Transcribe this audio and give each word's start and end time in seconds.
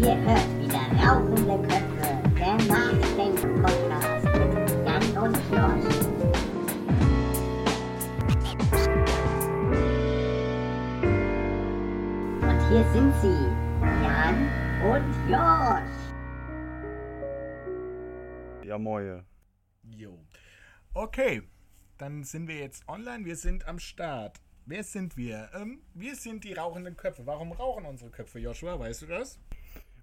Ihr 0.00 0.16
hört 0.16 0.48
wieder 0.58 0.80
Rauchende 1.04 1.58
Köpfe, 1.68 2.08
der 2.38 2.56
Nachdenk-Podcast 2.56 4.24
mit 4.24 4.52
Jan 4.86 5.04
und 5.18 5.36
Josh. 5.50 5.88
Und 12.40 12.60
hier 12.70 12.84
sind 12.94 13.12
sie, 13.20 13.40
Jan 14.02 14.38
und 14.90 15.08
Josh. 15.28 15.94
Ja, 18.64 18.78
moje. 18.78 19.22
Jo. 19.82 20.18
Okay, 20.94 21.42
dann 21.98 22.24
sind 22.24 22.48
wir 22.48 22.56
jetzt 22.56 22.88
online. 22.88 23.26
Wir 23.26 23.36
sind 23.36 23.68
am 23.68 23.78
Start. 23.78 24.40
Wer 24.64 24.82
sind 24.82 25.18
wir? 25.18 25.50
Ähm, 25.52 25.82
wir 25.92 26.16
sind 26.16 26.44
die 26.44 26.54
rauchenden 26.54 26.96
Köpfe. 26.96 27.26
Warum 27.26 27.52
rauchen 27.52 27.84
unsere 27.84 28.10
Köpfe, 28.10 28.38
Joshua? 28.38 28.78
Weißt 28.78 29.02
du 29.02 29.06
das? 29.06 29.38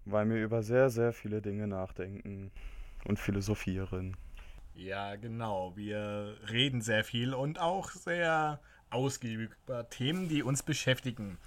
Weil 0.10 0.30
wir 0.30 0.44
über 0.44 0.64
sehr, 0.64 0.90
sehr 0.90 1.14
viele 1.14 1.42
Dinge 1.42 1.68
nachdenken 1.68 2.52
und 3.06 3.20
philosophieren. 3.20 4.16
Ja, 4.74 5.16
genau. 5.16 5.76
Wir 5.76 6.38
reden 6.50 6.82
sehr 6.82 7.04
viel 7.04 7.34
und 7.34 7.60
auch 7.60 7.90
sehr 7.90 8.60
ausgiebig 8.90 9.50
über 9.66 9.90
Themen, 9.90 10.30
die 10.30 10.44
uns 10.44 10.64
beschäftigen. 10.64 11.38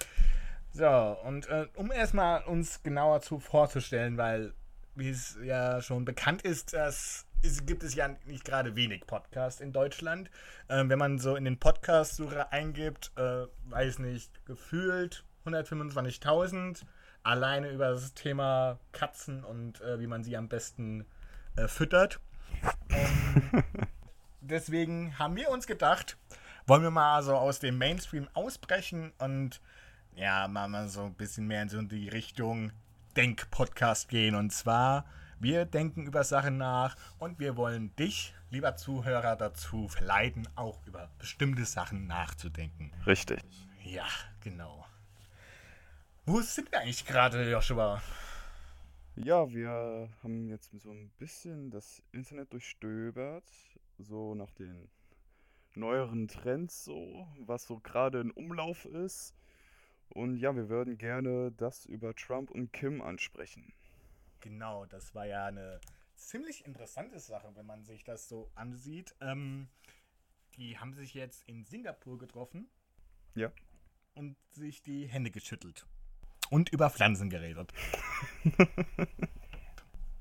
So, 0.72 0.86
und 0.86 1.48
äh, 1.48 1.66
um 1.74 1.90
erstmal 1.90 2.44
uns 2.44 2.82
genauer 2.82 3.22
zu 3.22 3.40
vorzustellen, 3.40 4.16
weil, 4.16 4.52
wie 4.94 5.10
es 5.10 5.38
ja 5.42 5.80
schon 5.80 6.04
bekannt 6.04 6.42
ist, 6.42 6.74
dass 6.74 7.26
es 7.42 7.64
gibt 7.64 7.82
es 7.82 7.94
ja 7.94 8.08
nicht 8.26 8.44
gerade 8.44 8.76
wenig 8.76 9.06
Podcasts 9.06 9.60
in 9.60 9.72
Deutschland. 9.72 10.30
Ähm, 10.68 10.90
wenn 10.90 10.98
man 10.98 11.18
so 11.18 11.36
in 11.36 11.44
den 11.44 11.58
Podcast-Sucher 11.58 12.52
eingibt, 12.52 13.12
äh, 13.16 13.46
weiß 13.64 14.00
nicht, 14.00 14.44
gefühlt 14.44 15.24
125.000 15.46 16.84
alleine 17.22 17.70
über 17.70 17.90
das 17.90 18.14
Thema 18.14 18.78
Katzen 18.92 19.44
und 19.44 19.80
äh, 19.80 20.00
wie 20.00 20.06
man 20.06 20.24
sie 20.24 20.36
am 20.36 20.48
besten 20.48 21.06
äh, 21.56 21.68
füttert. 21.68 22.20
Ähm, 22.90 23.62
deswegen 24.40 25.18
haben 25.18 25.36
wir 25.36 25.50
uns 25.50 25.66
gedacht, 25.66 26.16
wollen 26.66 26.82
wir 26.82 26.90
mal 26.90 27.22
so 27.22 27.34
aus 27.34 27.58
dem 27.58 27.78
Mainstream 27.78 28.28
ausbrechen 28.34 29.12
und 29.18 29.60
ja, 30.14 30.48
mal, 30.48 30.68
mal 30.68 30.88
so 30.88 31.04
ein 31.04 31.14
bisschen 31.14 31.46
mehr 31.46 31.62
in 31.62 31.68
so 31.68 31.80
die 31.82 32.08
Richtung 32.08 32.72
Denk-Podcast 33.16 34.08
gehen. 34.08 34.34
Und 34.34 34.50
zwar, 34.50 35.04
wir 35.38 35.64
denken 35.64 36.06
über 36.06 36.24
Sachen 36.24 36.58
nach 36.58 36.96
und 37.18 37.38
wir 37.38 37.56
wollen 37.56 37.94
dich, 37.96 38.34
lieber 38.50 38.76
Zuhörer, 38.76 39.36
dazu 39.36 39.88
verleiten, 39.88 40.48
auch 40.56 40.78
über 40.86 41.10
bestimmte 41.18 41.64
Sachen 41.64 42.06
nachzudenken. 42.06 42.92
Richtig. 43.06 43.40
Ja, 43.82 44.06
genau. 44.40 44.84
Wo 46.32 46.40
sind 46.42 46.70
wir 46.70 46.78
eigentlich 46.78 47.04
gerade, 47.04 47.50
Joshua? 47.50 48.00
Ja, 49.16 49.52
wir 49.52 50.08
haben 50.22 50.48
jetzt 50.48 50.70
so 50.80 50.92
ein 50.92 51.10
bisschen 51.18 51.72
das 51.72 52.04
Internet 52.12 52.52
durchstöbert, 52.52 53.50
so 53.98 54.36
nach 54.36 54.52
den 54.52 54.88
neueren 55.74 56.28
Trends, 56.28 56.84
so, 56.84 57.26
was 57.40 57.64
so 57.64 57.80
gerade 57.80 58.20
in 58.20 58.30
Umlauf 58.30 58.84
ist. 58.84 59.34
Und 60.08 60.36
ja, 60.36 60.54
wir 60.54 60.68
würden 60.68 60.98
gerne 60.98 61.50
das 61.50 61.84
über 61.84 62.14
Trump 62.14 62.52
und 62.52 62.72
Kim 62.72 63.02
ansprechen. 63.02 63.72
Genau, 64.38 64.86
das 64.86 65.12
war 65.16 65.26
ja 65.26 65.46
eine 65.46 65.80
ziemlich 66.14 66.64
interessante 66.64 67.18
Sache, 67.18 67.50
wenn 67.56 67.66
man 67.66 67.82
sich 67.82 68.04
das 68.04 68.28
so 68.28 68.52
ansieht. 68.54 69.16
Ähm, 69.20 69.68
die 70.54 70.78
haben 70.78 70.94
sich 70.94 71.12
jetzt 71.12 71.42
in 71.48 71.64
Singapur 71.64 72.18
getroffen 72.18 72.70
Ja. 73.34 73.50
und 74.14 74.36
sich 74.50 74.80
die 74.80 75.08
Hände 75.08 75.32
geschüttelt. 75.32 75.88
Und 76.50 76.70
über 76.70 76.90
Pflanzen 76.90 77.30
geredet. 77.30 77.72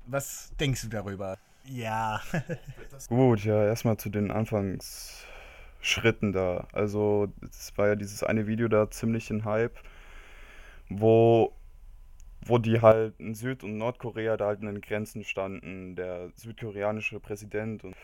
Was 0.06 0.52
denkst 0.58 0.82
du 0.82 0.88
darüber? 0.88 1.38
Ja. 1.64 2.20
Gut, 3.08 3.44
ja, 3.44 3.64
erstmal 3.64 3.96
zu 3.96 4.10
den 4.10 4.30
Anfangsschritten 4.30 6.32
da. 6.32 6.66
Also, 6.72 7.32
es 7.48 7.76
war 7.76 7.88
ja 7.88 7.96
dieses 7.96 8.22
eine 8.22 8.46
Video 8.46 8.68
da 8.68 8.90
ziemlich 8.90 9.30
ein 9.30 9.44
Hype, 9.44 9.78
wo, 10.88 11.52
wo 12.44 12.58
die 12.58 12.80
halt 12.80 13.18
in 13.18 13.34
Süd- 13.34 13.64
und 13.64 13.76
Nordkorea 13.76 14.36
da 14.36 14.46
halt 14.46 14.60
in 14.60 14.66
den 14.66 14.80
Grenzen 14.80 15.24
standen, 15.24 15.96
der 15.96 16.30
südkoreanische 16.34 17.20
Präsident 17.20 17.84
und, 17.84 17.96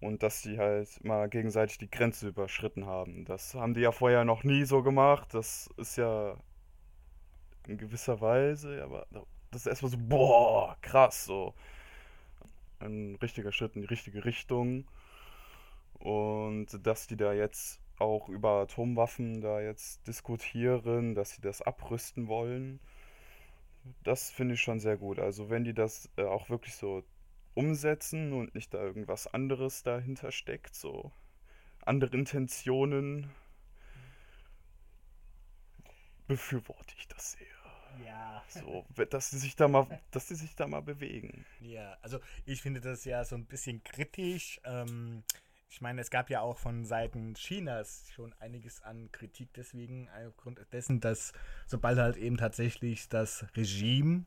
und 0.00 0.22
dass 0.22 0.42
die 0.42 0.58
halt 0.58 1.02
mal 1.04 1.28
gegenseitig 1.28 1.78
die 1.78 1.90
Grenze 1.90 2.28
überschritten 2.28 2.86
haben. 2.86 3.24
Das 3.24 3.54
haben 3.54 3.74
die 3.74 3.80
ja 3.80 3.92
vorher 3.92 4.24
noch 4.24 4.44
nie 4.44 4.64
so 4.64 4.82
gemacht. 4.82 5.28
Das 5.32 5.70
ist 5.76 5.96
ja 5.96 6.36
in 7.70 7.78
gewisser 7.78 8.20
Weise, 8.20 8.82
aber 8.82 9.06
das 9.50 9.62
ist 9.62 9.66
erstmal 9.66 9.90
so, 9.90 9.98
boah, 9.98 10.76
krass, 10.80 11.24
so 11.24 11.54
ein 12.80 13.16
richtiger 13.16 13.52
Schritt 13.52 13.76
in 13.76 13.82
die 13.82 13.88
richtige 13.88 14.24
Richtung. 14.24 14.86
Und 15.98 16.68
dass 16.86 17.06
die 17.06 17.16
da 17.16 17.32
jetzt 17.32 17.80
auch 17.98 18.28
über 18.28 18.62
Atomwaffen 18.62 19.40
da 19.42 19.60
jetzt 19.60 20.06
diskutieren, 20.06 21.14
dass 21.14 21.32
sie 21.32 21.42
das 21.42 21.60
abrüsten 21.60 22.28
wollen, 22.28 22.80
das 24.02 24.30
finde 24.30 24.54
ich 24.54 24.62
schon 24.62 24.80
sehr 24.80 24.96
gut. 24.96 25.18
Also 25.18 25.50
wenn 25.50 25.64
die 25.64 25.74
das 25.74 26.08
äh, 26.16 26.24
auch 26.24 26.48
wirklich 26.50 26.74
so 26.74 27.02
umsetzen 27.54 28.32
und 28.32 28.54
nicht 28.54 28.72
da 28.72 28.82
irgendwas 28.82 29.26
anderes 29.26 29.82
dahinter 29.82 30.32
steckt, 30.32 30.74
so 30.74 31.12
andere 31.84 32.16
Intentionen, 32.16 33.30
befürworte 36.26 36.94
ich 36.96 37.08
das 37.08 37.32
sehr. 37.32 37.49
Ja. 38.04 38.42
So, 38.48 38.84
dass 39.10 39.30
sie 39.30 39.38
sich 39.38 39.56
da 39.56 39.68
mal, 39.68 39.86
dass 40.10 40.28
sie 40.28 40.34
sich 40.34 40.54
da 40.54 40.66
mal 40.66 40.82
bewegen. 40.82 41.44
Ja, 41.60 41.96
also 42.02 42.18
ich 42.44 42.62
finde 42.62 42.80
das 42.80 43.04
ja 43.04 43.24
so 43.24 43.36
ein 43.36 43.46
bisschen 43.46 43.82
kritisch. 43.84 44.60
Ähm, 44.64 45.22
ich 45.68 45.80
meine, 45.80 46.00
es 46.00 46.10
gab 46.10 46.30
ja 46.30 46.40
auch 46.40 46.58
von 46.58 46.84
Seiten 46.84 47.34
Chinas 47.34 48.10
schon 48.12 48.32
einiges 48.40 48.82
an 48.82 49.10
Kritik 49.12 49.50
deswegen, 49.54 50.08
aufgrund 50.26 50.60
dessen, 50.72 51.00
dass 51.00 51.32
sobald 51.66 51.98
halt 51.98 52.16
eben 52.16 52.36
tatsächlich 52.36 53.08
das 53.08 53.46
Regime 53.56 54.24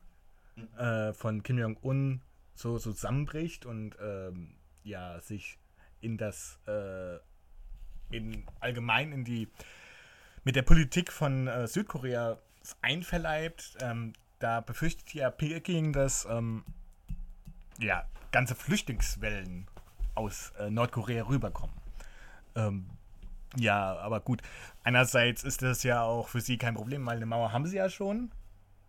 äh, 0.78 1.12
von 1.12 1.42
Kim 1.42 1.58
Jong-un 1.58 2.22
so 2.54 2.78
zusammenbricht 2.78 3.66
und 3.66 3.96
ähm, 4.00 4.54
ja, 4.84 5.20
sich 5.20 5.58
in 6.00 6.16
das, 6.16 6.58
äh, 6.66 7.18
in 8.10 8.46
allgemein 8.60 9.12
in 9.12 9.24
die, 9.24 9.48
mit 10.44 10.56
der 10.56 10.62
Politik 10.62 11.12
von 11.12 11.46
äh, 11.46 11.66
Südkorea 11.66 12.38
einverleibt, 12.82 13.76
ähm, 13.80 14.12
da 14.38 14.60
befürchtet 14.60 15.14
ja 15.14 15.30
Peking, 15.30 15.92
dass 15.92 16.26
ähm, 16.30 16.64
ja, 17.78 18.04
ganze 18.32 18.54
Flüchtlingswellen 18.54 19.66
aus 20.14 20.52
äh, 20.58 20.70
Nordkorea 20.70 21.24
rüberkommen. 21.24 21.74
Ähm, 22.54 22.86
ja, 23.56 23.96
aber 23.98 24.20
gut. 24.20 24.42
Einerseits 24.82 25.44
ist 25.44 25.62
das 25.62 25.82
ja 25.82 26.02
auch 26.02 26.28
für 26.28 26.40
sie 26.40 26.58
kein 26.58 26.74
Problem, 26.74 27.06
weil 27.06 27.16
eine 27.16 27.26
Mauer 27.26 27.52
haben 27.52 27.66
sie 27.66 27.76
ja 27.76 27.88
schon. 27.88 28.30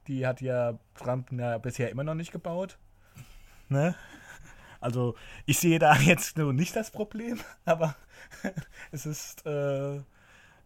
Die 0.08 0.26
hat 0.26 0.42
ja 0.42 0.78
Trump 0.96 1.32
ja 1.32 1.58
bisher 1.58 1.90
immer 1.90 2.04
noch 2.04 2.16
nicht 2.16 2.32
gebaut. 2.32 2.78
Ne? 3.70 3.96
Also 4.80 5.16
ich 5.46 5.58
sehe 5.60 5.80
da 5.80 5.96
jetzt 5.96 6.38
nur 6.38 6.54
nicht 6.54 6.76
das 6.76 6.92
Problem, 6.92 7.40
aber 7.66 7.96
es 8.92 9.06
ist 9.06 9.46
äh, 9.46 10.02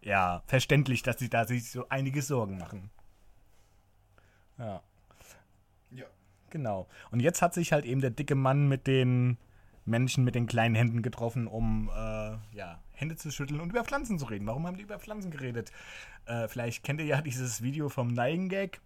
ja 0.01 0.43
verständlich, 0.45 1.03
dass 1.03 1.19
sie 1.19 1.29
da 1.29 1.45
sich 1.45 1.71
so 1.71 1.87
einige 1.89 2.21
Sorgen 2.21 2.57
machen. 2.57 2.89
Ja. 4.59 4.81
Ja. 5.91 6.05
Genau. 6.49 6.87
Und 7.11 7.21
jetzt 7.21 7.41
hat 7.41 7.53
sich 7.53 7.71
halt 7.71 7.85
eben 7.85 8.01
der 8.01 8.11
dicke 8.11 8.35
Mann 8.35 8.67
mit 8.67 8.87
den 8.87 9.37
Menschen 9.85 10.23
mit 10.23 10.35
den 10.35 10.45
kleinen 10.45 10.75
Händen 10.75 11.01
getroffen, 11.01 11.47
um 11.47 11.89
äh, 11.89 12.37
ja, 12.55 12.79
Hände 12.91 13.15
zu 13.15 13.31
schütteln 13.31 13.59
und 13.59 13.71
über 13.71 13.83
Pflanzen 13.83 14.19
zu 14.19 14.25
reden. 14.25 14.45
Warum 14.47 14.67
haben 14.67 14.77
die 14.77 14.83
über 14.83 14.99
Pflanzen 14.99 15.31
geredet? 15.31 15.71
Äh, 16.25 16.47
vielleicht 16.47 16.83
kennt 16.83 17.01
ihr 17.01 17.07
ja 17.07 17.21
dieses 17.23 17.61
Video 17.61 17.89
vom 17.89 18.13
Neigen-Gag. 18.13 18.79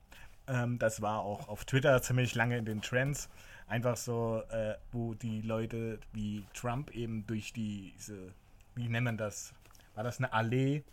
Ähm, 0.48 0.80
das 0.80 1.02
war 1.02 1.22
auch 1.22 1.48
auf 1.50 1.66
Twitter 1.66 2.02
ziemlich 2.02 2.36
lange 2.36 2.58
in 2.58 2.66
den 2.66 2.82
Trends. 2.82 3.30
Einfach 3.68 3.98
so, 3.98 4.44
äh, 4.50 4.76
wo 4.92 5.14
die 5.14 5.42
Leute 5.42 6.00
wie 6.12 6.46
Trump 6.54 6.92
eben 6.92 7.26
durch 7.28 7.54
diese, 7.54 8.34
wie 8.76 8.88
nennt 8.88 9.06
man 9.06 9.18
das? 9.18 9.54
War 9.96 10.04
das 10.04 10.18
eine 10.20 10.34
Allee? 10.34 10.84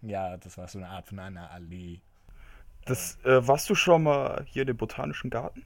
Ja, 0.00 0.36
das 0.36 0.58
war 0.58 0.66
so 0.68 0.78
eine 0.78 0.88
Art 0.88 1.06
von 1.06 1.18
einer 1.18 1.50
Allee. 1.50 2.00
Das, 2.84 3.18
äh, 3.24 3.46
warst 3.46 3.70
du 3.70 3.74
schon 3.74 4.02
mal 4.02 4.44
hier 4.48 4.62
in 4.62 4.66
dem 4.68 4.76
Botanischen 4.76 5.30
Garten? 5.30 5.64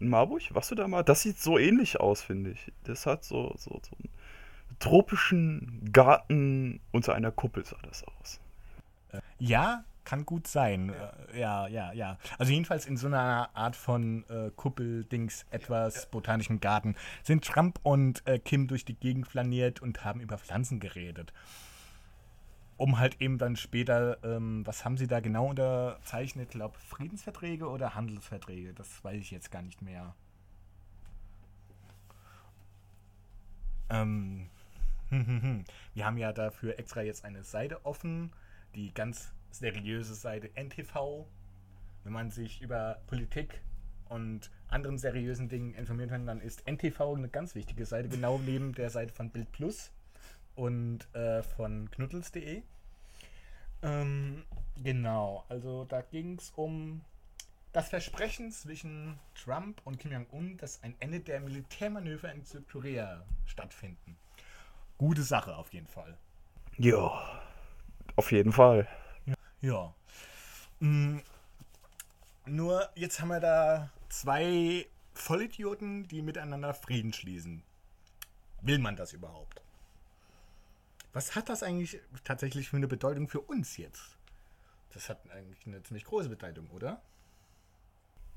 In 0.00 0.08
Marburg? 0.08 0.42
Warst 0.50 0.70
du 0.70 0.74
da 0.74 0.88
mal? 0.88 1.02
Das 1.02 1.22
sieht 1.22 1.38
so 1.38 1.58
ähnlich 1.58 2.00
aus, 2.00 2.22
finde 2.22 2.50
ich. 2.50 2.72
Das 2.84 3.06
hat 3.06 3.24
so, 3.24 3.54
so, 3.56 3.80
so 3.82 3.96
einen 3.96 4.08
tropischen 4.80 5.88
Garten 5.92 6.80
unter 6.90 7.14
einer 7.14 7.30
Kuppel 7.30 7.64
sah 7.64 7.78
das 7.82 8.04
aus. 8.04 8.40
Ja, 9.38 9.84
kann 10.04 10.26
gut 10.26 10.46
sein. 10.46 10.92
Äh, 11.32 11.40
Ja, 11.40 11.66
ja, 11.68 11.92
ja. 11.92 12.18
Also 12.38 12.52
jedenfalls 12.52 12.86
in 12.86 12.96
so 12.96 13.06
einer 13.06 13.50
Art 13.54 13.76
von 13.76 14.24
äh, 14.28 14.50
Kuppeldings, 14.54 15.46
etwas 15.50 16.06
botanischen 16.10 16.60
Garten, 16.60 16.94
sind 17.22 17.44
Trump 17.44 17.80
und 17.82 18.26
äh, 18.26 18.38
Kim 18.38 18.68
durch 18.68 18.84
die 18.84 18.94
Gegend 18.94 19.26
flaniert 19.26 19.80
und 19.80 20.04
haben 20.04 20.20
über 20.20 20.38
Pflanzen 20.38 20.80
geredet. 20.80 21.32
Um 22.76 22.98
halt 22.98 23.20
eben 23.20 23.38
dann 23.38 23.56
später, 23.56 24.22
ähm, 24.24 24.66
was 24.66 24.84
haben 24.84 24.96
sie 24.96 25.06
da 25.06 25.20
genau 25.20 25.48
unterzeichnet? 25.48 26.48
Ich 26.48 26.56
glaube, 26.56 26.78
Friedensverträge 26.78 27.68
oder 27.68 27.94
Handelsverträge? 27.94 28.74
Das 28.74 29.04
weiß 29.04 29.20
ich 29.20 29.30
jetzt 29.30 29.50
gar 29.50 29.62
nicht 29.62 29.80
mehr. 29.82 30.14
Ähm, 33.90 34.48
wir 35.10 36.04
haben 36.04 36.18
ja 36.18 36.32
dafür 36.32 36.78
extra 36.78 37.02
jetzt 37.02 37.24
eine 37.24 37.44
Seite 37.44 37.84
offen, 37.84 38.32
die 38.74 38.92
ganz 38.92 39.32
seriöse 39.50 40.14
Seite 40.14 40.50
NTV. 40.56 41.26
Wenn 42.02 42.12
man 42.12 42.30
sich 42.30 42.60
über 42.60 43.00
Politik 43.06 43.60
und 44.08 44.50
anderen 44.68 44.98
seriösen 44.98 45.48
Dingen 45.48 45.74
informieren 45.74 46.10
kann, 46.10 46.26
dann 46.26 46.40
ist 46.40 46.66
NTV 46.66 47.14
eine 47.14 47.28
ganz 47.28 47.54
wichtige 47.54 47.86
Seite, 47.86 48.08
genau 48.08 48.38
neben 48.38 48.72
der 48.72 48.90
Seite 48.90 49.12
von 49.12 49.30
Bild 49.30 49.50
Plus 49.52 49.92
und 50.56 51.12
äh, 51.14 51.42
von 51.42 51.90
knuddels.de. 51.90 52.62
Ähm, 53.82 54.44
genau, 54.82 55.44
also 55.48 55.84
da 55.84 56.00
ging 56.00 56.38
es 56.38 56.52
um 56.56 57.02
das 57.72 57.88
Versprechen 57.88 58.52
zwischen 58.52 59.18
Trump 59.34 59.80
und 59.84 59.98
Kim 59.98 60.12
Jong-un, 60.12 60.56
dass 60.56 60.82
ein 60.82 60.94
Ende 61.00 61.20
der 61.20 61.40
Militärmanöver 61.40 62.32
in 62.32 62.44
Südkorea 62.44 63.24
stattfinden. 63.46 64.16
Gute 64.96 65.24
Sache 65.24 65.56
auf 65.56 65.72
jeden 65.72 65.88
Fall. 65.88 66.16
Ja, 66.78 67.42
auf 68.16 68.30
jeden 68.30 68.52
Fall. 68.52 68.88
Ja. 69.60 69.92
Mm, 70.78 71.18
nur 72.46 72.88
jetzt 72.94 73.20
haben 73.20 73.28
wir 73.28 73.40
da 73.40 73.90
zwei 74.08 74.86
Vollidioten, 75.14 76.06
die 76.06 76.22
miteinander 76.22 76.74
Frieden 76.74 77.12
schließen. 77.12 77.62
Will 78.62 78.78
man 78.78 78.96
das 78.96 79.12
überhaupt? 79.12 79.60
Was 81.14 81.36
hat 81.36 81.48
das 81.48 81.62
eigentlich 81.62 82.00
tatsächlich 82.24 82.68
für 82.68 82.76
eine 82.76 82.88
Bedeutung 82.88 83.28
für 83.28 83.40
uns 83.40 83.76
jetzt? 83.76 84.16
Das 84.92 85.08
hat 85.08 85.30
eigentlich 85.30 85.64
eine 85.66 85.82
ziemlich 85.82 86.04
große 86.04 86.28
Bedeutung, 86.28 86.68
oder? 86.70 87.00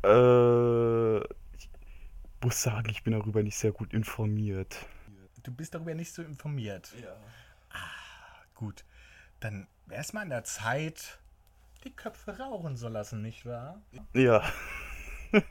Äh, 0.04 1.18
ich 1.58 1.70
muss 2.42 2.62
sagen, 2.62 2.90
ich 2.90 3.04
bin 3.04 3.14
darüber 3.14 3.42
nicht 3.42 3.58
sehr 3.58 3.72
gut 3.72 3.94
informiert. 3.94 4.78
Du 5.42 5.52
bist 5.52 5.74
darüber 5.74 5.96
nicht 5.96 6.14
so 6.14 6.22
informiert. 6.22 6.94
Ja. 7.02 7.18
Gut, 8.54 8.86
dann 9.40 9.68
wäre 9.88 10.02
es 10.02 10.14
mal 10.14 10.22
an 10.22 10.30
der 10.30 10.44
Zeit, 10.44 11.20
die 11.84 11.96
Köpfe 11.96 12.38
rauchen 12.38 12.78
zu 12.78 12.90
lassen, 12.90 13.24
nicht 13.24 13.46
wahr? 13.46 13.82
Ja. 14.14 14.44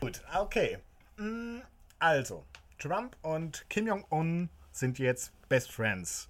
Gut, 0.00 0.22
okay. 0.36 0.78
Mm, 1.16 1.60
Also, 2.00 2.44
Trump 2.78 3.16
und 3.22 3.68
Kim 3.70 3.86
Jong-un 3.86 4.50
sind 4.78 4.98
jetzt 4.98 5.32
Best 5.48 5.72
Friends. 5.72 6.28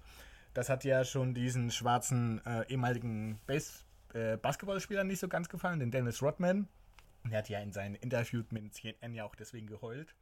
Das 0.53 0.69
hat 0.69 0.83
ja 0.83 1.03
schon 1.03 1.33
diesen 1.33 1.71
schwarzen 1.71 2.45
äh, 2.45 2.65
ehemaligen 2.67 3.39
Base, 3.45 3.83
äh, 4.13 4.37
Basketballspieler 4.37 5.03
nicht 5.03 5.19
so 5.19 5.27
ganz 5.27 5.49
gefallen, 5.49 5.79
den 5.79 5.91
Dennis 5.91 6.21
Rodman. 6.21 6.67
Der 7.25 7.39
hat 7.39 7.49
ja 7.49 7.59
in 7.59 7.71
seinen 7.71 7.95
Interviews 7.95 8.45
mit 8.51 8.73
CNN 8.73 9.13
ja 9.13 9.25
auch 9.25 9.35
deswegen 9.35 9.67
geheult. 9.67 10.15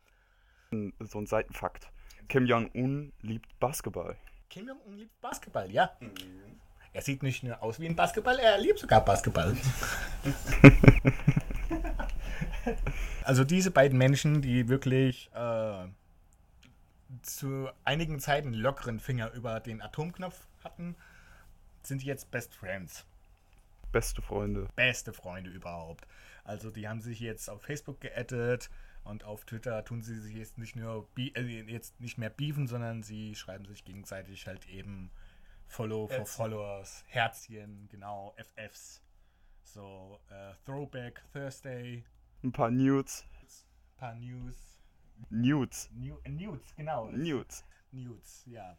So 0.72 1.20
ein 1.20 1.28
Seitenfakt. 1.28 1.90
Kim 2.28 2.46
Jong-un 2.46 3.14
liebt 3.22 3.58
Basketball. 3.60 4.18
Kim 4.50 4.68
Jong-un 4.68 4.98
liebt 4.98 5.22
Basketball, 5.22 5.72
ja. 5.72 5.98
Er 6.92 7.02
sieht 7.02 7.24
nicht 7.24 7.44
nur 7.44 7.62
aus 7.64 7.80
wie 7.80 7.86
ein 7.86 7.96
Basketball, 7.96 8.38
er 8.40 8.58
liebt 8.58 8.80
sogar 8.80 9.06
Basketball. 9.06 9.56
also 13.24 13.44
diese 13.44 13.72
beiden 13.72 13.98
Menschen, 13.98 14.42
die 14.42 14.68
wirklich 14.68 15.30
äh, 15.34 15.88
zu 17.30 17.70
einigen 17.84 18.20
Zeiten 18.20 18.54
lockeren 18.54 19.00
Finger 19.00 19.32
über 19.34 19.60
den 19.60 19.82
Atomknopf 19.82 20.48
hatten, 20.64 20.96
sind 21.84 22.04
jetzt 22.04 22.32
Best 22.32 22.56
Friends. 22.56 23.06
Beste 23.92 24.22
Freunde. 24.22 24.68
Beste 24.76 25.14
Freunde 25.14 25.50
überhaupt. 25.50 26.08
Also 26.44 26.72
die 26.72 26.88
haben 26.88 27.02
sich 27.02 27.20
jetzt 27.20 27.50
auf 27.50 27.62
Facebook 27.62 28.02
geaddet 28.02 28.70
und 29.04 29.24
auf 29.24 29.46
Twitter 29.46 29.84
tun 29.86 30.02
sie 30.02 30.20
sich 30.20 30.36
jetzt 30.36 30.58
nicht 30.58 30.76
nur 30.76 31.08
äh, 31.18 31.42
jetzt 31.42 32.00
nicht 32.00 32.18
mehr 32.18 32.30
beefen, 32.30 32.68
sondern 32.68 33.04
sie 33.04 33.36
schreiben 33.36 33.66
sich 33.66 33.86
gegenseitig 33.86 34.48
halt 34.48 34.68
eben 34.68 35.12
Follow 35.68 36.08
for. 36.08 36.26
Followers, 36.26 37.04
Herzchen, 37.08 37.88
genau, 37.90 38.34
FFs. 38.38 39.02
So, 39.64 40.20
äh, 40.30 40.54
Throwback 40.66 41.22
Thursday, 41.34 42.04
Ein 42.44 42.52
paar 42.52 42.72
Nudes. 42.72 43.26
paar 43.98 44.16
News. 44.16 44.77
Nudes. 45.30 45.90
New, 45.94 46.18
Nudes, 46.28 46.75
genau. 46.75 47.10
Nudes. 47.12 47.64
Nudes, 47.92 48.44
ja. 48.46 48.78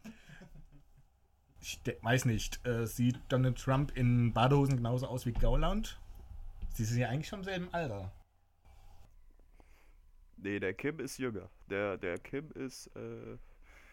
Ich 1.61 1.81
weiß 2.03 2.25
nicht, 2.27 2.65
äh, 2.67 2.87
sieht 2.87 3.19
Donald 3.29 3.59
Trump 3.59 3.97
in 3.97 4.33
Badehosen 4.33 4.77
genauso 4.77 5.07
aus 5.09 5.27
wie 5.27 5.33
Gauland? 5.33 6.01
Sie 6.75 6.85
sind 6.85 6.99
ja 7.01 7.09
eigentlich 7.09 7.29
schon 7.29 7.41
im 7.41 7.45
selben 7.45 7.75
Alter. 7.75 8.13
Nee, 10.37 10.61
der 10.61 10.73
Kim 10.75 11.01
ist 11.01 11.19
jünger. 11.19 11.51
Der, 11.69 11.99
der 11.99 12.19
Kim 12.19 12.51
ist, 12.53 12.87
äh, 12.95 13.37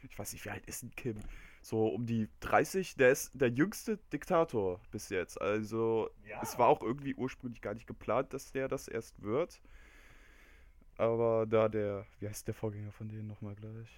ich 0.03 0.17
weiß 0.17 0.33
nicht, 0.33 0.45
wie 0.45 0.51
alt 0.51 0.65
ist 0.67 0.83
denn 0.83 0.91
Kim? 0.91 1.19
So 1.63 1.87
um 1.87 2.05
die 2.05 2.29
30. 2.41 2.95
Der 2.97 3.09
ist 3.09 3.31
der 3.33 3.49
jüngste 3.49 3.97
Diktator 4.13 4.79
bis 4.91 5.09
jetzt. 5.09 5.41
Also, 5.41 6.11
Ja. 6.23 6.39
es 6.43 6.59
war 6.59 6.67
auch 6.67 6.83
irgendwie 6.83 7.15
ursprünglich 7.15 7.61
gar 7.61 7.73
nicht 7.73 7.87
geplant, 7.87 8.31
dass 8.33 8.51
der 8.51 8.67
das 8.67 8.87
erst 8.87 9.19
wird. 9.23 9.59
Aber 10.97 11.45
da 11.45 11.67
der, 11.67 12.05
wie 12.19 12.27
heißt 12.27 12.47
der 12.47 12.53
Vorgänger 12.53 12.91
von 12.91 13.09
denen 13.09 13.27
nochmal 13.27 13.55
gleich? 13.55 13.89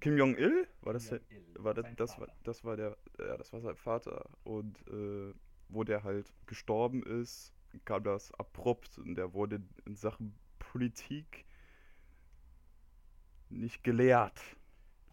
Kim 0.00 0.16
Jong-il? 0.16 0.66
War 0.80 0.94
das 0.94 1.08
der, 1.08 1.20
war 1.54 1.74
das, 1.74 1.84
Sein 1.84 1.96
das, 1.96 2.10
war, 2.18 2.26
Vater. 2.26 2.38
das 2.44 2.64
war 2.64 2.76
der, 2.76 2.96
ja, 3.18 3.36
das 3.36 3.52
war 3.52 3.60
sein 3.60 3.76
Vater. 3.76 4.24
Und 4.44 4.76
äh, 4.88 5.32
wo 5.68 5.84
der 5.84 6.02
halt 6.02 6.32
gestorben 6.46 7.02
ist, 7.02 7.52
kam 7.84 8.02
das 8.02 8.32
abrupt 8.34 8.98
und 8.98 9.14
der 9.14 9.32
wurde 9.32 9.62
in 9.86 9.94
Sachen 9.94 10.34
Politik 10.58 11.44
nicht 13.50 13.84
gelehrt. 13.84 14.38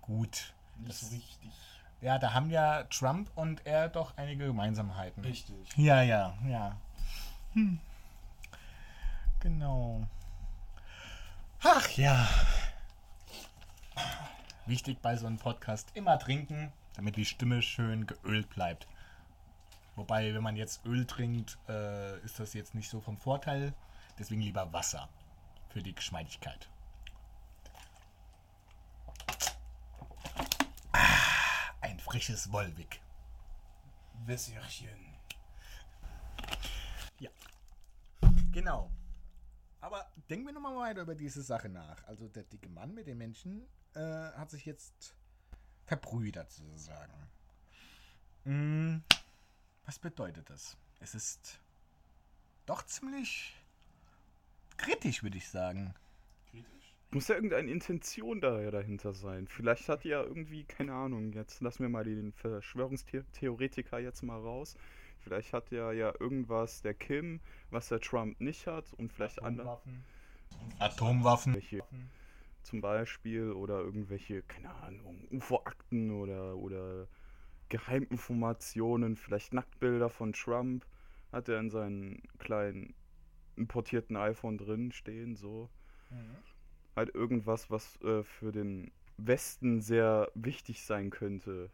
Gut. 0.01 0.53
Nicht 0.77 0.89
Das- 0.89 1.01
so 1.01 1.15
richtig. 1.15 1.51
Ja, 2.01 2.17
da 2.17 2.33
haben 2.33 2.49
ja 2.49 2.83
Trump 2.85 3.29
und 3.35 3.65
er 3.65 3.89
doch 3.89 4.15
einige 4.15 4.45
Gemeinsamheiten. 4.47 5.21
Richtig. 5.23 5.75
Ja, 5.75 6.01
ja, 6.01 6.37
ja. 6.47 6.79
Hm. 7.53 7.77
Genau. 9.41 10.07
Ach 11.61 11.89
ja. 11.91 12.27
Wichtig 14.65 15.01
bei 15.01 15.17
so 15.17 15.27
einem 15.27 15.37
Podcast 15.37 15.89
immer 15.93 16.17
trinken, 16.17 16.71
damit 16.95 17.17
die 17.17 17.25
Stimme 17.25 17.61
schön 17.61 18.07
geölt 18.07 18.49
bleibt. 18.49 18.87
Wobei, 19.95 20.33
wenn 20.33 20.43
man 20.43 20.55
jetzt 20.55 20.85
Öl 20.85 21.05
trinkt, 21.05 21.57
äh, 21.67 22.19
ist 22.19 22.39
das 22.39 22.53
jetzt 22.53 22.75
nicht 22.75 22.89
so 22.89 23.01
vom 23.01 23.17
Vorteil. 23.17 23.73
Deswegen 24.17 24.41
lieber 24.41 24.71
Wasser 24.71 25.09
für 25.69 25.83
die 25.83 25.93
Geschmeidigkeit. 25.93 26.69
Ah, 30.93 31.73
ein 31.81 31.99
frisches 31.99 32.51
Wolwig. 32.51 33.01
Wässerchen. 34.25 35.09
Genau. 38.51 38.89
Aber 39.81 40.11
denken 40.29 40.45
wir 40.45 40.53
nochmal 40.53 40.75
weiter 40.75 41.01
über 41.01 41.15
diese 41.15 41.41
Sache 41.41 41.69
nach. 41.69 42.03
Also 42.05 42.27
der 42.27 42.43
dicke 42.43 42.69
Mann 42.69 42.93
mit 42.93 43.07
den 43.07 43.17
Menschen 43.17 43.65
äh, 43.93 43.99
hat 43.99 44.51
sich 44.51 44.65
jetzt 44.65 45.15
verbrüdert 45.85 46.51
sozusagen. 46.51 47.13
Mm, 48.43 48.97
was 49.85 49.99
bedeutet 49.99 50.49
das? 50.49 50.77
Es 50.99 51.15
ist 51.15 51.59
doch 52.65 52.85
ziemlich 52.85 53.55
kritisch, 54.77 55.23
würde 55.23 55.37
ich 55.37 55.47
sagen. 55.47 55.93
Kritisch? 56.51 56.95
Muss 57.11 57.27
ja 57.27 57.35
irgendeine 57.35 57.71
Intention 57.71 58.41
da 58.41 58.61
ja 58.61 58.71
dahinter 58.71 59.13
sein. 59.13 59.47
Vielleicht 59.47 59.89
hat 59.89 60.03
die 60.03 60.09
ja 60.09 60.21
irgendwie, 60.21 60.63
keine 60.65 60.93
Ahnung, 60.93 61.33
jetzt 61.33 61.61
lassen 61.61 61.79
wir 61.79 61.89
mal 61.89 62.03
den 62.03 62.33
Verschwörungstheoretiker 62.33 63.99
jetzt 63.99 64.21
mal 64.21 64.39
raus. 64.39 64.75
Vielleicht 65.29 65.53
hat 65.53 65.69
ja 65.69 65.91
ja 65.91 66.11
irgendwas 66.19 66.81
der 66.81 66.95
Kim, 66.95 67.39
was 67.69 67.89
der 67.89 67.99
Trump 67.99 68.41
nicht 68.41 68.65
hat 68.65 68.93
und 68.93 69.13
vielleicht 69.13 69.43
andere. 69.43 69.79
Atomwaffen. 70.79 71.53
Welche 71.53 71.83
zum 72.63 72.81
Beispiel 72.81 73.51
oder 73.51 73.79
irgendwelche, 73.79 74.41
keine 74.41 74.73
Ahnung, 74.73 75.27
UFO-Akten 75.29 76.09
oder, 76.09 76.55
oder 76.55 77.07
Geheiminformationen, 77.69 79.17
vielleicht 79.17 79.53
Nacktbilder 79.53 80.09
von 80.09 80.33
Trump 80.33 80.83
hat 81.31 81.47
er 81.47 81.59
in 81.59 81.69
seinem 81.69 82.23
kleinen 82.39 82.95
importierten 83.55 84.17
iPhone 84.17 84.57
drin 84.57 84.91
stehen, 84.91 85.35
so. 85.35 85.69
Mhm. 86.09 86.37
Halt 86.95 87.13
irgendwas, 87.13 87.69
was 87.69 88.01
äh, 88.01 88.23
für 88.23 88.51
den 88.51 88.91
Westen 89.17 89.79
sehr 89.79 90.31
wichtig 90.33 90.81
sein 90.81 91.11
könnte. 91.11 91.69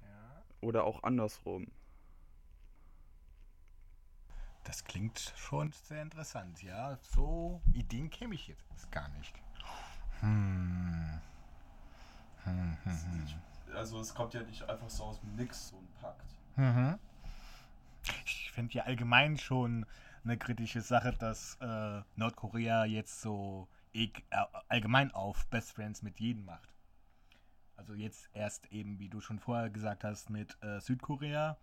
Ja. 0.00 0.42
Oder 0.62 0.84
auch 0.84 1.02
andersrum. 1.02 1.70
Das 4.66 4.82
klingt 4.82 5.32
schon 5.36 5.70
sehr 5.70 6.02
interessant, 6.02 6.60
ja. 6.60 6.98
So 7.00 7.62
Ideen 7.72 8.10
käme 8.10 8.34
ich 8.34 8.48
jetzt 8.48 8.90
gar 8.90 9.08
nicht. 9.10 9.32
Hm. 10.20 11.20
Hm, 12.42 12.76
hm, 12.82 12.92
hm. 12.92 13.76
also 13.76 14.00
es 14.00 14.12
kommt 14.12 14.34
ja 14.34 14.42
nicht 14.42 14.68
einfach 14.68 14.90
so 14.90 15.04
aus 15.04 15.20
dem 15.20 15.36
Nix, 15.36 15.68
so 15.68 15.76
ein 15.76 15.88
Pakt. 16.00 16.34
Mhm. 16.56 16.98
Ich 18.24 18.50
finde 18.52 18.74
ja 18.74 18.84
allgemein 18.84 19.38
schon 19.38 19.86
eine 20.24 20.36
kritische 20.36 20.80
Sache, 20.80 21.12
dass 21.12 21.56
äh, 21.60 22.02
Nordkorea 22.16 22.84
jetzt 22.86 23.20
so 23.20 23.68
äh, 23.92 24.08
allgemein 24.68 25.12
auf 25.12 25.46
Best 25.46 25.72
Friends 25.72 26.02
mit 26.02 26.18
jedem 26.18 26.44
macht. 26.44 26.74
Also 27.76 27.94
jetzt 27.94 28.30
erst 28.32 28.66
eben, 28.72 28.98
wie 28.98 29.08
du 29.08 29.20
schon 29.20 29.38
vorher 29.38 29.70
gesagt 29.70 30.02
hast, 30.02 30.28
mit 30.28 30.60
äh, 30.62 30.80
Südkorea. 30.80 31.56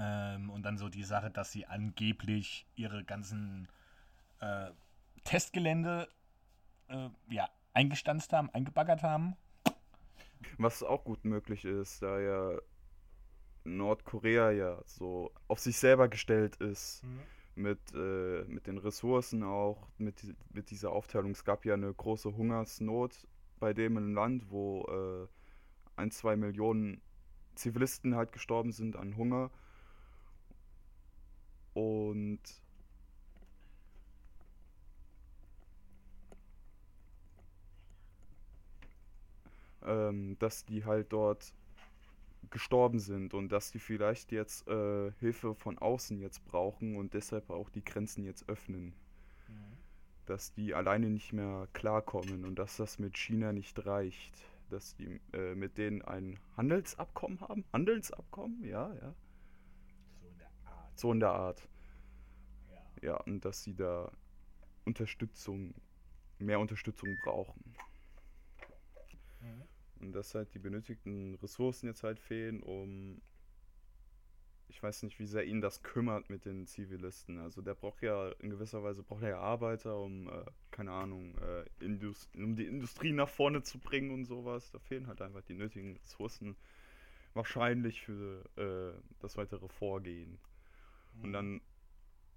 Ähm, 0.00 0.50
und 0.50 0.62
dann 0.62 0.78
so 0.78 0.88
die 0.88 1.02
Sache, 1.02 1.30
dass 1.30 1.50
sie 1.50 1.66
angeblich 1.66 2.66
ihre 2.76 3.02
ganzen 3.04 3.68
äh, 4.40 4.70
Testgelände 5.24 6.08
äh, 6.88 7.08
ja, 7.28 7.48
eingestanzt 7.74 8.32
haben, 8.32 8.48
eingebaggert 8.50 9.02
haben. 9.02 9.36
Was 10.56 10.84
auch 10.84 11.02
gut 11.02 11.24
möglich 11.24 11.64
ist, 11.64 12.00
da 12.00 12.20
ja 12.20 12.58
Nordkorea 13.64 14.52
ja 14.52 14.80
so 14.86 15.32
auf 15.48 15.58
sich 15.58 15.76
selber 15.76 16.08
gestellt 16.08 16.56
ist. 16.56 17.02
Mit, 17.56 17.80
äh, 17.92 18.44
mit 18.44 18.68
den 18.68 18.78
Ressourcen 18.78 19.42
auch, 19.42 19.88
mit, 19.98 20.22
mit 20.50 20.70
dieser 20.70 20.92
Aufteilung. 20.92 21.32
Es 21.32 21.44
gab 21.44 21.64
ja 21.64 21.74
eine 21.74 21.92
große 21.92 22.36
Hungersnot 22.36 23.26
bei 23.58 23.72
dem 23.74 23.96
im 23.96 24.14
Land, 24.14 24.48
wo 24.48 24.84
äh, 24.84 25.26
ein, 25.96 26.12
zwei 26.12 26.36
Millionen 26.36 27.00
Zivilisten 27.56 28.14
halt 28.14 28.30
gestorben 28.30 28.70
sind 28.70 28.94
an 28.94 29.16
Hunger. 29.16 29.50
Und 31.78 32.40
ähm, 39.84 40.36
dass 40.38 40.64
die 40.64 40.84
halt 40.84 41.12
dort 41.12 41.52
gestorben 42.50 42.98
sind 42.98 43.34
und 43.34 43.50
dass 43.50 43.70
die 43.70 43.78
vielleicht 43.78 44.32
jetzt 44.32 44.66
äh, 44.68 45.12
Hilfe 45.20 45.54
von 45.54 45.78
außen 45.78 46.18
jetzt 46.18 46.44
brauchen 46.46 46.96
und 46.96 47.14
deshalb 47.14 47.50
auch 47.50 47.68
die 47.70 47.84
Grenzen 47.84 48.24
jetzt 48.24 48.48
öffnen. 48.48 48.94
Dass 50.26 50.52
die 50.52 50.74
alleine 50.74 51.08
nicht 51.08 51.32
mehr 51.32 51.68
klarkommen 51.72 52.44
und 52.44 52.58
dass 52.58 52.76
das 52.76 52.98
mit 52.98 53.16
China 53.16 53.52
nicht 53.52 53.86
reicht. 53.86 54.34
Dass 54.68 54.94
die 54.96 55.20
äh, 55.32 55.54
mit 55.54 55.78
denen 55.78 56.02
ein 56.02 56.38
Handelsabkommen 56.56 57.40
haben. 57.40 57.64
Handelsabkommen? 57.72 58.62
Ja, 58.62 58.92
ja. 58.92 59.14
So 60.20 60.28
in 60.28 60.36
der 60.36 60.50
Art. 60.66 60.87
So 60.98 61.12
in 61.12 61.20
der 61.20 61.30
Art. 61.30 61.68
Ja. 63.02 63.18
Und 63.18 63.44
dass 63.44 63.62
sie 63.62 63.74
da 63.74 64.10
Unterstützung, 64.84 65.72
mehr 66.40 66.58
Unterstützung 66.58 67.16
brauchen. 67.22 67.76
Mhm. 69.40 69.62
Und 70.00 70.12
dass 70.12 70.34
halt 70.34 70.52
die 70.54 70.58
benötigten 70.58 71.36
Ressourcen 71.36 71.86
jetzt 71.86 72.02
halt 72.02 72.18
fehlen, 72.18 72.62
um. 72.62 73.20
Ich 74.70 74.82
weiß 74.82 75.04
nicht, 75.04 75.18
wie 75.18 75.26
sehr 75.26 75.46
ihn 75.46 75.62
das 75.62 75.82
kümmert 75.82 76.28
mit 76.28 76.44
den 76.44 76.66
Zivilisten. 76.66 77.38
Also 77.38 77.62
der 77.62 77.74
braucht 77.74 78.02
ja 78.02 78.30
in 78.32 78.50
gewisser 78.50 78.82
Weise 78.82 79.02
braucht 79.02 79.22
er 79.22 79.30
ja 79.30 79.38
Arbeiter, 79.38 79.98
um, 79.98 80.28
äh, 80.28 80.44
keine 80.70 80.92
Ahnung, 80.92 81.38
äh, 81.38 81.64
Indus 81.82 82.28
um 82.36 82.54
die 82.54 82.66
Industrie 82.66 83.12
nach 83.12 83.30
vorne 83.30 83.62
zu 83.62 83.78
bringen 83.78 84.10
und 84.10 84.26
sowas. 84.26 84.70
Da 84.70 84.78
fehlen 84.78 85.06
halt 85.06 85.22
einfach 85.22 85.42
die 85.42 85.54
nötigen 85.54 85.96
Ressourcen 85.96 86.54
wahrscheinlich 87.32 88.02
für 88.02 88.44
äh, 88.56 89.00
das 89.20 89.38
weitere 89.38 89.68
Vorgehen. 89.68 90.38
Und 91.22 91.32
dann, 91.32 91.60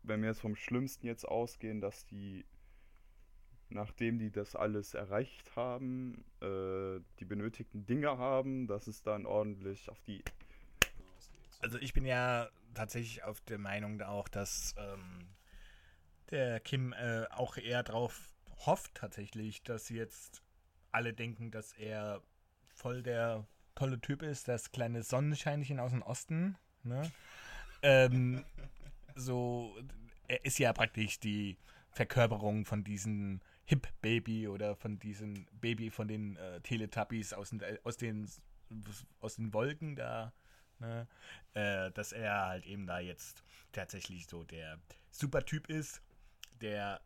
wenn 0.03 0.21
wir 0.21 0.29
jetzt 0.29 0.41
vom 0.41 0.55
Schlimmsten 0.55 1.07
jetzt 1.07 1.25
ausgehen, 1.25 1.81
dass 1.81 2.05
die, 2.05 2.45
nachdem 3.69 4.19
die 4.19 4.31
das 4.31 4.55
alles 4.55 4.93
erreicht 4.93 5.55
haben, 5.55 6.23
äh, 6.41 6.99
die 7.19 7.25
benötigten 7.25 7.85
Dinge 7.85 8.17
haben, 8.17 8.67
dass 8.67 8.87
es 8.87 9.01
dann 9.01 9.25
ordentlich 9.25 9.89
auf 9.89 10.01
die. 10.01 10.23
Also 11.59 11.77
ich 11.77 11.93
bin 11.93 12.05
ja 12.05 12.49
tatsächlich 12.73 13.23
auf 13.23 13.41
der 13.41 13.59
Meinung 13.59 14.01
auch, 14.01 14.27
dass 14.27 14.75
ähm, 14.77 15.27
der 16.31 16.59
Kim 16.59 16.93
äh, 16.93 17.25
auch 17.29 17.57
eher 17.57 17.83
darauf 17.83 18.33
hofft 18.65 18.95
tatsächlich, 18.95 19.63
dass 19.63 19.89
jetzt 19.89 20.41
alle 20.91 21.13
denken, 21.13 21.51
dass 21.51 21.73
er 21.73 22.21
voll 22.73 23.03
der 23.03 23.45
tolle 23.75 23.99
Typ 23.99 24.21
ist, 24.23 24.47
das 24.47 24.71
kleine 24.71 25.03
Sonnenscheinchen 25.03 25.79
aus 25.79 25.91
dem 25.91 26.01
Osten. 26.01 26.57
Ne? 26.83 27.11
Ähm, 27.81 28.43
so, 29.15 29.75
er 30.27 30.43
ist 30.45 30.59
ja 30.59 30.73
praktisch 30.73 31.19
die 31.19 31.57
Verkörperung 31.91 32.65
von 32.65 32.83
diesem 32.83 33.41
Hip-Baby 33.65 34.47
oder 34.47 34.75
von 34.75 34.99
diesem 34.99 35.45
Baby 35.59 35.89
von 35.89 36.07
den 36.07 36.37
äh, 36.37 36.61
Teletubbies 36.61 37.33
aus 37.33 37.49
den, 37.49 37.61
aus 37.83 37.97
den 37.97 38.29
aus 39.19 39.35
den 39.35 39.53
Wolken 39.53 39.95
da 39.97 40.31
ne? 40.81 41.07
äh, 41.53 41.91
dass 41.91 42.11
er 42.11 42.47
halt 42.47 42.65
eben 42.65 42.85
da 42.85 42.99
jetzt 42.99 43.43
tatsächlich 43.71 44.27
so 44.27 44.43
der 44.43 44.79
Supertyp 45.11 45.69
ist, 45.69 46.01
der 46.59 46.99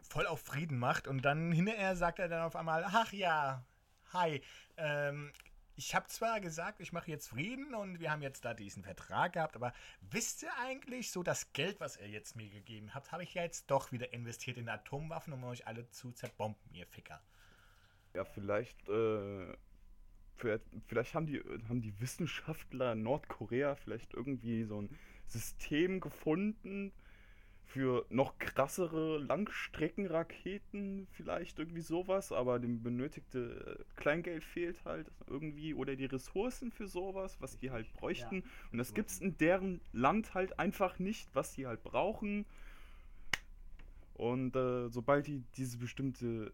voll 0.00 0.26
auf 0.26 0.40
Frieden 0.40 0.78
macht 0.78 1.06
und 1.06 1.22
dann 1.22 1.52
hinterher 1.52 1.96
sagt 1.96 2.18
er 2.18 2.28
dann 2.28 2.42
auf 2.42 2.56
einmal, 2.56 2.84
ach 2.84 3.12
ja, 3.12 3.64
hi, 4.12 4.42
ähm, 4.76 5.32
ich 5.76 5.94
habe 5.94 6.06
zwar 6.08 6.40
gesagt, 6.40 6.80
ich 6.80 6.92
mache 6.92 7.10
jetzt 7.10 7.28
Frieden 7.28 7.74
und 7.74 8.00
wir 8.00 8.10
haben 8.10 8.22
jetzt 8.22 8.44
da 8.44 8.54
diesen 8.54 8.82
Vertrag 8.82 9.34
gehabt, 9.34 9.56
aber 9.56 9.72
wisst 10.10 10.42
ihr 10.42 10.50
eigentlich, 10.60 11.10
so 11.10 11.22
das 11.22 11.52
Geld, 11.52 11.80
was 11.80 11.96
ihr 11.96 12.08
jetzt 12.08 12.36
mir 12.36 12.48
gegeben 12.48 12.94
habt, 12.94 13.12
habe 13.12 13.22
ich 13.22 13.34
ja 13.34 13.42
jetzt 13.42 13.70
doch 13.70 13.92
wieder 13.92 14.12
investiert 14.12 14.58
in 14.58 14.68
Atomwaffen, 14.68 15.32
um 15.32 15.44
euch 15.44 15.66
alle 15.66 15.88
zu 15.90 16.12
zerbomben, 16.12 16.60
ihr 16.72 16.86
Ficker. 16.86 17.22
Ja, 18.14 18.24
vielleicht, 18.24 18.88
äh, 18.88 19.56
vielleicht, 20.36 20.64
vielleicht 20.86 21.14
haben 21.14 21.26
die, 21.26 21.40
haben 21.68 21.80
die 21.80 21.98
Wissenschaftler 22.00 22.92
in 22.92 23.02
Nordkorea 23.02 23.74
vielleicht 23.74 24.12
irgendwie 24.12 24.64
so 24.64 24.82
ein 24.82 24.98
System 25.26 26.00
gefunden 26.00 26.92
für 27.72 28.04
noch 28.10 28.38
krassere 28.38 29.16
Langstreckenraketen, 29.18 31.06
vielleicht 31.12 31.58
irgendwie 31.58 31.80
sowas, 31.80 32.30
aber 32.30 32.58
dem 32.58 32.82
benötigte 32.82 33.78
äh, 33.80 34.00
Kleingeld 34.00 34.44
fehlt 34.44 34.84
halt 34.84 35.10
irgendwie 35.26 35.72
oder 35.72 35.96
die 35.96 36.04
Ressourcen 36.04 36.70
für 36.70 36.86
sowas, 36.86 37.40
was 37.40 37.56
die 37.56 37.70
halt 37.70 37.90
bräuchten. 37.94 38.44
Und 38.72 38.78
das 38.78 38.92
gibt's 38.92 39.20
in 39.20 39.38
deren 39.38 39.80
Land 39.92 40.34
halt 40.34 40.58
einfach 40.58 40.98
nicht, 40.98 41.30
was 41.34 41.54
die 41.54 41.66
halt 41.66 41.82
brauchen. 41.82 42.44
Und 44.14 44.54
äh, 44.54 44.90
sobald 44.90 45.26
die 45.26 45.42
diese 45.56 45.78
bestimmte 45.78 46.52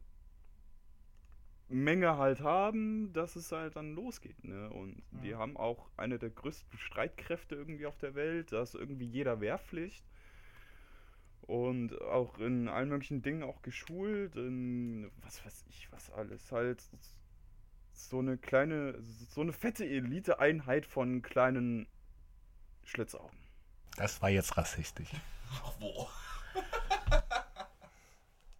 Menge 1.69 2.17
halt 2.17 2.41
haben, 2.41 3.13
dass 3.13 3.35
es 3.35 3.51
halt 3.51 3.75
dann 3.75 3.95
losgeht. 3.97 4.45
Ne? 4.45 4.71
Und 4.71 5.03
die 5.25 5.35
haben 5.35 5.57
auch 5.57 5.91
eine 5.97 6.21
der 6.21 6.31
größten 6.31 6.79
Streitkräfte 6.79 7.57
irgendwie 7.57 7.87
auf 7.87 7.99
der 7.99 8.15
Welt. 8.15 8.53
Da 8.53 8.63
ist 8.63 8.77
irgendwie 8.77 9.07
jeder 9.07 9.41
Wehrpflicht. 9.41 10.05
Und 11.49 12.01
auch 12.03 12.39
in 12.39 12.69
allen 12.69 12.91
möglichen 12.91 13.23
Dingen 13.23 13.43
auch 13.43 13.63
geschult. 13.63 14.37
In 14.37 15.11
was 15.23 15.45
weiß 15.45 15.65
ich, 15.71 15.91
was 15.91 16.11
alles. 16.13 16.53
Halt 16.53 16.81
so 17.95 18.19
eine 18.21 18.37
kleine, 18.39 18.95
so 19.31 19.41
eine 19.41 19.53
fette 19.53 19.85
Elite-Einheit 19.87 20.87
von 20.87 21.21
kleinen 21.23 21.89
Schlitzaugen. 22.85 23.37
Das 23.97 24.21
war 24.23 24.29
jetzt 24.29 24.57
rassistisch. 24.57 25.09
Ach, 25.53 25.73
wo? 25.81 26.09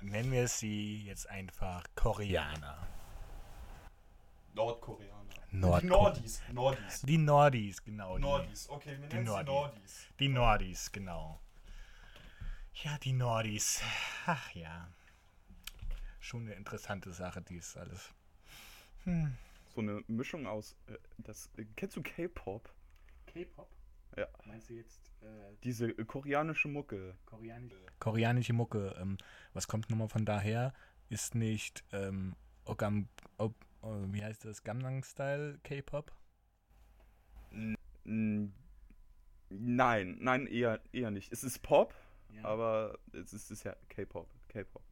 Nennen 0.01 0.33
wir 0.33 0.49
sie 0.49 1.03
jetzt 1.05 1.29
einfach 1.29 1.85
Koreaner. 1.95 2.87
Nordkoreaner. 4.55 5.15
Nordko- 5.53 5.81
Die 5.81 5.87
Nordis. 5.87 6.43
Nordis. 6.53 7.03
Die 7.03 7.19
Nordis, 7.19 7.85
genau. 7.85 8.17
Die, 8.17 8.23
Nordis. 8.23 8.69
Okay, 8.71 8.91
wir 8.99 9.09
nennen 9.09 9.11
sie 9.11 9.19
Nordis. 9.25 9.47
Nordis. 9.47 10.07
die 10.19 10.29
Nordis, 10.29 10.93
genau. 10.93 11.41
Ja, 12.85 12.97
die 12.99 13.13
Nordis. 13.13 13.83
Ach 14.27 14.53
ja. 14.55 14.89
Schon 16.21 16.43
eine 16.43 16.55
interessante 16.55 17.13
Sache, 17.13 17.43
dies 17.43 17.77
alles. 17.77 18.13
So 19.75 19.81
eine 19.81 20.05
Mischung 20.07 20.47
aus. 20.47 20.77
Äh, 20.87 20.99
das, 21.19 21.51
äh, 21.57 21.65
kennst 21.75 21.97
du 21.97 22.03
K-Pop? 22.03 22.73
K-Pop? 23.27 23.69
Ja. 24.17 24.29
Meinst 24.45 24.71
du 24.71 24.75
jetzt 24.75 25.11
äh, 25.23 25.27
Diese 25.65 25.87
äh, 25.89 26.05
koreanische 26.05 26.69
Mucke. 26.69 27.17
koreanische? 27.27 27.81
Koreanische 27.99 28.53
Mucke. 28.53 28.95
Ähm, 29.01 29.19
was 29.55 29.67
kommt 29.67 29.91
nochmal 29.91 30.09
von 30.09 30.25
daher? 30.25 30.73
Ist 31.09 31.35
nicht 31.35 31.85
ähm, 31.93 32.37
Ogam, 32.65 33.09
ob, 33.39 33.55
äh, 33.83 33.87
wie 34.13 34.23
heißt 34.23 34.45
das? 34.45 34.63
Gangnam 34.63 35.03
Style 35.03 35.59
K-Pop? 35.65 36.13
Nein, 38.05 38.53
nein, 40.21 40.47
eher, 40.47 40.81
eher 40.93 41.11
nicht. 41.11 41.33
Es 41.33 41.43
ist 41.43 41.61
Pop, 41.63 41.95
Ja. 42.31 42.45
aber 42.45 42.99
es 43.13 43.33
ist, 43.33 43.51
ist 43.51 43.65
ja 43.65 43.75
K-Pop. 43.89 44.29
K-Pop. 44.49 44.83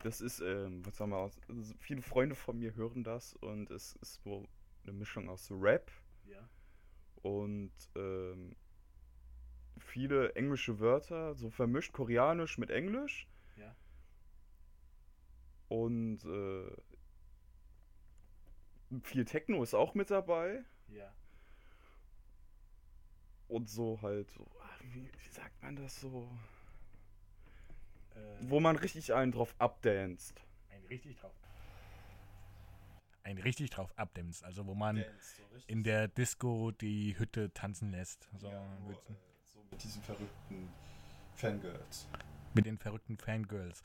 Das 0.00 0.20
ist, 0.20 0.40
ähm, 0.40 0.84
was 0.84 0.96
sagen 0.96 1.10
wir, 1.12 1.18
aus, 1.18 1.40
also 1.48 1.74
viele 1.78 2.02
Freunde 2.02 2.34
von 2.34 2.58
mir 2.58 2.74
hören 2.74 3.04
das 3.04 3.34
und 3.36 3.70
es 3.70 3.94
ist 3.96 4.22
so 4.22 4.46
eine 4.82 4.92
Mischung 4.92 5.28
aus 5.30 5.50
Rap 5.50 5.90
Ja. 6.26 6.46
und 7.22 7.72
ähm, 7.96 8.54
viele 9.78 10.34
englische 10.34 10.78
Wörter, 10.78 11.34
so 11.34 11.50
vermischt 11.50 11.92
Koreanisch 11.92 12.58
mit 12.58 12.70
Englisch. 12.70 13.26
Ja. 13.56 13.74
Und 15.68 16.24
äh, 16.24 16.70
viel 19.02 19.24
Techno 19.24 19.62
ist 19.62 19.74
auch 19.74 19.94
mit 19.94 20.10
dabei. 20.10 20.64
Ja. 20.88 21.12
Und 23.48 23.68
so 23.68 24.00
halt, 24.02 24.30
so, 24.32 24.46
wie, 24.92 25.10
wie 25.18 25.28
sagt 25.30 25.62
man 25.62 25.76
das 25.76 26.00
so? 26.00 26.28
Äh, 28.14 28.18
Wo 28.48 28.60
man 28.60 28.76
richtig 28.76 29.12
einen 29.14 29.32
drauf 29.32 29.54
abdanzt. 29.58 30.42
ein 30.70 30.82
richtig 30.88 31.16
drauf. 31.16 31.32
Ein 33.22 33.38
richtig 33.38 33.70
drauf 33.70 33.90
abdämmst, 33.96 34.44
also 34.44 34.66
wo 34.66 34.74
man 34.74 34.96
Dance, 34.96 35.36
so 35.38 35.42
in 35.66 35.82
der 35.82 36.08
Disco 36.08 36.72
die 36.72 37.18
Hütte 37.18 37.50
tanzen 37.54 37.90
lässt. 37.90 38.28
So, 38.38 38.48
ja, 38.50 38.62
wo, 38.82 38.88
mit, 38.88 38.98
äh, 38.98 39.12
so 39.48 39.60
mit 39.70 39.82
diesen 39.82 40.02
verrückten 40.02 40.68
Fangirls. 41.34 42.06
mit 42.52 42.66
den 42.66 42.76
verrückten 42.76 43.16
Fangirls. 43.16 43.82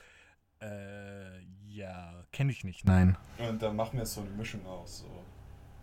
Äh, 0.60 1.40
ja, 1.66 2.22
kenne 2.32 2.52
ich 2.52 2.64
nicht, 2.64 2.84
nein. 2.84 3.16
Und 3.38 3.62
dann 3.62 3.76
machen 3.76 3.98
wir 3.98 4.04
so 4.04 4.20
eine 4.20 4.28
Mischung 4.30 4.64
aus, 4.66 4.98
so 5.00 5.24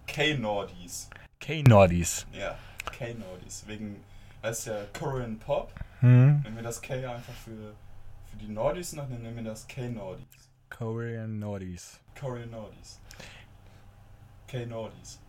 K-Nordies. 0.06 1.10
K-Nordis. 1.40 2.28
Ja, 2.34 2.60
K-Nordies. 2.92 3.66
Wegen, 3.66 4.04
als 4.44 4.66
ja 4.66 4.86
Korean 4.94 5.40
Pop, 5.40 5.74
Hm? 6.02 6.42
wenn 6.44 6.56
wir 6.56 6.62
das 6.62 6.80
K 6.80 6.94
einfach 7.12 7.34
für, 7.34 7.74
für 8.38 8.46
die 8.46 8.52
Nordies 8.52 8.94
noch, 8.94 9.10
dann 9.10 9.22
nennen 9.22 9.36
wir 9.36 9.44
das 9.44 9.68
K-Nordies. 9.68 10.50
Korean 10.70 11.40
Nordis. 11.40 12.00
Korean 12.20 12.50
Nordies. 12.52 13.00
K-Nordies. 14.48 15.20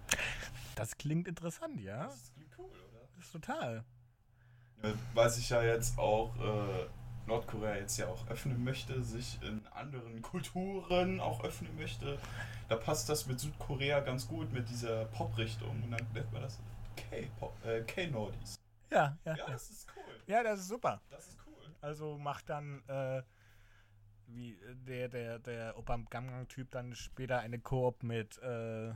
Das 0.74 0.96
klingt 0.96 1.26
interessant, 1.26 1.80
ja? 1.80 2.04
Das 2.04 2.32
klingt 2.34 2.52
cool, 2.58 2.66
oder? 2.66 3.08
Das 3.16 3.24
ist 3.24 3.32
total. 3.32 3.84
Äh, 4.82 4.92
Weil 5.14 5.30
sich 5.30 5.48
ja 5.48 5.62
jetzt 5.62 5.98
auch 5.98 6.34
äh, 6.36 6.86
Nordkorea 7.26 7.76
jetzt 7.76 7.96
ja 7.98 8.08
auch 8.08 8.28
öffnen 8.28 8.62
möchte, 8.62 9.02
sich 9.02 9.38
in 9.42 9.66
anderen 9.68 10.20
Kulturen 10.22 11.20
auch 11.20 11.42
öffnen 11.44 11.74
möchte, 11.76 12.18
da 12.68 12.76
passt 12.76 13.08
das 13.08 13.26
mit 13.26 13.40
Südkorea 13.40 14.00
ganz 14.00 14.28
gut 14.28 14.52
mit 14.52 14.68
dieser 14.68 15.06
Pop-Richtung 15.06 15.70
und 15.82 15.90
dann 15.90 16.06
nennt 16.12 16.32
man 16.32 16.42
das 16.42 16.58
äh, 17.10 17.82
K-Nordies. 17.82 18.56
Ja, 18.90 19.16
ja, 19.24 19.32
Ja, 19.32 19.36
ja. 19.36 19.46
das 19.50 19.70
ist 19.70 19.86
cool. 19.96 20.14
Ja, 20.26 20.42
das 20.42 20.60
ist 20.60 20.68
super. 20.68 21.00
Das 21.10 21.26
ist 21.26 21.38
cool. 21.46 21.47
Also 21.80 22.18
macht 22.18 22.48
dann 22.48 22.82
äh, 22.88 23.22
wie 24.26 24.52
äh, 24.54 24.74
der 24.76 25.08
der 25.08 25.38
der 25.38 25.74
Gangnam 26.10 26.48
Typ 26.48 26.70
dann 26.70 26.94
später 26.94 27.38
eine 27.40 27.58
Koop 27.60 28.02
mit 28.02 28.38
äh, 28.38 28.92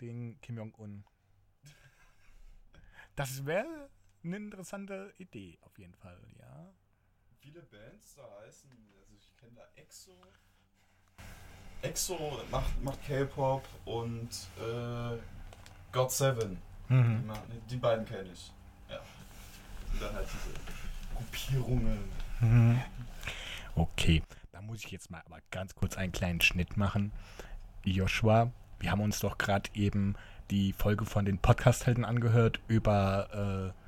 den 0.00 0.40
Kim 0.40 0.56
Jong 0.56 0.74
Un. 0.78 1.04
Das 3.16 3.44
wäre 3.44 3.90
eine 4.24 4.36
interessante 4.36 5.12
Idee 5.18 5.58
auf 5.62 5.78
jeden 5.78 5.94
Fall, 5.94 6.18
ja. 6.38 6.72
Viele 7.40 7.62
Bands 7.62 8.14
da 8.14 8.22
heißen, 8.40 8.70
also 9.00 9.14
ich 9.16 9.36
kenne 9.36 9.52
da 9.56 9.62
EXO. 9.80 10.12
EXO 11.82 12.40
macht, 12.50 12.82
macht 12.82 13.02
K-Pop 13.04 13.66
und 13.84 14.30
äh, 14.60 15.18
God 15.92 16.10
Seven. 16.12 16.56
Die, 16.88 16.94
Mhm. 16.94 17.26
machen- 17.26 17.62
die 17.68 17.76
beiden 17.76 18.04
kenne 18.04 18.30
ich. 18.30 18.52
Ja. 18.88 19.00
Und 19.92 20.00
dann 20.02 20.14
halt 20.14 20.28
diese 20.32 20.54
Gruppierungen. 21.22 21.98
Mhm. 22.40 22.80
Okay, 23.74 24.22
da 24.52 24.60
muss 24.60 24.84
ich 24.84 24.90
jetzt 24.90 25.10
mal 25.10 25.22
aber 25.24 25.38
ganz 25.50 25.74
kurz 25.74 25.96
einen 25.96 26.12
kleinen 26.12 26.40
Schnitt 26.40 26.76
machen. 26.76 27.12
Joshua, 27.84 28.50
wir 28.80 28.90
haben 28.90 29.00
uns 29.00 29.20
doch 29.20 29.38
gerade 29.38 29.70
eben 29.74 30.14
die 30.50 30.72
Folge 30.72 31.04
von 31.06 31.24
den 31.24 31.38
Podcast-Helden 31.38 32.04
angehört 32.04 32.60
über 32.68 33.72
äh, 33.72 33.78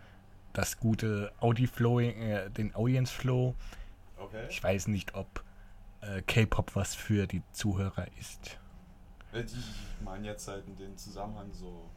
das 0.53 0.79
gute 0.79 1.33
Audi-Flowing, 1.41 2.17
äh, 2.23 2.51
den 2.51 2.75
Audience 2.75 3.13
Flow. 3.13 3.55
Okay. 4.17 4.47
Ich 4.49 4.63
weiß 4.63 4.87
nicht, 4.89 5.15
ob 5.15 5.45
äh, 6.01 6.23
K-Pop 6.23 6.75
was 6.77 6.95
für 6.95 7.27
die 7.27 7.43
Zuhörer 7.53 8.07
ist. 8.19 8.59
Äh, 9.33 9.43
die- 9.45 9.55
Ich 9.57 10.01
meine 10.05 10.27
jetzt 10.29 10.49
halt 10.49 10.67
in 10.67 10.77
den 10.77 10.97
Zusammenhang 10.97 11.53
so 11.53 11.91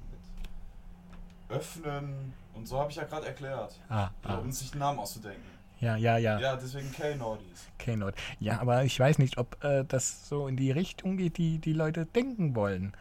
Öffnen 1.49 2.33
und 2.53 2.67
so 2.67 2.79
habe 2.79 2.91
ich 2.91 2.97
ja 2.97 3.03
gerade 3.03 3.27
erklärt. 3.27 3.79
Ah, 3.89 4.09
ah. 4.23 4.35
um 4.35 4.51
sich 4.51 4.71
einen 4.71 4.79
Namen 4.79 4.99
auszudenken. 4.99 5.43
Ja, 5.79 5.95
ja, 5.95 6.17
ja. 6.17 6.39
Ja, 6.39 6.55
deswegen 6.55 6.91
K-Nordies. 6.91 7.67
K-Note. 7.77 8.17
Ja, 8.39 8.59
aber 8.59 8.83
ich 8.83 8.99
weiß 8.99 9.19
nicht, 9.19 9.37
ob 9.37 9.63
äh, 9.63 9.83
das 9.87 10.27
so 10.27 10.47
in 10.47 10.57
die 10.57 10.71
Richtung 10.71 11.17
geht, 11.17 11.37
die 11.37 11.59
die 11.59 11.73
Leute 11.73 12.05
denken 12.05 12.55
wollen. 12.55 12.93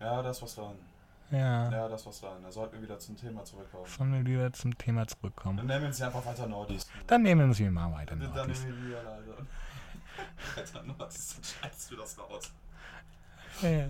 Ja, 0.00 0.22
das 0.22 0.40
was 0.40 0.54
dran. 0.54 0.74
Ja. 1.30 1.70
Ja, 1.70 1.88
das 1.88 2.06
was 2.06 2.20
dran. 2.20 2.42
Da 2.42 2.50
sollten 2.50 2.74
wir 2.76 2.82
wieder 2.82 2.98
zum 2.98 3.16
Thema 3.16 3.44
zurückkommen. 3.44 3.84
Sollen 3.86 4.12
wir 4.12 4.24
wieder 4.24 4.52
zum 4.52 4.76
Thema 4.76 5.02
Dann 5.02 5.08
zurückkommen? 5.08 5.66
nennen 5.66 5.84
wir 5.84 5.92
sie 5.92 6.04
einfach 6.04 6.24
weiter 6.24 6.46
Nordis. 6.46 6.86
Dann 7.06 7.22
nehmen 7.22 7.48
wir 7.48 7.54
sie 7.54 7.68
mal 7.68 7.92
weiter. 7.92 8.16
Dann 8.16 8.34
Nordis. 8.34 8.64
nehmen 8.64 8.82
wir 8.82 8.88
die 8.88 8.96
alle, 8.96 9.10
Alter. 9.10 9.46
Weiter 10.56 10.82
Nordis, 10.98 11.34
dann 11.34 11.44
schneidest 11.44 11.90
du 11.90 11.96
das 11.96 12.18
raus. 12.18 12.52
Ja, 13.60 13.68
ja. 13.68 13.88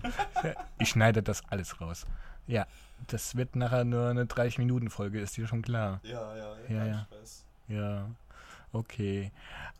Ich 0.78 0.88
schneide 0.88 1.22
das 1.22 1.42
alles 1.48 1.80
raus. 1.80 2.04
Ja, 2.50 2.66
das 3.06 3.36
wird 3.36 3.54
nachher 3.54 3.84
nur 3.84 4.08
eine 4.08 4.24
30-Minuten-Folge, 4.24 5.20
ist 5.20 5.36
dir 5.36 5.46
schon 5.46 5.62
klar. 5.62 6.00
Ja, 6.02 6.36
ja, 6.36 6.56
Ja, 6.68 6.84
ja. 6.84 7.06
Stress. 7.06 7.44
Ja, 7.68 8.10
okay. 8.72 9.30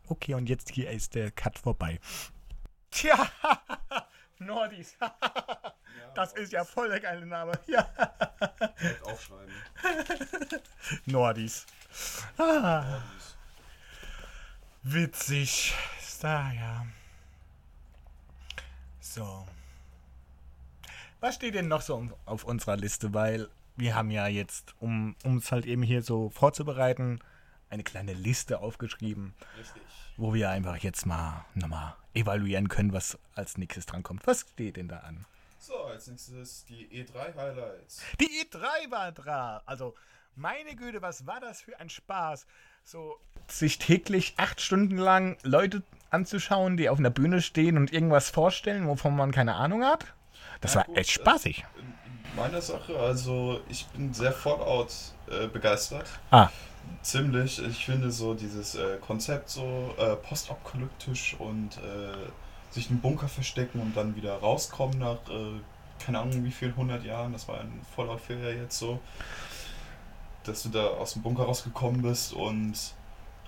Okay, 0.07 0.35
und 0.35 0.47
jetzt 0.47 0.69
hier 0.71 0.89
ist 0.89 1.13
der 1.15 1.31
Cut 1.31 1.59
vorbei. 1.59 1.99
Tja, 2.89 3.29
Nordis. 4.39 4.95
Ja, 5.99 6.09
Das 6.15 6.31
ist 6.33 6.53
ja 6.53 6.63
voll 6.63 6.87
der 6.87 7.01
geile 7.01 7.25
Name. 7.25 7.51
Ja, 7.67 7.85
aufschreiben. 9.03 9.53
Nordis. 11.05 11.65
Ah, 12.37 12.81
Nordis. 12.81 13.37
witzig. 14.83 15.75
Da, 16.21 16.51
ja. 16.53 16.85
So. 19.01 19.45
Was 21.21 21.35
steht 21.35 21.55
denn 21.55 21.69
noch 21.69 21.81
so 21.81 22.09
auf 22.25 22.43
unserer 22.43 22.75
Liste? 22.75 23.13
Weil 23.13 23.47
wir 23.77 23.95
haben 23.95 24.11
ja 24.11 24.27
jetzt, 24.27 24.75
um 24.79 25.15
es 25.23 25.51
halt 25.51 25.65
eben 25.65 25.83
hier 25.83 26.01
so 26.01 26.29
vorzubereiten, 26.29 27.19
eine 27.69 27.83
kleine 27.83 28.13
Liste 28.13 28.59
aufgeschrieben. 28.59 29.33
Richtig. 29.57 29.81
wo 30.17 30.33
wir 30.33 30.49
einfach 30.49 30.77
jetzt 30.77 31.05
mal 31.05 31.45
nochmal 31.55 31.95
evaluieren 32.13 32.67
können, 32.67 32.93
was 32.93 33.17
als 33.35 33.57
nächstes 33.57 33.85
drankommt. 33.85 34.25
Was 34.27 34.41
steht 34.41 34.77
denn 34.77 34.87
da 34.87 34.97
an? 34.97 35.25
So, 35.57 35.75
als 35.85 36.07
nächstes 36.07 36.65
die 36.65 36.87
E3 36.87 37.35
Highlights. 37.35 38.01
Die 38.19 38.25
E3 38.25 38.91
war 38.91 39.11
dran. 39.11 39.61
Also, 39.65 39.95
meine 40.35 40.75
Güte, 40.75 41.01
was 41.01 41.25
war 41.25 41.39
das 41.39 41.61
für 41.61 41.79
ein 41.79 41.89
Spaß? 41.89 42.45
So, 42.83 43.19
sich 43.47 43.79
täglich 43.79 44.33
acht 44.37 44.59
Stunden 44.61 44.97
lang 44.97 45.37
Leute 45.43 45.83
anzuschauen, 46.09 46.77
die 46.77 46.89
auf 46.89 46.99
einer 46.99 47.09
Bühne 47.09 47.41
stehen 47.41 47.77
und 47.77 47.93
irgendwas 47.93 48.29
vorstellen, 48.29 48.87
wovon 48.87 49.15
man 49.15 49.31
keine 49.31 49.55
Ahnung 49.55 49.83
hat. 49.83 50.05
Das 50.61 50.73
Ja, 50.73 50.79
war 50.79 50.85
gut, 50.85 50.97
echt 50.97 51.11
spaßig. 51.11 51.65
In 51.77 52.35
meiner 52.35 52.61
Sache, 52.61 52.97
also 52.97 53.61
ich 53.69 53.85
bin 53.87 54.13
sehr 54.13 54.31
Fallout 54.31 54.89
äh, 55.29 55.47
begeistert. 55.47 56.05
Ah, 56.31 56.49
Ziemlich. 57.03 57.61
Ich 57.63 57.85
finde 57.85 58.11
so 58.11 58.33
dieses 58.33 58.75
äh, 58.75 58.97
Konzept 59.05 59.49
so 59.49 59.93
äh, 59.97 60.15
postapokalyptisch 60.15 61.35
und 61.37 61.77
äh, 61.77 62.73
sich 62.73 62.87
in 62.87 62.93
einen 62.93 63.01
Bunker 63.01 63.27
verstecken 63.27 63.79
und 63.79 63.95
dann 63.95 64.15
wieder 64.15 64.35
rauskommen 64.37 64.97
nach, 64.99 65.17
äh, 65.29 65.59
keine 66.03 66.19
Ahnung 66.19 66.43
wie 66.43 66.51
vielen 66.51 66.75
hundert 66.75 67.03
Jahren, 67.03 67.33
das 67.33 67.47
war 67.47 67.61
in 67.61 67.81
Fallout 67.95 68.21
4 68.21 68.37
ja 68.37 68.49
jetzt 68.63 68.79
so, 68.79 68.99
dass 70.43 70.63
du 70.63 70.69
da 70.69 70.87
aus 70.87 71.13
dem 71.13 71.21
Bunker 71.21 71.43
rausgekommen 71.43 72.01
bist 72.01 72.33
und 72.33 72.73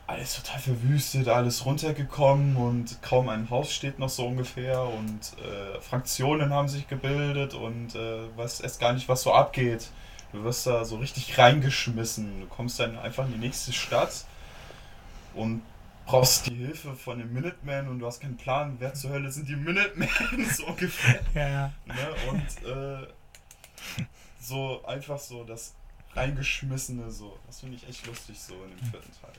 alles 0.06 0.36
total 0.36 0.60
verwüstet, 0.60 1.28
alles 1.28 1.66
runtergekommen 1.66 2.58
und 2.58 3.02
kaum 3.02 3.30
ein 3.30 3.50
Haus 3.50 3.72
steht 3.72 4.00
noch 4.00 4.10
so 4.10 4.28
ungefähr 4.28 4.84
und 4.84 5.36
äh, 5.40 5.80
Fraktionen 5.82 6.54
haben 6.54 6.68
sich 6.68 6.88
gebildet 6.88 7.54
und 7.54 7.96
äh, 7.96 8.38
weißt 8.38 8.64
erst 8.64 8.80
gar 8.80 8.94
nicht, 8.94 9.08
was 9.08 9.22
so 9.22 9.34
abgeht. 9.34 9.90
Du 10.34 10.44
wirst 10.44 10.68
da 10.68 10.84
so 10.84 10.98
richtig 10.98 11.38
reingeschmissen. 11.38 12.42
Du 12.42 12.48
kommst 12.48 12.80
dann 12.80 12.98
einfach 12.98 13.26
in 13.26 13.34
die 13.34 13.40
nächste 13.40 13.72
Stadt 13.72 14.26
und 15.36 15.62
brauchst 16.06 16.48
die 16.48 16.56
Hilfe 16.56 16.96
von 16.96 17.20
den 17.20 17.32
Minutemen 17.32 17.88
und 17.88 18.00
du 18.00 18.06
hast 18.06 18.20
keinen 18.20 18.36
Plan, 18.36 18.76
wer 18.80 18.94
zur 18.94 19.12
Hölle 19.12 19.32
sind 19.32 19.48
die 19.48 19.56
Minutemen, 19.56 20.10
so 20.52 20.66
ungefähr. 20.66 21.22
ja, 21.34 21.48
ja. 21.48 21.74
Ne? 21.86 22.16
Und 22.30 22.68
äh, 22.68 23.08
so 24.42 24.84
einfach 24.86 25.20
so 25.20 25.46
das 25.46 25.74
reingeschmissene, 26.14 27.10
so. 27.10 27.40
Das 27.48 27.62
finde 27.62 27.78
ich 27.78 27.88
echt 27.88 28.06
lustig 28.06 28.40
so 28.40 28.56
in 28.56 28.72
dem 28.72 28.92
vierten 28.92 29.12
Teil. 29.22 29.32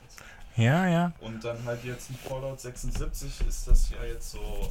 Ja, 0.55 0.87
ja. 0.87 1.11
Und 1.19 1.43
dann 1.43 1.63
halt 1.65 1.83
jetzt 1.83 2.09
in 2.09 2.15
Fallout 2.15 2.59
76 2.61 3.47
ist 3.47 3.67
das 3.67 3.89
ja 3.89 4.03
jetzt 4.03 4.31
so 4.31 4.69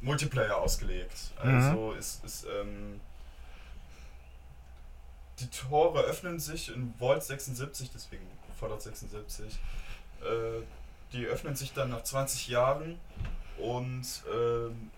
Multiplayer 0.00 0.56
ausgelegt. 0.56 1.32
Also 1.38 1.92
ist, 1.92 2.24
ist 2.24 2.46
ähm, 2.46 3.00
die 5.38 5.48
Tore 5.48 6.00
öffnen 6.00 6.38
sich 6.38 6.74
in 6.74 6.94
Vault 6.98 7.22
76, 7.22 7.90
deswegen 7.92 8.26
Fallout 8.58 8.82
76. 8.82 9.58
Äh, 10.22 10.62
die 11.12 11.26
öffnen 11.26 11.54
sich 11.54 11.72
dann 11.72 11.90
nach 11.90 12.02
20 12.02 12.48
Jahren 12.48 12.98
und 13.58 14.24
ähm, 14.32 14.90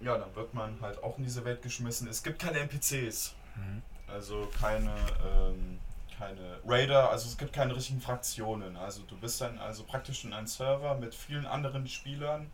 ja, 0.00 0.18
dann 0.18 0.34
wird 0.34 0.54
man 0.54 0.80
halt 0.80 1.02
auch 1.02 1.18
in 1.18 1.24
diese 1.24 1.44
Welt 1.44 1.62
geschmissen. 1.62 2.08
Es 2.08 2.22
gibt 2.22 2.40
keine 2.40 2.58
NPCs. 2.58 3.34
Mhm. 3.56 3.82
Also 4.06 4.50
keine, 4.60 4.94
ähm, 5.24 5.78
keine 6.18 6.60
Raider, 6.66 7.10
also 7.10 7.28
es 7.28 7.36
gibt 7.36 7.52
keine 7.52 7.74
richtigen 7.74 8.00
Fraktionen. 8.00 8.76
Also 8.76 9.02
du 9.02 9.16
bist 9.16 9.40
dann 9.40 9.58
also 9.58 9.84
praktisch 9.84 10.24
in 10.24 10.32
einem 10.32 10.46
Server 10.46 10.94
mit 10.94 11.14
vielen 11.14 11.46
anderen 11.46 11.86
Spielern, 11.88 12.50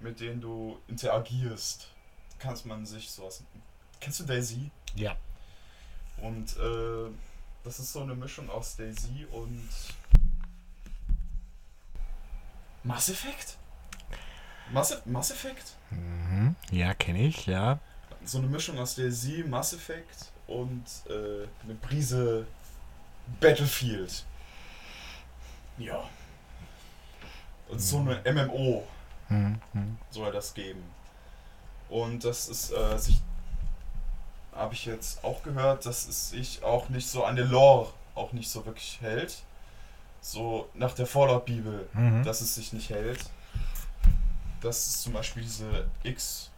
mit 0.00 0.20
denen 0.20 0.40
du 0.40 0.78
interagierst. 0.88 1.88
kann 2.38 2.56
man 2.64 2.86
sich 2.86 3.10
sowas. 3.10 3.42
Kennst 4.00 4.20
du 4.20 4.24
Daisy? 4.24 4.70
Ja. 4.94 5.16
Und 6.18 6.56
äh, 6.56 7.10
das 7.64 7.78
ist 7.78 7.92
so 7.92 8.02
eine 8.02 8.14
Mischung 8.14 8.48
aus 8.50 8.76
Daisy 8.76 9.26
und 9.30 9.68
Mass 12.82 13.08
Effect? 13.08 13.58
Mass, 14.72 15.02
Mass 15.04 15.30
Effect? 15.30 15.74
Mhm. 15.90 16.54
Ja, 16.70 16.94
kenne 16.94 17.26
ich, 17.26 17.46
ja. 17.46 17.78
So 18.24 18.38
eine 18.38 18.46
Mischung 18.46 18.78
aus 18.78 18.94
Daisy, 18.94 19.44
Mass 19.46 19.72
Effect 19.72 20.32
und 20.46 20.84
äh, 21.08 21.46
eine 21.64 21.74
Prise 21.80 22.46
Battlefield. 23.40 24.24
Ja. 25.78 26.02
Und 27.68 27.80
so 27.80 27.98
eine 27.98 28.20
MMO 28.32 28.86
Mhm. 29.28 29.60
mhm. 29.72 29.98
soll 30.10 30.30
das 30.32 30.54
geben. 30.54 30.82
Und 31.88 32.24
das 32.24 32.48
ist 32.48 32.70
äh, 32.72 32.96
sich 32.98 33.20
habe 34.54 34.72
ich 34.72 34.86
jetzt 34.86 35.22
auch 35.22 35.42
gehört, 35.42 35.84
dass 35.84 36.06
es 36.08 36.30
sich 36.30 36.62
auch 36.62 36.88
nicht 36.88 37.08
so 37.08 37.24
an 37.24 37.36
der 37.36 37.44
Lore 37.44 37.92
auch 38.14 38.32
nicht 38.32 38.48
so 38.48 38.64
wirklich 38.64 38.98
hält. 39.00 39.42
So 40.22 40.70
nach 40.74 40.94
der 40.94 41.06
Fallout-Bibel, 41.06 41.88
Mhm. 41.92 42.22
dass 42.24 42.40
es 42.40 42.54
sich 42.54 42.72
nicht 42.72 42.88
hält. 42.90 43.18
Das 44.62 44.86
ist 44.86 45.02
zum 45.02 45.12
Beispiel 45.12 45.42
diese 45.42 45.86
X 46.04 46.50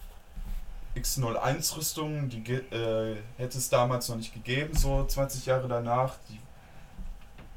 X01-Rüstung, 0.94 2.28
die 2.28 2.42
äh, 2.52 3.16
hätte 3.36 3.58
es 3.58 3.68
damals 3.68 4.08
noch 4.08 4.16
nicht 4.16 4.32
gegeben, 4.34 4.74
so 4.76 5.04
20 5.04 5.46
Jahre 5.46 5.68
danach. 5.68 6.14
Die 6.28 6.38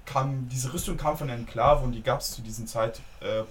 kam, 0.05 0.47
diese 0.49 0.73
Rüstung 0.73 0.97
kam 0.97 1.17
von 1.17 1.29
Enklave 1.29 1.83
und 1.83 1.91
die 1.93 2.01
gab 2.03 2.19
es 2.21 2.31
zu 2.31 2.41
diesem 2.41 2.67
Zeitpunkt 2.67 3.01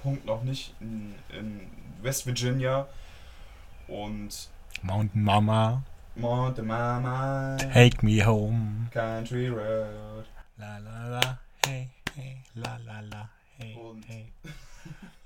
Punkt 0.03 0.25
noch 0.27 0.43
nicht 0.43 0.75
in, 0.81 1.15
in 1.39 1.71
West 2.03 2.27
Virginia. 2.27 2.87
Und 3.89 4.49
Mountain 4.83 5.23
Mama, 5.25 5.83
Monte 6.15 6.63
Mama, 6.63 7.57
take 7.73 8.05
me 8.05 8.25
home. 8.25 8.89
Country 8.93 9.49
Road. 9.49 10.25
La 10.57 10.79
la 10.79 11.09
la, 11.09 11.39
hey, 11.67 11.89
hey, 12.15 12.37
la 12.55 12.77
la 12.85 13.01
la, 13.01 13.29
hey, 13.59 13.75
Und- 13.75 14.05
hey, 14.07 14.33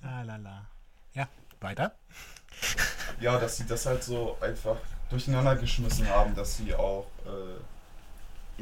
la 0.02 0.22
la 0.22 0.37
la. 0.37 0.66
Ja, 1.14 1.28
weiter. 1.60 1.94
Ja, 3.20 3.38
dass 3.38 3.56
sie 3.58 3.66
das 3.66 3.84
halt 3.87 4.02
so 4.02 4.37
einfach 4.40 4.76
durcheinander 5.10 5.56
geschmissen 5.56 6.08
haben, 6.08 6.34
dass 6.34 6.56
sie 6.56 6.74
auch 6.74 7.06
äh, 7.26 7.60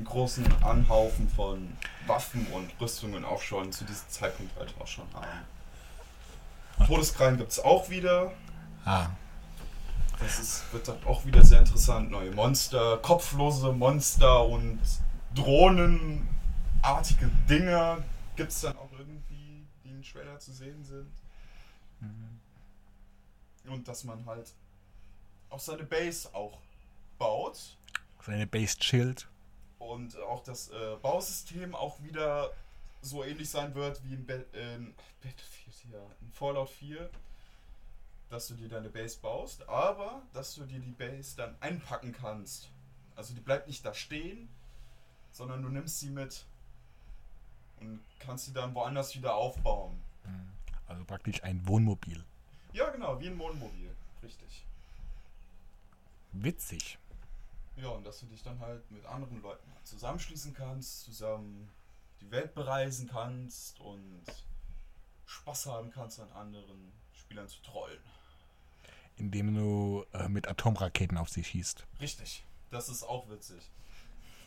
großen 0.02 0.44
Anhaufen 0.62 1.28
von 1.28 1.76
Waffen 2.06 2.46
und 2.48 2.70
Rüstungen 2.80 3.24
auch 3.24 3.40
schon 3.42 3.70
zu 3.72 3.84
diesem 3.84 4.08
Zeitpunkt 4.08 4.56
halt 4.58 4.74
auch 4.80 4.86
schon 4.86 5.06
haben. 5.14 6.86
Todeskrallen 6.86 7.36
gibt 7.36 7.52
es 7.52 7.60
auch 7.60 7.88
wieder. 7.90 8.32
Ah, 8.84 9.10
Das 10.18 10.38
ist, 10.40 10.72
wird 10.72 10.88
dann 10.88 11.02
auch 11.04 11.24
wieder 11.24 11.44
sehr 11.44 11.60
interessant. 11.60 12.10
Neue 12.10 12.32
Monster, 12.32 12.98
kopflose 12.98 13.72
Monster 13.72 14.44
und 14.46 14.80
drohnenartige 15.34 17.30
Dinger 17.48 17.98
gibt 18.36 18.50
es 18.50 18.62
dann 18.62 18.76
auch 18.76 18.90
irgendwie, 18.98 19.66
die 19.84 19.90
im 19.90 20.02
Trailer 20.02 20.38
zu 20.38 20.52
sehen 20.52 20.82
sind. 20.84 21.12
Und 23.66 23.86
dass 23.86 24.04
man 24.04 24.24
halt 24.26 24.52
auch 25.50 25.60
seine 25.60 25.84
Base 25.84 26.28
auch 26.34 26.58
baut 27.18 27.76
seine 28.24 28.46
Base 28.46 28.76
chillt. 28.78 29.28
Und 29.88 30.16
auch 30.20 30.42
das 30.42 30.68
äh, 30.70 30.96
Bausystem 31.02 31.74
auch 31.74 32.02
wieder 32.02 32.52
so 33.00 33.24
ähnlich 33.24 33.50
sein 33.50 33.74
wird 33.74 34.02
wie 34.04 34.14
in, 34.14 34.26
Be 34.26 34.44
in 34.52 34.94
Battlefield 35.22 35.76
hier, 35.88 36.06
in 36.20 36.32
Fallout 36.32 36.70
4, 36.70 37.10
dass 38.30 38.48
du 38.48 38.54
dir 38.54 38.68
deine 38.68 38.88
Base 38.88 39.18
baust, 39.20 39.68
aber 39.68 40.22
dass 40.32 40.54
du 40.54 40.64
dir 40.64 40.78
die 40.78 40.92
Base 40.92 41.36
dann 41.36 41.56
einpacken 41.60 42.12
kannst. 42.12 42.70
Also 43.16 43.34
die 43.34 43.40
bleibt 43.40 43.66
nicht 43.66 43.84
da 43.84 43.92
stehen, 43.92 44.48
sondern 45.32 45.62
du 45.62 45.68
nimmst 45.68 46.00
sie 46.00 46.10
mit 46.10 46.46
und 47.80 48.00
kannst 48.20 48.46
sie 48.46 48.52
dann 48.52 48.74
woanders 48.74 49.14
wieder 49.16 49.34
aufbauen. 49.34 50.00
Also 50.86 51.04
praktisch 51.04 51.42
ein 51.42 51.66
Wohnmobil. 51.66 52.22
Ja, 52.72 52.90
genau, 52.90 53.18
wie 53.20 53.28
ein 53.28 53.38
Wohnmobil, 53.38 53.90
richtig. 54.22 54.64
Witzig. 56.32 56.98
Ja, 57.76 57.88
und 57.88 58.04
dass 58.04 58.20
du 58.20 58.26
dich 58.26 58.42
dann 58.42 58.58
halt 58.60 58.90
mit 58.90 59.04
anderen 59.06 59.40
Leuten 59.40 59.72
halt 59.72 59.86
zusammenschließen 59.86 60.54
kannst, 60.54 61.04
zusammen 61.04 61.70
die 62.20 62.30
Welt 62.30 62.54
bereisen 62.54 63.08
kannst 63.08 63.80
und 63.80 64.24
Spaß 65.26 65.66
haben 65.66 65.90
kannst, 65.90 66.20
an 66.20 66.30
anderen 66.32 66.92
Spielern 67.12 67.48
zu 67.48 67.62
trollen. 67.62 68.02
Indem 69.16 69.54
du 69.54 70.04
äh, 70.12 70.28
mit 70.28 70.48
Atomraketen 70.48 71.16
auf 71.16 71.28
sie 71.28 71.44
schießt. 71.44 71.86
Richtig, 72.00 72.44
das 72.70 72.88
ist 72.88 73.02
auch 73.02 73.28
witzig. 73.28 73.62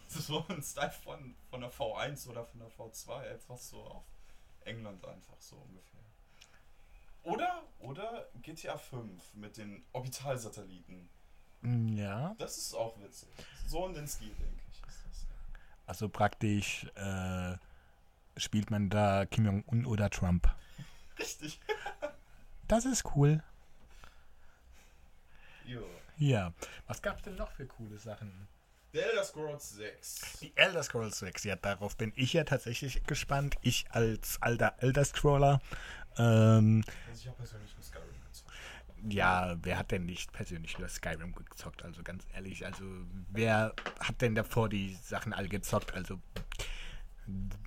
Das 0.08 0.16
ist 0.20 0.28
so 0.28 0.46
ein 0.48 0.62
Style 0.62 0.92
von, 0.92 1.36
von 1.50 1.62
der 1.62 1.72
V1 1.72 2.28
oder 2.28 2.46
von 2.46 2.60
der 2.60 2.70
V2, 2.70 3.24
etwas 3.24 3.70
so 3.70 3.84
auf 3.84 4.04
England 4.62 5.04
einfach 5.06 5.40
so 5.40 5.56
ungefähr. 5.58 6.02
Oder, 7.24 7.64
oder 7.80 8.28
GTA 8.44 8.78
5 8.78 9.34
mit 9.34 9.58
den 9.58 9.84
Orbitalsatelliten. 9.94 11.10
Ja. 11.96 12.36
Das 12.38 12.58
ist 12.58 12.74
auch 12.76 12.98
witzig. 13.02 13.30
So 13.68 13.86
in 13.88 13.94
den 13.94 14.08
Stil, 14.08 14.28
denke 14.30 14.62
ich, 14.72 14.78
ist 14.88 15.04
das. 15.10 15.26
Also 15.88 16.10
praktisch 16.10 16.86
äh, 16.96 17.58
spielt 18.38 18.70
man 18.72 18.90
da 18.90 19.26
Kim 19.26 19.46
Jong-un 19.46 19.86
oder 19.86 20.10
Trump. 20.10 20.48
Richtig. 21.20 21.60
Das 22.68 22.84
ist 22.86 23.04
cool. 23.16 23.44
Jo. 25.66 25.86
Ja. 26.18 26.52
Was 26.88 27.00
gab's 27.00 27.22
denn 27.22 27.36
noch 27.36 27.52
für 27.52 27.68
coole 27.68 27.96
Sachen? 28.00 28.48
The 28.92 29.02
Elder 29.02 29.24
Scrolls 29.24 29.70
6. 29.76 30.40
Die 30.42 30.52
Elder 30.56 30.82
Scrolls 30.82 31.20
6, 31.20 31.44
ja, 31.44 31.58
darauf 31.58 31.96
bin 31.96 32.12
ich 32.16 32.34
ja 32.34 32.44
tatsächlich 32.44 33.04
gespannt. 33.04 33.56
Ich 33.62 33.86
als 33.92 34.42
alter 34.42 34.74
Elder 34.80 35.06
Scroller. 35.06 35.62
Ähm, 36.18 36.84
Also 37.08 37.22
ich 37.22 37.28
habe 37.28 37.38
persönlich 37.38 37.72
nur 37.76 37.84
Skyrim. 37.84 38.15
Ja, 39.08 39.56
wer 39.62 39.78
hat 39.78 39.92
denn 39.92 40.06
nicht 40.06 40.32
persönlich 40.34 40.78
nur 40.80 40.88
Skyrim 40.90 41.34
gezockt? 41.34 41.84
Also 41.84 42.04
ganz 42.04 42.26
ehrlich, 42.34 42.66
also 42.66 42.84
wer 43.32 43.74
hat 44.00 44.22
denn 44.22 44.36
davor 44.36 44.70
die 44.70 44.96
Sachen 45.04 45.34
alle 45.34 45.48
gezockt? 45.50 45.94
Also 45.94 46.20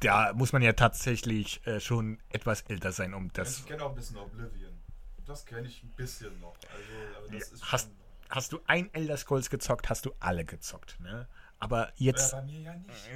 da 0.00 0.32
muss 0.34 0.52
man 0.52 0.62
ja 0.62 0.72
tatsächlich 0.72 1.66
äh, 1.66 1.80
schon 1.80 2.18
etwas 2.28 2.62
älter 2.62 2.92
sein, 2.92 3.12
um 3.14 3.32
das. 3.32 3.58
ich 3.58 3.66
kenne 3.66 3.82
auch 3.84 3.90
ein 3.90 3.96
bisschen 3.96 4.16
Oblivion. 4.16 4.78
Das 5.26 5.44
kenne 5.44 5.66
ich 5.66 5.82
ein 5.82 5.90
bisschen 5.90 6.38
noch. 6.40 6.54
Also, 6.72 7.16
aber 7.18 7.26
das 7.36 7.48
Ja, 7.50 7.54
ist 7.54 7.72
hast- 7.72 7.84
schon. 7.88 7.98
Hast 8.30 8.52
du 8.52 8.60
ein 8.66 8.92
Elder 8.92 9.16
Scrolls 9.16 9.48
gezockt, 9.48 9.88
hast 9.88 10.04
du 10.04 10.12
alle 10.20 10.44
gezockt, 10.44 11.00
ne? 11.00 11.26
Aber 11.60 11.86
Ja, 11.96 12.12
jetzt. 12.12 12.30
bei 12.32 12.42
mir 12.42 12.60
ja 12.60 12.74
nicht. 12.76 13.08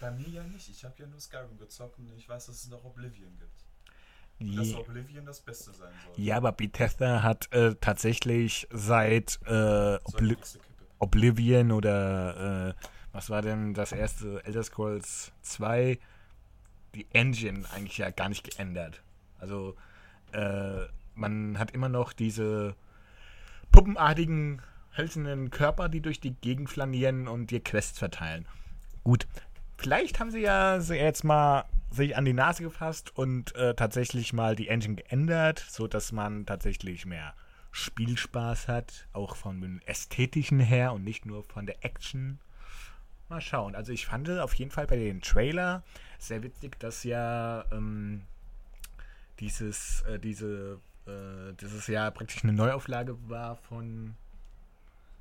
Bei 0.00 0.10
mir 0.10 0.28
ja 0.28 0.42
nicht. 0.42 0.68
Ich 0.68 0.84
habe 0.84 0.94
ja 0.98 1.06
nur 1.06 1.20
Skyrim 1.20 1.56
gezockt 1.58 1.96
und 2.00 2.12
ich 2.16 2.28
weiß, 2.28 2.46
dass 2.46 2.56
es 2.56 2.68
noch 2.68 2.82
Oblivion 2.84 3.38
gibt. 3.38 3.61
Dass 4.42 4.72
Ja. 4.72 4.78
Oblivion 4.78 5.24
das 5.24 5.40
Beste 5.40 5.72
sein 5.72 5.90
soll. 6.06 6.24
Ja, 6.24 6.36
aber 6.36 6.52
Bethesda 6.52 7.22
hat 7.22 7.52
äh, 7.52 7.74
tatsächlich 7.80 8.66
seit 8.70 9.38
äh, 9.46 9.98
Obli. 10.04 10.36
Oblivion 10.98 11.72
oder 11.72 12.68
äh, 12.70 12.86
was 13.12 13.28
war 13.30 13.42
denn 13.42 13.74
das 13.74 13.92
erste 13.92 14.44
Elder 14.44 14.62
Scrolls 14.62 15.32
2 15.42 15.98
die 16.94 17.06
Engine 17.12 17.64
eigentlich 17.74 17.98
ja 17.98 18.10
gar 18.10 18.28
nicht 18.28 18.44
geändert. 18.44 19.02
Also 19.38 19.74
äh, 20.32 20.86
man 21.14 21.58
hat 21.58 21.72
immer 21.72 21.88
noch 21.88 22.12
diese 22.12 22.74
puppenartigen 23.70 24.62
hölzernen 24.96 25.50
Körper, 25.50 25.88
die 25.88 26.00
durch 26.00 26.20
die 26.20 26.34
Gegend 26.34 26.68
flanieren 26.70 27.28
und 27.28 27.50
dir 27.50 27.60
Quests 27.62 27.98
verteilen. 27.98 28.46
Gut, 29.04 29.26
vielleicht 29.78 30.20
haben 30.20 30.30
sie 30.30 30.40
ja 30.40 30.78
jetzt 30.78 31.24
mal 31.24 31.64
sich 31.92 32.16
an 32.16 32.24
die 32.24 32.32
Nase 32.32 32.62
gefasst 32.62 33.16
und 33.16 33.54
äh, 33.56 33.74
tatsächlich 33.74 34.32
mal 34.32 34.56
die 34.56 34.68
Engine 34.68 34.96
geändert, 34.96 35.64
so 35.68 35.86
dass 35.86 36.12
man 36.12 36.46
tatsächlich 36.46 37.06
mehr 37.06 37.34
Spielspaß 37.72 38.68
hat, 38.68 39.06
auch 39.12 39.36
von 39.36 39.60
dem 39.60 39.80
ästhetischen 39.86 40.60
her 40.60 40.92
und 40.92 41.04
nicht 41.04 41.26
nur 41.26 41.42
von 41.44 41.66
der 41.66 41.84
Action. 41.84 42.38
Mal 43.28 43.40
schauen. 43.40 43.74
Also 43.74 43.92
ich 43.92 44.06
fand 44.06 44.28
auf 44.28 44.54
jeden 44.54 44.70
Fall 44.70 44.86
bei 44.86 44.96
den 44.96 45.22
Trailer 45.22 45.82
sehr 46.18 46.42
witzig, 46.42 46.78
dass 46.78 47.02
ja 47.04 47.64
ähm, 47.72 48.22
dieses, 49.40 50.02
äh, 50.02 50.18
diese, 50.18 50.78
äh, 51.06 51.54
dieses 51.60 51.86
ja 51.86 52.10
praktisch 52.10 52.44
eine 52.44 52.52
Neuauflage 52.52 53.16
war 53.28 53.56
von 53.56 54.14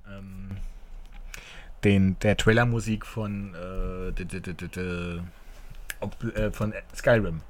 ähm, 0.07 0.57
den, 1.83 2.19
der 2.19 2.37
Trailermusik 2.37 3.05
von, 3.05 3.55
äh, 3.55 4.11
ob, 6.01 6.23
äh, 6.23 6.51
von 6.51 6.73
Skyrim. 6.95 7.41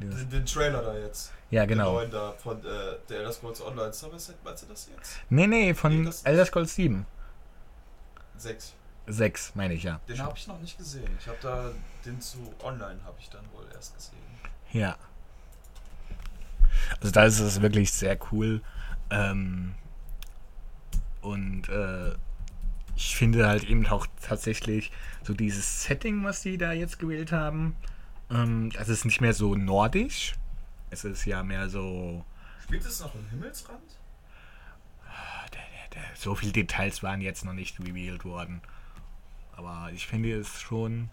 Den, 0.00 0.30
den 0.30 0.46
Trailer 0.46 0.82
da 0.82 0.96
jetzt. 0.98 1.32
Ja, 1.50 1.62
Den 1.62 1.70
genau. 1.78 1.92
neuen 1.92 2.10
da 2.10 2.32
von 2.32 2.58
äh, 2.58 2.96
der 3.08 3.18
Elder 3.18 3.32
Scrolls 3.32 3.60
Online 3.62 3.92
Somerset. 3.92 4.36
Meinst 4.44 4.64
du 4.64 4.66
das 4.66 4.88
jetzt? 4.94 5.18
Nee, 5.30 5.46
nee, 5.46 5.74
von 5.74 6.02
Nee, 6.04 6.10
Elder 6.24 6.44
Scrolls 6.46 6.74
7. 6.74 7.06
6. 8.36 8.74
6, 9.06 9.54
meine 9.54 9.74
ich 9.74 9.82
ja. 9.82 10.00
Den 10.08 10.18
habe 10.20 10.36
ich 10.36 10.46
noch 10.46 10.58
nicht 10.60 10.78
gesehen. 10.78 11.16
Ich 11.20 11.28
habe 11.28 11.38
da 11.42 11.70
den 12.04 12.20
zu 12.20 12.38
Online 12.62 12.98
habe 13.04 13.16
ich 13.20 13.28
dann 13.28 13.44
wohl 13.52 13.66
erst 13.72 13.94
gesehen. 13.94 14.18
Ja. 14.72 14.96
Also 17.00 17.12
da 17.12 17.24
ist 17.24 17.38
es 17.38 17.60
wirklich 17.60 17.92
sehr 17.92 18.18
cool. 18.32 18.62
Ähm, 19.10 19.74
und 21.20 21.68
äh, 21.68 22.14
ich 22.96 23.16
finde 23.16 23.46
halt 23.46 23.64
eben 23.64 23.86
auch 23.86 24.06
tatsächlich 24.22 24.92
so 25.22 25.34
dieses 25.34 25.82
Setting, 25.82 26.24
was 26.24 26.42
die 26.42 26.58
da 26.58 26.72
jetzt 26.72 26.98
gewählt 26.98 27.32
haben, 27.32 27.76
ähm, 28.30 28.70
das 28.70 28.88
ist 28.88 29.04
nicht 29.04 29.20
mehr 29.20 29.34
so 29.34 29.54
nordisch. 29.54 30.34
Es 30.90 31.04
ist 31.04 31.24
ja 31.24 31.42
mehr 31.42 31.68
so. 31.68 32.24
Spielt 32.62 32.84
es 32.84 33.00
noch 33.00 33.14
im 33.14 33.28
Himmelsrand? 33.28 33.98
So 36.24 36.34
viele 36.34 36.52
Details 36.52 37.02
waren 37.02 37.20
jetzt 37.20 37.44
noch 37.44 37.52
nicht 37.52 37.78
revealed 37.80 38.24
worden. 38.24 38.62
Aber 39.56 39.90
ich 39.92 40.06
finde 40.06 40.34
es 40.34 40.58
schon 40.58 41.10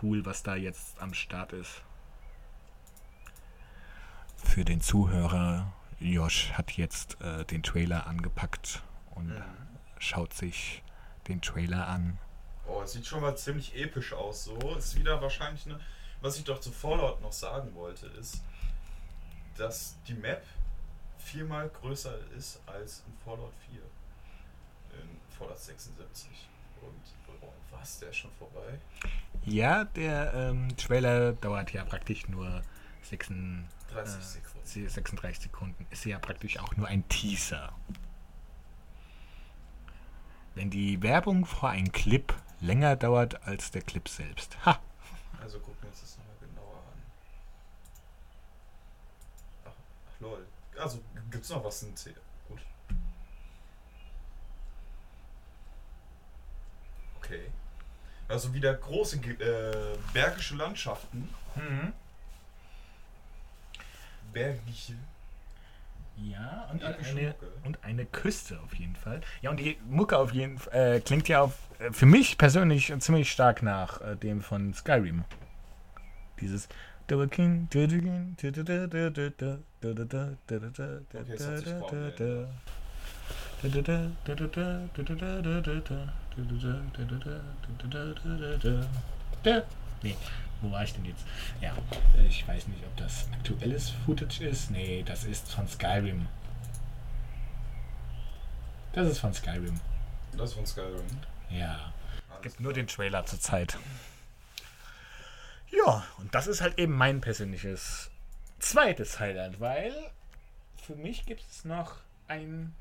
cool, 0.00 0.24
was 0.24 0.42
da 0.42 0.56
jetzt 0.56 1.00
am 1.02 1.12
Start 1.12 1.52
ist. 1.52 1.82
Für 4.36 4.64
den 4.64 4.80
Zuhörer, 4.80 5.72
Josh 6.00 6.52
hat 6.52 6.72
jetzt 6.72 7.20
äh, 7.20 7.44
den 7.44 7.62
Trailer 7.62 8.06
angepackt 8.06 8.82
und 9.14 9.32
schaut 9.98 10.34
sich 10.34 10.82
den 11.28 11.40
Trailer 11.40 11.88
an. 11.88 12.18
Oh, 12.66 12.82
es 12.82 12.92
sieht 12.92 13.06
schon 13.06 13.20
mal 13.20 13.36
ziemlich 13.36 13.74
episch 13.76 14.12
aus. 14.12 14.44
So 14.44 14.58
ist 14.76 14.96
wieder 14.96 15.20
wahrscheinlich 15.20 15.66
eine. 15.66 15.80
Was 16.20 16.38
ich 16.38 16.44
doch 16.44 16.60
zu 16.60 16.72
Fallout 16.72 17.20
noch 17.20 17.32
sagen 17.32 17.74
wollte, 17.74 18.06
ist, 18.06 18.42
dass 19.56 19.96
die 20.08 20.14
Map 20.14 20.42
viermal 21.18 21.68
größer 21.68 22.16
ist 22.36 22.60
als 22.66 23.02
in 23.06 23.12
Fallout 23.24 23.52
4. 23.70 23.80
In 25.00 25.08
Fallout 25.36 25.58
76. 25.58 26.48
Und 26.80 27.38
oh, 27.42 27.52
was, 27.70 27.98
der 27.98 28.10
ist 28.10 28.16
schon 28.16 28.30
vorbei? 28.38 28.78
Ja, 29.44 29.84
der 29.84 30.32
ähm, 30.34 30.74
Trailer 30.76 31.32
dauert 31.34 31.72
ja 31.72 31.84
praktisch 31.84 32.28
nur 32.28 32.62
36, 33.02 33.66
30 33.92 34.16
äh, 34.16 34.22
Sekunden. 34.22 34.88
36 34.88 35.42
Sekunden. 35.42 35.86
Ist 35.90 36.04
ja 36.04 36.18
praktisch 36.18 36.58
auch 36.58 36.74
nur 36.76 36.86
ein 36.88 37.06
Teaser. 37.08 37.72
Wenn 40.54 40.70
die 40.70 41.02
Werbung 41.02 41.46
vor 41.46 41.70
einem 41.70 41.90
Clip 41.92 42.32
länger 42.60 42.96
dauert 42.96 43.46
als 43.46 43.70
der 43.70 43.82
Clip 43.82 44.08
selbst. 44.08 44.56
Ha! 44.64 44.80
Also 45.40 45.58
gucken 45.58 45.82
wir 45.82 45.88
uns 45.90 46.00
das 46.00 46.16
nochmal 46.16 46.36
genauer 46.40 46.76
an. 46.76 47.02
Ach, 49.66 49.72
ach 50.08 50.20
lol. 50.20 50.46
Also 50.78 51.00
gibt's 51.30 51.48
noch 51.50 51.64
was 51.64 51.82
in 51.82 51.96
C? 51.96 52.14
Gut. 52.48 52.60
Okay. 57.18 57.50
Also 58.28 58.54
wieder 58.54 58.74
große 58.74 59.16
äh, 59.18 59.98
bergische 60.12 60.56
Landschaften. 60.56 61.28
Bergische. 64.32 64.94
Ja, 66.16 66.68
und 66.70 66.82
Epische 66.82 67.10
eine, 67.10 67.34
und 67.64 67.78
eine 67.82 68.06
Küste 68.06 68.60
auf 68.60 68.74
jeden 68.74 68.96
Fall. 68.96 69.20
Ja, 69.42 69.50
und 69.50 69.58
die 69.58 69.76
Mucke 69.88 70.16
auf 70.16 70.32
jeden 70.32 70.58
Fall 70.58 70.96
äh, 70.96 71.00
klingt 71.00 71.28
ja 71.28 71.42
auf, 71.42 71.56
äh, 71.78 71.92
für 71.92 72.06
mich 72.06 72.38
persönlich 72.38 72.92
ziemlich 73.00 73.30
stark 73.30 73.62
nach 73.62 74.00
äh, 74.00 74.16
dem 74.16 74.40
von 74.40 74.72
Skyrim. 74.74 75.24
Dieses 76.40 76.68
Okay, 77.06 77.58
Nee, 90.02 90.16
wo 90.64 90.72
war 90.72 90.82
ich 90.82 90.94
denn 90.94 91.04
jetzt? 91.04 91.24
Ja, 91.60 91.74
ich 92.26 92.46
weiß 92.46 92.66
nicht, 92.68 92.84
ob 92.84 92.96
das 92.96 93.28
aktuelles 93.32 93.90
Footage 94.04 94.44
ist. 94.44 94.70
Nee, 94.70 95.02
das 95.04 95.24
ist 95.24 95.52
von 95.52 95.68
Skyrim. 95.68 96.26
Das 98.92 99.08
ist 99.08 99.18
von 99.18 99.34
Skyrim. 99.34 99.80
Das 100.36 100.50
ist 100.50 100.56
von 100.56 100.66
Skyrim. 100.66 101.06
Ja. 101.50 101.92
Alles 102.30 102.42
Gibt 102.42 102.60
nur 102.60 102.72
den 102.72 102.86
Trailer 102.86 103.26
zur 103.26 103.40
Zeit. 103.40 103.78
Ja, 105.70 106.04
und 106.18 106.34
das 106.34 106.46
ist 106.46 106.60
halt 106.60 106.78
eben 106.78 106.92
mein 106.92 107.20
persönliches 107.20 108.10
zweites 108.58 109.18
Highlight, 109.18 109.60
weil 109.60 109.92
für 110.76 110.94
mich 110.94 111.26
gibt 111.26 111.42
es 111.50 111.64
noch 111.64 111.96
ein 112.28 112.74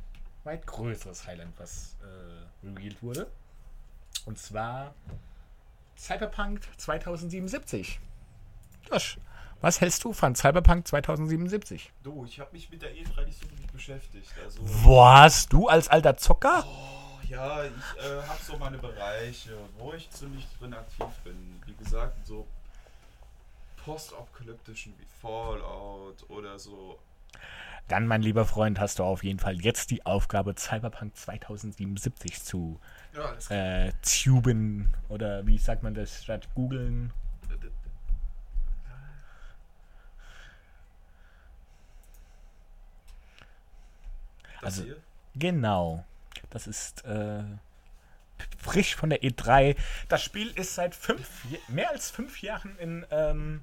weit 0.44 0.68
größeres 0.68 1.26
Highlight, 1.26 1.50
was 1.58 1.96
äh, 2.02 2.68
revealed 2.68 3.02
wurde. 3.02 3.28
Und 4.26 4.38
zwar 4.38 4.94
Cyberpunk 5.98 6.62
2077. 6.78 8.00
Josh, 8.92 9.18
was 9.62 9.80
hältst 9.80 10.04
du 10.04 10.14
von 10.14 10.36
Cyberpunk 10.36 10.88
2077? 10.88 11.92
Du, 12.04 12.26
ich 12.26 12.40
habe 12.40 12.52
mich 12.52 12.70
mit 12.70 12.82
der 12.82 12.92
E3 12.92 13.26
nicht 13.26 13.40
so 13.40 13.50
wirklich 13.50 13.72
beschäftigt. 13.72 14.32
Also, 14.44 14.60
Was? 14.86 15.48
Du 15.48 15.68
als 15.68 15.88
alter 15.88 16.18
Zocker? 16.18 16.66
ja, 17.30 17.64
ich 17.64 17.72
äh, 17.72 18.22
habe 18.28 18.44
so 18.44 18.58
meine 18.58 18.78
Bereiche, 18.78 19.58
wo 19.78 19.94
ich 19.94 20.10
ziemlich 20.10 20.48
drin 20.60 20.74
aktiv 20.74 21.08
bin. 21.24 21.62
Wie 21.66 21.74
gesagt, 21.84 22.28
so 22.28 22.46
postapokalyptischen 23.86 24.94
wie 25.00 25.06
Fallout 25.22 26.30
oder 26.30 26.60
so. 26.60 27.00
Dann, 27.88 28.08
mein 28.08 28.22
lieber 28.22 28.46
Freund, 28.46 28.80
hast 28.80 29.00
du 29.00 29.04
auf 29.04 29.24
jeden 29.24 29.40
Fall 29.40 29.60
jetzt 29.60 29.92
die 29.92 30.06
Aufgabe, 30.06 30.56
Cyberpunk 30.56 31.16
2077 31.18 32.42
zu 32.44 32.80
Ja, 33.14 33.36
äh, 33.50 33.92
tuben 34.02 34.92
oder 35.08 35.46
wie 35.46 35.58
sagt 35.58 35.84
man 35.84 35.94
das 35.94 36.24
statt 36.24 36.48
googeln? 36.56 37.12
Also- 44.62 44.84
hier? 44.84 44.98
Genau. 45.36 46.06
Das 46.50 46.68
ist 46.68 47.04
äh, 47.06 47.44
frisch 48.58 48.96
von 48.96 49.10
der 49.10 49.24
E3. 49.24 49.76
Das 50.08 50.24
Spiel 50.24 50.52
ist 50.52 50.76
seit 50.76 50.96
fünf, 50.96 51.46
mehr 51.68 51.90
als 51.90 52.12
fünf 52.12 52.42
Jahren 52.42 52.78
in 52.78 53.06
ähm, 53.10 53.62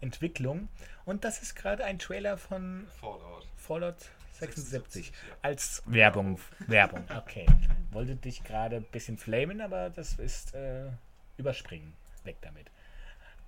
Entwicklung 0.00 0.68
und 1.04 1.24
das 1.24 1.42
ist 1.42 1.54
gerade 1.54 1.84
ein 1.84 1.98
Trailer 1.98 2.36
von 2.38 2.86
Fallout. 3.00 3.46
Fallout 3.56 3.96
76 4.38 5.08
ja. 5.08 5.12
als 5.42 5.82
Werbung. 5.86 6.40
Werbung, 6.66 7.04
okay. 7.16 7.46
Wollte 7.90 8.16
dich 8.16 8.42
gerade 8.44 8.76
ein 8.76 8.84
bisschen 8.84 9.18
flamen, 9.18 9.60
aber 9.60 9.90
das 9.90 10.14
ist 10.14 10.54
äh, 10.54 10.90
überspringen. 11.36 11.94
Weg 12.24 12.36
damit. 12.40 12.70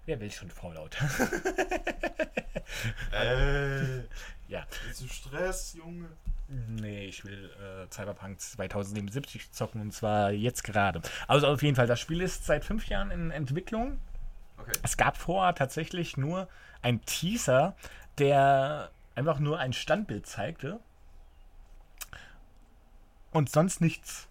Wer 0.06 0.20
will 0.20 0.30
schon 0.30 0.50
Fallout? 0.50 0.96
Äh, 3.12 3.98
ja. 4.48 4.66
bist 4.88 5.02
du 5.02 5.08
Stress, 5.08 5.74
Junge? 5.74 6.08
Nee, 6.48 7.06
ich 7.06 7.24
will 7.24 7.50
äh, 7.60 7.90
Cyberpunk 7.90 8.40
2077 8.40 9.52
zocken 9.52 9.80
und 9.80 9.92
zwar 9.92 10.30
jetzt 10.30 10.62
gerade. 10.62 11.00
Also 11.26 11.46
auf 11.46 11.62
jeden 11.62 11.74
Fall, 11.74 11.86
das 11.86 12.00
Spiel 12.00 12.20
ist 12.20 12.44
seit 12.44 12.64
fünf 12.64 12.86
Jahren 12.88 13.10
in 13.10 13.30
Entwicklung. 13.30 13.98
Okay. 14.64 14.78
Es 14.82 14.96
gab 14.96 15.16
vorher 15.16 15.54
tatsächlich 15.54 16.16
nur 16.16 16.48
ein 16.82 17.04
Teaser, 17.04 17.76
der 18.18 18.90
einfach 19.14 19.38
nur 19.38 19.58
ein 19.58 19.72
Standbild 19.72 20.26
zeigte. 20.26 20.80
Und 23.30 23.50
sonst 23.50 23.80
nichts. 23.80 24.28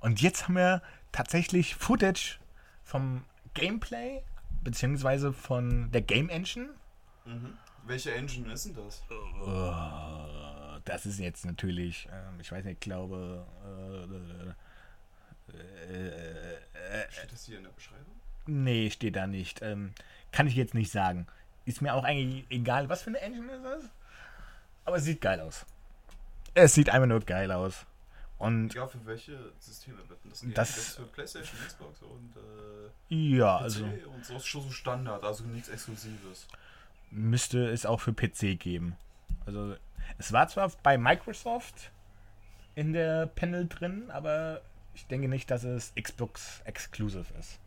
Und 0.00 0.20
jetzt 0.20 0.44
haben 0.44 0.56
wir 0.56 0.82
tatsächlich 1.12 1.74
Footage 1.74 2.38
vom 2.84 3.24
Gameplay, 3.54 4.22
beziehungsweise 4.62 5.32
von 5.32 5.90
der 5.92 6.02
Game 6.02 6.28
Engine. 6.28 6.70
Mhm. 7.24 7.56
Welche 7.84 8.14
Engine 8.14 8.52
ist 8.52 8.66
denn 8.66 8.74
das? 8.74 9.02
Oh, 9.10 10.78
das 10.84 11.06
ist 11.06 11.18
jetzt 11.18 11.44
natürlich, 11.44 12.08
ähm, 12.12 12.40
ich 12.40 12.50
weiß 12.50 12.64
nicht, 12.64 12.74
ich 12.74 12.80
glaube. 12.80 13.46
Äh, 13.64 15.54
äh, 15.56 16.54
äh, 16.56 17.12
Steht 17.12 17.32
das 17.32 17.44
hier 17.46 17.58
in 17.58 17.64
der 17.64 17.70
Beschreibung? 17.70 18.17
Nee, 18.48 18.90
steht 18.90 19.16
da 19.16 19.26
nicht. 19.26 19.62
Ähm, 19.62 19.92
kann 20.32 20.46
ich 20.46 20.54
jetzt 20.56 20.74
nicht 20.74 20.90
sagen. 20.90 21.26
Ist 21.64 21.82
mir 21.82 21.94
auch 21.94 22.04
eigentlich 22.04 22.44
egal, 22.50 22.88
was 22.88 23.02
für 23.02 23.10
eine 23.10 23.20
Engine 23.20 23.52
ist 23.52 23.64
das. 23.64 23.84
Aber 24.84 24.96
es 24.96 25.04
sieht 25.04 25.20
geil 25.20 25.40
aus. 25.40 25.66
Es 26.54 26.74
sieht 26.74 26.88
einfach 26.90 27.06
nur 27.06 27.20
geil 27.20 27.52
aus. 27.52 27.84
Und 28.38 28.72
Ja, 28.74 28.86
für 28.86 29.04
welche 29.04 29.36
Systeme 29.58 29.98
wird 30.08 30.18
das? 30.24 30.40
Das- 30.54 30.74
das 30.74 30.94
für 30.96 31.02
PlayStation, 31.02 31.58
Xbox 31.66 32.00
und 32.02 32.34
äh, 32.36 33.14
ja, 33.14 33.58
PC 33.58 33.62
also 33.62 33.84
und 33.84 34.24
so 34.24 34.36
ist 34.36 34.46
schon 34.46 34.62
so 34.62 34.70
Standard, 34.70 35.24
also 35.24 35.44
nichts 35.44 35.68
Exklusives. 35.68 36.46
müsste 37.10 37.68
es 37.68 37.84
auch 37.84 38.00
für 38.00 38.12
PC 38.12 38.54
geben. 38.58 38.96
Also 39.44 39.74
es 40.18 40.32
war 40.32 40.46
zwar 40.48 40.70
bei 40.82 40.96
Microsoft 40.98 41.90
in 42.76 42.92
der 42.92 43.26
Panel 43.26 43.66
drin, 43.66 44.10
aber 44.10 44.60
ich 44.94 45.06
denke 45.06 45.28
nicht, 45.28 45.50
dass 45.50 45.64
es 45.64 45.92
Xbox 46.00 46.60
Exclusive 46.64 47.26
ist. 47.38 47.58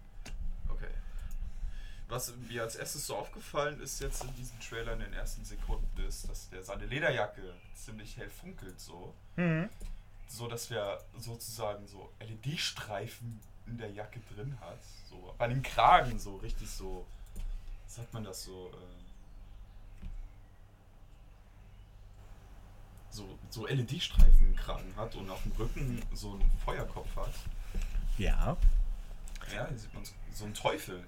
Was 2.11 2.33
mir 2.49 2.63
als 2.63 2.75
erstes 2.75 3.07
so 3.07 3.15
aufgefallen 3.15 3.79
ist 3.79 4.01
jetzt 4.01 4.21
in 4.25 4.35
diesem 4.35 4.59
Trailer 4.59 4.91
in 4.93 4.99
den 4.99 5.13
ersten 5.13 5.45
Sekunden 5.45 5.87
ist, 6.05 6.27
dass 6.29 6.49
der 6.49 6.61
seine 6.61 6.85
Lederjacke 6.85 7.53
ziemlich 7.73 8.17
hell 8.17 8.29
funkelt 8.29 8.77
so. 8.81 9.13
So 10.27 10.47
dass 10.49 10.69
wir 10.69 10.99
sozusagen 11.17 11.87
so 11.87 12.11
LED-Streifen 12.19 13.39
in 13.65 13.77
der 13.77 13.91
Jacke 13.91 14.19
drin 14.35 14.59
hat. 14.59 14.79
So 15.09 15.33
bei 15.37 15.47
dem 15.47 15.61
Kragen 15.63 16.19
so 16.19 16.35
richtig 16.35 16.69
so. 16.69 17.07
Sagt 17.87 18.13
man 18.13 18.25
das 18.25 18.43
so? 18.43 18.67
Äh, 18.71 20.05
so, 23.09 23.37
so 23.49 23.65
LED-Streifen 23.67 24.47
im 24.47 24.55
Kragen 24.57 24.93
hat 24.97 25.15
und 25.15 25.29
auf 25.29 25.41
dem 25.43 25.53
Rücken 25.53 26.01
so 26.13 26.33
einen 26.33 26.51
Feuerkopf 26.65 27.15
hat. 27.15 27.33
Ja. 28.17 28.57
Ja, 29.53 29.67
hier 29.69 29.77
sieht 29.77 29.93
man 29.93 30.03
so- 30.03 30.13
so 30.33 30.43
einen 30.43 30.53
Teufel. 30.53 31.05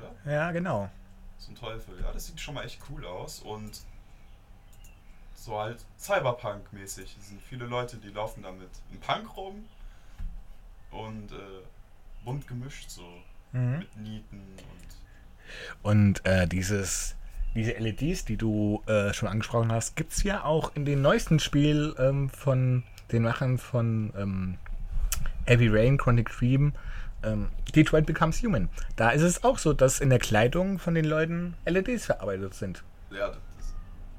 Ja, 0.00 0.06
oder? 0.24 0.32
Ja, 0.32 0.50
genau. 0.52 0.90
So 1.38 1.52
ein 1.52 1.54
Teufel. 1.54 2.00
Ja, 2.00 2.12
das 2.12 2.26
sieht 2.26 2.40
schon 2.40 2.54
mal 2.54 2.64
echt 2.64 2.80
cool 2.90 3.04
aus 3.06 3.40
und 3.40 3.80
so 5.34 5.58
halt 5.58 5.84
Cyberpunk-mäßig. 5.98 7.16
Es 7.20 7.28
sind 7.28 7.40
viele 7.42 7.66
Leute, 7.66 7.96
die 7.96 8.08
laufen 8.10 8.42
damit 8.42 8.68
im 8.92 8.98
Punk 9.00 9.36
rum 9.36 9.64
und 10.90 11.32
äh, 11.32 11.36
bunt 12.24 12.46
gemischt 12.46 12.90
so 12.90 13.02
Mhm. 13.52 13.78
mit 13.78 13.96
Nieten 13.96 14.42
und 14.58 14.96
Und 15.82 16.26
äh, 16.26 16.46
dieses, 16.46 17.14
diese 17.54 17.72
LEDs, 17.72 18.26
die 18.26 18.36
du 18.36 18.82
äh, 18.86 19.14
schon 19.14 19.26
angesprochen 19.28 19.72
hast, 19.72 19.96
gibt 19.96 20.12
es 20.12 20.22
ja 20.22 20.44
auch 20.44 20.74
in 20.76 20.84
dem 20.84 21.00
neuesten 21.00 21.38
Spiel 21.40 21.94
ähm, 21.98 22.28
von 22.28 22.82
den 23.10 23.22
Machern 23.22 23.56
von 23.56 24.12
ähm, 24.18 24.58
Heavy 25.46 25.68
Rain, 25.68 25.96
Chronic 25.96 26.28
Dream, 26.28 26.74
ähm, 27.22 27.48
Detroit 27.74 28.06
Becomes 28.06 28.42
Human. 28.42 28.68
Da 28.96 29.10
ist 29.10 29.22
es 29.22 29.44
auch 29.44 29.58
so, 29.58 29.72
dass 29.72 30.00
in 30.00 30.10
der 30.10 30.18
Kleidung 30.18 30.78
von 30.78 30.94
den 30.94 31.04
Leuten 31.04 31.54
LEDs 31.66 32.06
verarbeitet 32.06 32.54
sind. 32.54 32.82
ja, 33.10 33.28
das, 33.28 33.38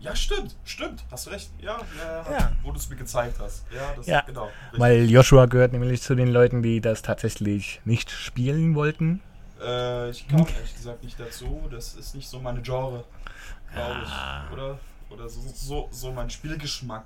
ja, 0.02 0.16
stimmt, 0.16 0.56
stimmt, 0.64 1.04
hast 1.12 1.30
recht. 1.30 1.52
Ja, 1.60 1.78
ja, 1.98 2.26
ja, 2.32 2.32
Ja. 2.40 2.52
wo 2.64 2.72
du 2.72 2.78
es 2.78 2.90
mir 2.90 2.96
gezeigt 2.96 3.38
hast. 3.40 3.66
Ja, 3.74 3.94
das 3.98 4.08
Ja, 4.08 4.22
genau. 4.22 4.46
richtig. 4.46 4.80
Weil 4.80 5.10
Joshua 5.10 5.46
gehört 5.46 5.74
nämlich 5.74 6.02
zu 6.02 6.16
den 6.16 6.30
Leuten, 6.30 6.62
die 6.64 6.80
das 6.82 7.02
tatsächlich 7.02 7.82
nicht 7.84 8.10
spielen 8.12 8.76
wollten. 8.76 9.22
Äh, 9.62 10.10
ich 10.12 10.26
kam 10.30 10.40
ehrlich 10.48 10.74
gesagt 10.74 11.04
nicht 11.04 11.20
dazu. 11.20 11.68
Das 11.70 11.96
ist 11.96 12.16
nicht 12.16 12.30
so 12.30 12.40
meine 12.40 12.62
Genre, 12.62 13.04
glaube 13.74 13.94
Ah. 14.06 14.46
ich. 14.48 14.54
Oder, 14.54 14.80
oder 15.10 15.28
so, 15.28 15.42
so, 15.54 15.90
so 15.92 16.12
mein 16.14 16.30
Spielgeschmack. 16.30 17.06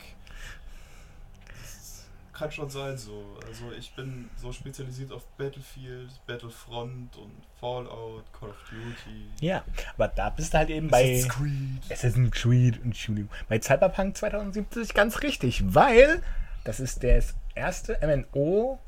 Kann 2.33 2.51
schon 2.51 2.69
sein 2.69 2.97
so. 2.97 3.37
Also 3.47 3.71
ich 3.77 3.93
bin 3.93 4.29
so 4.35 4.51
spezialisiert 4.51 5.11
auf 5.11 5.23
Battlefield, 5.37 6.09
Battlefront 6.25 7.15
und 7.15 7.31
Fallout, 7.59 8.23
Call 8.33 8.49
of 8.49 8.55
Duty. 8.69 9.29
Ja, 9.39 9.63
aber 9.95 10.07
da 10.07 10.31
bist 10.31 10.53
du 10.53 10.57
halt 10.57 10.71
eben 10.71 10.87
bei 10.87 11.13
Assassin's 11.13 11.29
Creed. 11.29 11.91
Assassin's 11.91 12.31
Creed, 12.31 12.83
Entschuldigung, 12.83 13.29
bei 13.47 13.61
Cyberpunk 13.61 14.17
2070 14.17 14.95
ganz 14.95 15.21
richtig, 15.21 15.75
weil 15.75 16.23
das 16.63 16.79
ist 16.79 17.03
das 17.03 17.35
erste 17.53 17.99
MMO, 18.01 18.79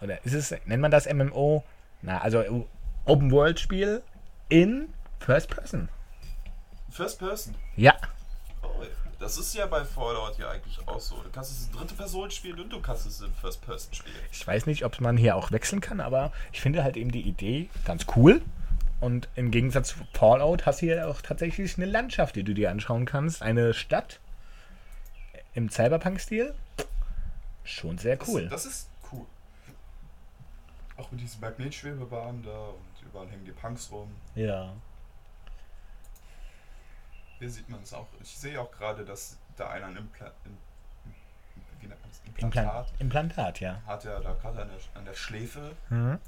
oder 0.00 0.24
ist 0.24 0.34
es, 0.34 0.54
nennt 0.64 0.80
man 0.80 0.90
das 0.90 1.12
MMO? 1.12 1.62
Na, 2.02 2.22
also 2.22 2.66
Open 3.04 3.30
World 3.30 3.60
Spiel 3.60 4.02
in 4.48 4.88
First 5.20 5.50
Person. 5.50 5.88
First 6.90 7.18
Person. 7.18 7.54
Ja, 7.76 7.94
das 9.24 9.38
ist 9.38 9.54
ja 9.54 9.64
bei 9.66 9.84
Fallout 9.84 10.38
ja 10.38 10.50
eigentlich 10.50 10.78
auch 10.86 11.00
so. 11.00 11.16
Du 11.22 11.30
kannst 11.30 11.50
es 11.50 11.66
in 11.66 11.72
dritte 11.72 11.94
Person 11.94 12.30
spielen 12.30 12.60
und 12.60 12.70
du 12.70 12.80
kannst 12.80 13.06
es 13.06 13.20
in 13.22 13.32
First 13.34 13.62
Person 13.62 13.92
spielen. 13.94 14.14
ich 14.30 14.46
weiß 14.46 14.66
nicht, 14.66 14.84
ob 14.84 15.00
man 15.00 15.16
hier 15.16 15.34
auch 15.36 15.50
wechseln 15.50 15.80
kann, 15.80 16.00
aber 16.00 16.30
ich 16.52 16.60
finde 16.60 16.84
halt 16.84 16.96
eben 16.96 17.10
die 17.10 17.22
Idee 17.22 17.70
ganz 17.84 18.04
cool. 18.16 18.42
Und 19.00 19.28
im 19.34 19.50
Gegensatz 19.50 19.88
zu 19.88 19.96
Fallout 20.12 20.66
hast 20.66 20.80
du 20.82 20.86
hier 20.86 21.08
auch 21.08 21.20
tatsächlich 21.22 21.76
eine 21.76 21.86
Landschaft, 21.86 22.36
die 22.36 22.42
du 22.44 22.54
dir 22.54 22.70
anschauen 22.70 23.04
kannst. 23.06 23.42
Eine 23.42 23.74
Stadt 23.74 24.20
im 25.54 25.68
Cyberpunk-Stil. 25.70 26.54
Schon 27.64 27.96
sehr 27.98 28.16
Das- 28.16 28.28
cool. 28.28 28.48
Das, 28.48 28.66
ist 28.66 28.88
cool. 29.12 29.24
Auch 30.96 31.10
mit 31.10 31.20
diesen 31.22 31.40
Magnetschwebebahnen 31.40 32.42
da 32.44 32.68
und 32.68 33.06
überall 33.08 33.26
hängen 33.28 33.44
die 33.44 33.52
Punks 33.52 33.90
rum. 33.90 34.10
Ja. 34.34 34.72
Hier 37.44 37.50
sieht 37.50 37.68
man 37.68 37.82
es 37.82 37.92
auch. 37.92 38.06
Ich 38.22 38.38
sehe 38.38 38.58
auch 38.58 38.70
gerade, 38.70 39.04
dass 39.04 39.36
da 39.58 39.68
einer 39.68 39.88
ein 39.88 39.98
Impla? 39.98 40.32
Implan 41.78 41.98
Implantat 42.36 42.92
Implantat, 42.98 43.60
ja. 43.60 43.82
hat 43.86 44.06
er 44.06 44.18
da 44.20 44.32
gerade 44.32 44.62
an 44.62 44.68
der, 44.68 44.78
an 44.98 45.04
der 45.04 45.12
Schläfe 45.12 45.76
Mhm. 45.90 46.18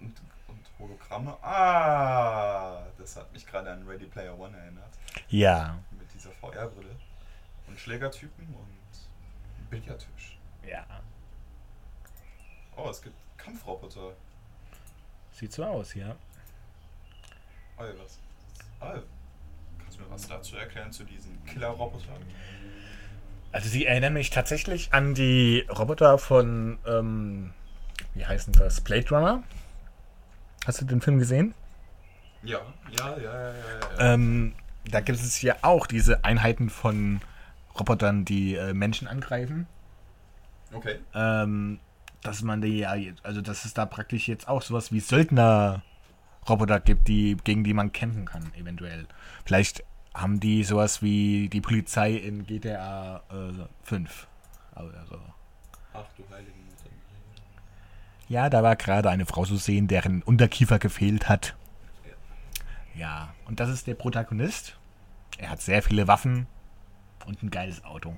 und, 0.00 0.20
und 0.48 0.66
Hologramme. 0.80 1.38
Ah, 1.40 2.82
das 2.98 3.14
hat 3.14 3.32
mich 3.32 3.46
gerade 3.46 3.70
an 3.70 3.86
Ready 3.86 4.06
Player 4.06 4.36
One 4.36 4.56
erinnert. 4.58 4.90
Ja. 5.28 5.78
Mit 5.92 6.12
dieser 6.12 6.32
VR-Brille. 6.32 6.96
Und 7.68 7.78
Schlägertypen 7.78 8.52
und 8.56 9.70
Billardtisch. 9.70 10.36
Ja. 10.66 10.84
Oh, 12.74 12.88
es 12.90 13.00
gibt 13.00 13.14
Kampfroboter. 13.36 14.14
Sieht 15.30 15.52
so 15.52 15.64
aus, 15.64 15.94
ja. 15.94 16.16
Ja, 17.78 17.84
was? 18.02 18.18
Ah, 18.80 18.98
kannst 19.78 19.98
du 19.98 20.02
mir 20.02 20.10
was 20.10 20.28
dazu 20.28 20.56
erklären 20.56 20.92
zu 20.92 21.04
diesen 21.04 21.44
Killer-Robotern? 21.44 22.22
Also 23.52 23.68
sie 23.68 23.86
erinnern 23.86 24.14
mich 24.14 24.30
tatsächlich 24.30 24.92
an 24.92 25.14
die 25.14 25.66
Roboter 25.70 26.18
von, 26.18 26.78
ähm, 26.86 27.52
wie 28.14 28.26
heißen 28.26 28.52
das? 28.52 28.80
Blade 28.80 29.08
Runner. 29.10 29.42
Hast 30.66 30.80
du 30.80 30.84
den 30.84 31.00
Film 31.00 31.18
gesehen? 31.18 31.54
Ja, 32.42 32.60
ja, 32.98 33.16
ja, 33.16 33.22
ja, 33.22 33.52
ja. 33.52 33.54
ja. 33.98 34.14
Ähm, 34.14 34.54
da 34.86 35.00
gibt 35.00 35.18
es 35.18 35.40
ja 35.42 35.56
auch 35.62 35.86
diese 35.86 36.24
Einheiten 36.24 36.68
von 36.68 37.20
Robotern, 37.78 38.24
die 38.24 38.54
äh, 38.54 38.74
Menschen 38.74 39.08
angreifen. 39.08 39.66
Okay. 40.72 40.98
Ähm, 41.14 41.80
dass 42.22 42.42
man 42.42 42.60
die 42.60 42.78
ja, 42.78 42.94
also 43.22 43.40
dass 43.40 43.64
es 43.64 43.74
da 43.74 43.86
praktisch 43.86 44.28
jetzt 44.28 44.48
auch 44.48 44.62
sowas 44.62 44.92
wie 44.92 45.00
Söldner-Roboter 46.44 46.80
gibt, 46.80 47.08
die, 47.08 47.36
gegen 47.42 47.64
die 47.64 47.74
man 47.74 47.92
kämpfen 47.92 48.26
kann, 48.26 48.52
eventuell. 48.54 49.06
Vielleicht 49.44 49.84
haben 50.14 50.40
die 50.40 50.62
sowas 50.64 51.02
wie 51.02 51.48
die 51.48 51.60
Polizei 51.60 52.12
in 52.12 52.46
GTA 52.46 53.22
äh, 53.30 53.66
5. 53.82 54.28
Oder 54.76 55.06
so. 55.08 55.20
Ach 55.92 56.04
du 56.16 56.22
Heiligen 56.30 56.64
Mutter. 56.66 56.90
Ja, 58.28 58.48
da 58.48 58.62
war 58.62 58.76
gerade 58.76 59.10
eine 59.10 59.26
Frau 59.26 59.44
zu 59.44 59.56
sehen, 59.56 59.88
deren 59.88 60.22
Unterkiefer 60.22 60.78
gefehlt 60.78 61.28
hat. 61.28 61.54
Ja, 62.94 63.34
und 63.46 63.60
das 63.60 63.70
ist 63.70 63.86
der 63.86 63.94
Protagonist. 63.94 64.78
Er 65.38 65.50
hat 65.50 65.60
sehr 65.60 65.82
viele 65.82 66.06
Waffen 66.06 66.46
und 67.26 67.42
ein 67.42 67.50
geiles 67.50 67.84
Auto. 67.84 68.16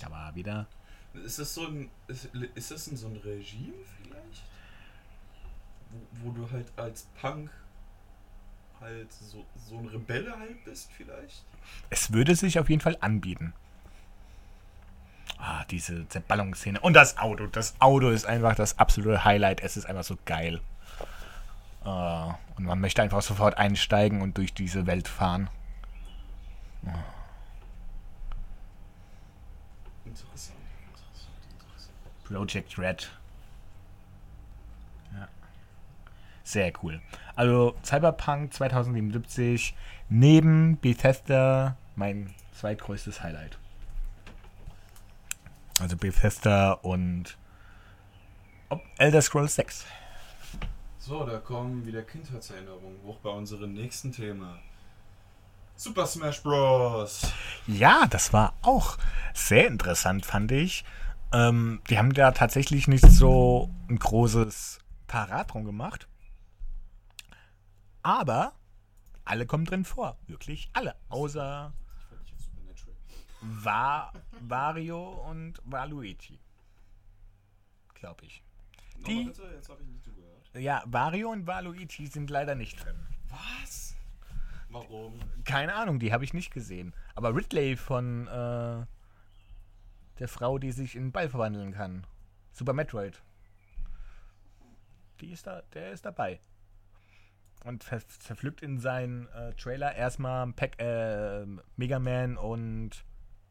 Da 0.00 0.10
war 0.10 0.28
er 0.28 0.34
wieder. 0.36 0.66
Ist 1.24 1.40
das 1.40 1.52
so 1.52 1.66
ein. 1.66 1.90
Ist, 2.06 2.26
ist 2.54 2.70
das 2.70 2.86
ein, 2.86 2.96
so 2.96 3.08
ein 3.08 3.16
Regime? 3.16 3.74
Wo, 5.90 6.28
wo 6.28 6.30
du 6.32 6.50
halt 6.50 6.70
als 6.76 7.06
Punk 7.20 7.50
halt 8.80 9.12
so, 9.12 9.44
so 9.56 9.78
ein 9.78 9.88
Rebelle 9.88 10.38
halt 10.38 10.64
bist 10.64 10.90
vielleicht? 10.92 11.44
Es 11.90 12.12
würde 12.12 12.34
sich 12.34 12.58
auf 12.58 12.68
jeden 12.68 12.80
Fall 12.80 12.96
anbieten. 13.00 13.52
Ah, 15.38 15.64
diese 15.66 16.08
Zerballungsszene. 16.08 16.80
Und 16.80 16.94
das 16.94 17.18
Auto. 17.18 17.46
Das 17.46 17.80
Auto 17.80 18.10
ist 18.10 18.26
einfach 18.26 18.54
das 18.54 18.78
absolute 18.78 19.24
Highlight. 19.24 19.60
Es 19.60 19.76
ist 19.76 19.86
einfach 19.86 20.04
so 20.04 20.18
geil. 20.24 20.60
Ah, 21.84 22.34
und 22.56 22.64
man 22.64 22.80
möchte 22.80 23.02
einfach 23.02 23.22
sofort 23.22 23.56
einsteigen 23.56 24.20
und 24.20 24.36
durch 24.36 24.52
diese 24.52 24.86
Welt 24.86 25.06
fahren. 25.06 25.48
Interessant, 30.04 30.58
interessant, 30.88 31.38
interessant. 31.52 32.24
Project 32.24 32.78
Red. 32.78 33.10
Ja. 35.12 35.28
Sehr 36.48 36.72
cool. 36.82 37.02
Also 37.36 37.74
Cyberpunk 37.84 38.54
2077 38.54 39.74
neben 40.08 40.80
Bethesda 40.80 41.76
mein 41.94 42.34
zweitgrößtes 42.52 43.22
Highlight. 43.22 43.58
Also 45.78 45.98
Bethesda 45.98 46.72
und 46.72 47.36
Elder 48.96 49.20
Scrolls 49.20 49.56
6. 49.56 49.84
So, 50.96 51.26
da 51.26 51.36
kommen 51.36 51.84
wieder 51.84 52.00
Kindheitserinnerungen 52.00 53.02
hoch 53.04 53.18
bei 53.18 53.28
unserem 53.28 53.74
nächsten 53.74 54.10
Thema. 54.10 54.58
Super 55.76 56.06
Smash 56.06 56.42
Bros. 56.42 57.30
Ja, 57.66 58.06
das 58.08 58.32
war 58.32 58.54
auch 58.62 58.96
sehr 59.34 59.66
interessant, 59.66 60.24
fand 60.24 60.50
ich. 60.50 60.82
Ähm, 61.30 61.82
die 61.90 61.98
haben 61.98 62.14
da 62.14 62.30
tatsächlich 62.30 62.88
nicht 62.88 63.04
so 63.04 63.68
ein 63.90 63.98
großes 63.98 64.78
Parat 65.06 65.52
drum 65.52 65.66
gemacht. 65.66 66.08
Aber 68.08 68.54
alle 69.26 69.44
kommen 69.44 69.66
drin 69.66 69.84
vor. 69.84 70.16
Wirklich 70.26 70.70
alle. 70.72 70.96
Außer. 71.10 71.74
Va 73.42 74.10
Vario 74.40 75.10
und 75.28 75.60
Waluigi. 75.64 76.40
Glaube 77.92 78.24
ich. 78.24 78.42
Die- 79.06 79.24
bitte, 79.24 79.42
jetzt 79.52 79.68
habe 79.68 79.82
ich 79.82 79.88
nicht 79.88 80.02
zugehört. 80.02 80.50
Ja, 80.54 80.82
Vario 80.86 81.30
und 81.30 81.46
Waluigi 81.46 82.06
sind 82.06 82.30
leider 82.30 82.54
nicht 82.54 82.82
drin. 82.82 82.96
Was? 83.28 83.94
Warum? 84.70 85.20
Keine 85.44 85.74
Ahnung, 85.74 85.98
die 85.98 86.10
habe 86.10 86.24
ich 86.24 86.32
nicht 86.32 86.50
gesehen. 86.50 86.94
Aber 87.14 87.36
Ridley 87.36 87.76
von 87.76 88.26
äh, 88.26 88.86
der 90.18 90.28
Frau, 90.28 90.58
die 90.58 90.72
sich 90.72 90.96
in 90.96 91.12
Ball 91.12 91.28
verwandeln 91.28 91.72
kann. 91.72 92.06
Super 92.52 92.72
Metroid. 92.72 93.22
Die 95.20 95.30
ist 95.30 95.46
da, 95.46 95.60
der 95.74 95.92
ist 95.92 96.06
dabei. 96.06 96.40
Und 97.68 97.84
ver 97.84 98.00
zerpflückt 98.08 98.62
in 98.62 98.80
seinen 98.80 99.28
äh, 99.28 99.52
Trailer 99.52 99.94
erstmal 99.94 100.50
Pack, 100.52 100.80
äh, 100.80 101.44
Mega 101.76 101.98
Man 101.98 102.36
und 102.36 103.04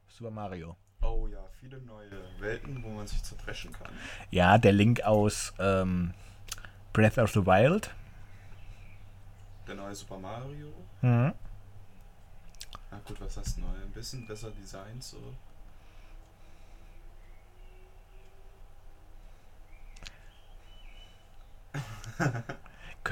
Super 0.07 0.31
Mario. 0.31 0.75
Oh 1.01 1.27
ja, 1.27 1.39
viele 1.59 1.79
neue 1.81 2.09
Welten, 2.39 2.83
wo 2.83 2.89
man 2.89 3.05
sich 3.05 3.23
zerpreschen 3.23 3.71
kann. 3.71 3.93
Ja, 4.31 4.57
der 4.57 4.73
Link 4.73 5.01
aus 5.01 5.53
ähm, 5.59 6.13
Breath 6.93 7.19
of 7.19 7.31
the 7.31 7.45
Wild. 7.45 7.93
Der 9.67 9.75
neue 9.75 9.93
Super 9.93 10.17
Mario. 10.17 10.73
Mhm. 11.01 11.33
Na 12.89 12.99
gut, 13.05 13.21
was 13.21 13.37
heißt 13.37 13.59
neu? 13.59 13.67
Ein 13.67 13.91
bisschen 13.91 14.25
besser 14.25 14.49
designt 14.51 15.03
so. 15.03 15.35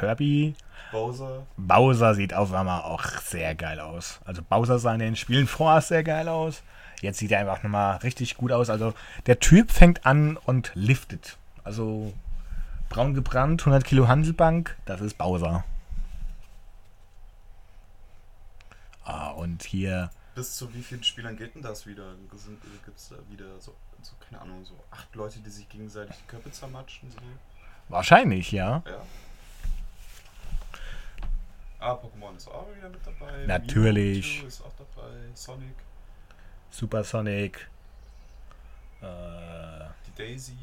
Kirby. 0.05 0.53
Bowser. 0.91 1.47
Bowser 1.57 2.13
sieht 2.13 2.33
auf 2.33 2.53
einmal 2.53 2.83
auch 2.83 3.03
sehr 3.21 3.55
geil 3.55 3.79
aus. 3.79 4.19
Also 4.23 4.41
Bowser 4.43 4.77
sah 4.77 4.93
in 4.93 4.99
den 4.99 5.15
Spielen 5.15 5.47
vorher 5.47 5.81
sehr 5.81 6.03
geil 6.03 6.29
aus. 6.29 6.61
Jetzt 7.01 7.17
sieht 7.17 7.31
er 7.31 7.39
einfach 7.39 7.63
nochmal 7.63 7.97
richtig 7.97 8.37
gut 8.37 8.51
aus. 8.51 8.69
Also 8.69 8.93
der 9.25 9.39
Typ 9.39 9.71
fängt 9.71 10.05
an 10.05 10.37
und 10.37 10.71
liftet. 10.75 11.37
Also 11.63 12.13
braun 12.89 13.15
gebrannt, 13.15 13.61
100 13.61 13.83
Kilo 13.83 14.07
Handelbank, 14.07 14.77
das 14.85 15.01
ist 15.01 15.17
Bowser. 15.17 15.63
Ah, 19.03 19.29
und 19.29 19.63
hier, 19.63 20.09
Bis 20.35 20.55
zu 20.55 20.73
wie 20.73 20.81
vielen 20.81 21.03
Spielern 21.03 21.37
geht 21.37 21.55
denn 21.55 21.61
das 21.61 21.85
wieder? 21.85 22.13
Gibt 22.29 22.97
es 22.97 23.09
da 23.09 23.15
wieder 23.29 23.59
so, 23.59 23.75
so, 24.01 24.13
keine 24.29 24.41
Ahnung, 24.41 24.63
so 24.65 24.73
acht 24.91 25.13
Leute, 25.15 25.39
die 25.39 25.49
sich 25.49 25.67
gegenseitig 25.69 26.15
die 26.15 26.27
Köpfe 26.27 26.51
zermatschen? 26.51 27.11
So? 27.11 27.17
wahrscheinlich, 27.89 28.51
ja. 28.51 28.83
Ja. 28.85 29.01
Ah, 31.85 31.93
Pokémon 31.93 32.35
ist 32.35 32.47
auch 32.47 32.65
wieder 32.75 32.89
mit 32.89 33.05
dabei. 33.05 33.45
Natürlich. 33.45 34.37
Mewtwo 34.41 34.47
ist 34.47 34.61
auch 34.61 34.73
dabei. 34.75 35.11
Sonic, 35.35 35.75
Supersonic, 36.71 37.69
äh, 39.01 39.05
die 40.07 40.15
Daisy 40.17 40.57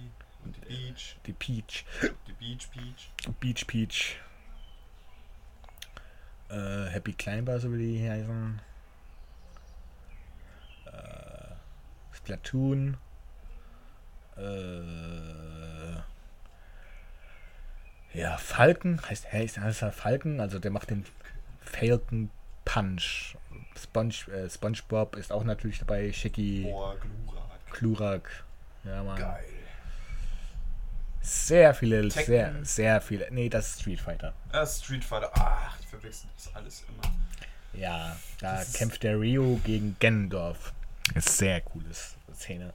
und 0.45 0.57
die 0.57 0.61
Peach. 0.63 1.17
die 1.25 1.33
Peach, 1.33 1.85
Die 2.27 2.33
Beach 2.33 2.69
Peach. 2.73 3.13
Beach 3.39 3.67
Peach, 3.69 4.17
äh, 6.49 6.87
Happy 6.91 7.13
Climber, 7.13 7.61
so 7.61 7.73
wie 7.73 7.79
die 7.79 8.11
heißen, 8.11 8.61
äh, 10.87 12.17
Splatoon, 12.17 12.97
äh, 14.37 16.01
ja, 18.15 18.37
Falken, 18.37 19.01
heißt, 19.09 19.33
heißt, 19.33 19.59
heißt 19.59 19.83
er 19.83 19.93
Falken, 19.93 20.41
also 20.41 20.59
der 20.59 20.71
macht 20.71 20.91
den 20.91 21.05
Falcon 21.61 22.31
Punch. 22.65 23.37
Sponge, 23.81 24.15
äh, 24.33 24.49
SpongeBob 24.49 25.17
ist 25.17 25.33
auch 25.33 25.45
natürlich 25.45 25.79
dabei, 25.79 26.13
Shaggy, 26.13 26.63
Boah, 26.65 26.95
Glurak. 27.01 27.71
Klurak. 27.71 28.45
Ja, 28.85 29.03
Mann. 29.03 29.19
Geil. 29.19 29.45
Sehr 31.23 31.73
viele, 31.73 32.09
Tekken. 32.09 32.25
sehr, 32.27 32.65
sehr 32.65 33.01
viele. 33.01 33.29
Nee, 33.31 33.49
das 33.49 33.69
ist 33.69 33.81
Street 33.81 34.01
Fighter. 34.01 34.35
Ah, 34.51 34.67
Street 34.67 35.05
Fighter. 35.05 35.31
Ach, 35.35 35.79
ich 35.81 35.87
verwechsel 35.87 36.29
das 36.35 36.55
alles 36.55 36.85
immer. 36.89 37.15
Ja, 37.81 38.17
da 38.41 38.59
Das 38.59 38.73
kämpft 38.75 39.03
der 39.05 39.19
Rio 39.19 39.59
gegen 39.65 39.97
Ganondorf. 40.01 40.73
Ist 41.15 41.39
sehr 41.39 41.61
coole 41.61 41.87
Szene. 42.35 42.73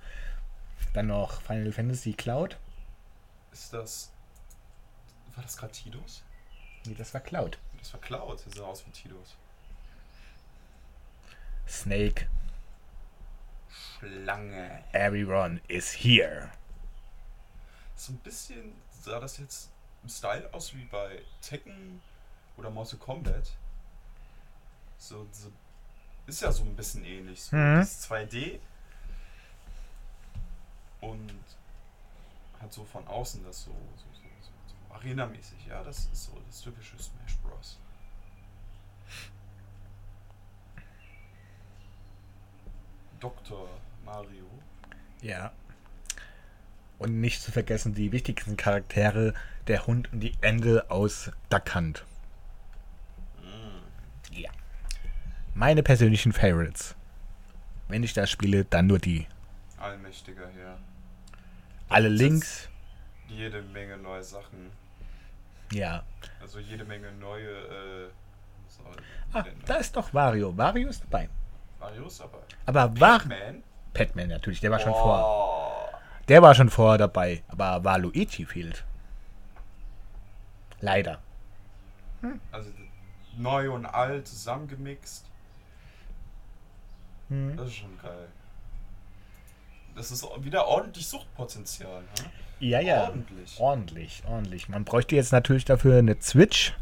Dann 0.93 1.07
noch 1.07 1.41
Final 1.41 1.71
Fantasy 1.71 2.13
Cloud. 2.13 2.57
Ist 3.51 3.73
das. 3.73 4.11
War 5.37 5.43
das 5.43 5.55
gerade 5.55 5.71
Tidus? 5.71 6.23
Nee, 6.85 6.95
das 6.95 7.13
war 7.13 7.21
Cloud. 7.21 7.57
Das 7.77 7.93
war 7.93 8.01
Cloud. 8.01 8.43
Der 8.45 8.53
sah 8.53 8.65
aus 8.65 8.85
wie 8.85 8.91
Tidus. 8.91 9.35
Snake, 11.67 12.27
Schlange. 13.69 14.83
everyone 14.93 15.61
is 15.67 15.91
here. 15.91 16.49
So 17.95 18.13
ein 18.13 18.17
bisschen 18.19 18.73
sah 19.01 19.19
das 19.19 19.37
jetzt 19.37 19.69
im 20.03 20.09
Style 20.09 20.49
aus 20.53 20.73
wie 20.73 20.85
bei 20.85 21.21
Tekken 21.41 22.01
oder 22.57 22.69
Mortal 22.69 22.97
Kombat. 22.99 23.51
So, 24.97 25.27
so 25.31 25.51
ist 26.25 26.41
ja 26.41 26.51
so 26.51 26.63
ein 26.63 26.75
bisschen 26.75 27.03
ähnlich. 27.05 27.43
So 27.43 27.55
Mhm. 27.55 27.79
das 27.79 28.09
2D 28.09 28.59
und 31.01 31.33
hat 32.59 32.73
so 32.73 32.83
von 32.85 33.05
außen 33.07 33.43
das 33.43 33.63
so, 33.63 33.71
so 33.71 34.16
Arena-mäßig. 34.97 35.67
Ja, 35.67 35.83
das 35.83 36.05
ist 36.11 36.25
so 36.25 36.31
das 36.47 36.61
typische 36.61 36.97
Smash 36.97 37.37
Bros. 37.43 37.79
Dr. 43.19 43.67
Mario. 44.05 44.45
Ja. 45.21 45.51
Und 46.99 47.19
nicht 47.19 47.41
zu 47.41 47.51
vergessen 47.51 47.93
die 47.93 48.11
wichtigsten 48.11 48.57
Charaktere, 48.57 49.33
der 49.67 49.85
Hund 49.85 50.11
und 50.11 50.19
die 50.19 50.33
Ende 50.41 50.89
aus 50.89 51.31
Duck 51.49 51.75
Hunt. 51.75 52.05
Ja. 54.31 54.49
Meine 55.53 55.83
persönlichen 55.83 56.31
Favorites. 56.31 56.95
Wenn 57.87 58.03
ich 58.03 58.13
das 58.13 58.29
spiele, 58.29 58.65
dann 58.65 58.87
nur 58.87 58.99
die. 58.99 59.27
Allmächtiger 59.77 60.49
Herr. 60.49 60.77
Alle 61.89 62.09
Links. 62.09 62.69
Jede 63.27 63.61
Menge 63.61 63.97
neue 63.97 64.23
Sachen. 64.23 64.71
Ja. 65.71 66.03
Also 66.41 66.59
jede 66.59 66.85
Menge 66.85 67.11
neue. 67.13 67.49
Äh, 67.49 68.09
Ah, 69.33 69.39
noch? 69.39 69.47
da 69.65 69.75
ist 69.75 69.95
doch 69.95 70.13
Wario. 70.13 70.55
Wario 70.55 70.89
ist 70.89 71.03
dabei. 71.03 71.29
Mario 71.79 72.05
ist 72.07 72.19
dabei. 72.19 72.39
Aber 72.65 72.99
war 72.99 73.25
Man. 73.25 73.63
Pac-Man 73.93 74.29
natürlich, 74.29 74.59
der 74.61 74.71
war 74.71 74.79
schon 74.79 74.93
vor. 74.93 75.23
Oh. 75.93 75.97
Der 76.27 76.41
war 76.41 76.53
schon 76.55 76.69
vorher 76.69 76.97
dabei. 76.97 77.43
Aber 77.47 77.83
war 77.83 77.97
Luigi 77.97 78.45
fehlt. 78.45 78.85
Leider. 80.79 81.19
Also 82.51 82.71
neu 83.37 83.71
und 83.71 83.85
alt 83.85 84.27
zusammengemixt. 84.27 85.25
Hm. 87.29 87.57
Das 87.57 87.67
ist 87.67 87.75
schon 87.75 87.97
geil. 88.01 88.27
Das 89.97 90.11
ist 90.11 90.23
wieder 90.39 90.67
ordentlich 90.67 91.07
Suchtpotenzial. 91.07 92.01
Ne? 92.01 92.31
Ja, 92.59 92.79
ja. 92.79 93.01
Ordentlich. 93.05 93.59
Ordentlich, 93.59 94.23
ordentlich. 94.27 94.69
Man 94.69 94.85
bräuchte 94.85 95.15
jetzt 95.15 95.31
natürlich 95.31 95.65
dafür 95.65 95.97
eine 95.97 96.15
Switch. 96.21 96.73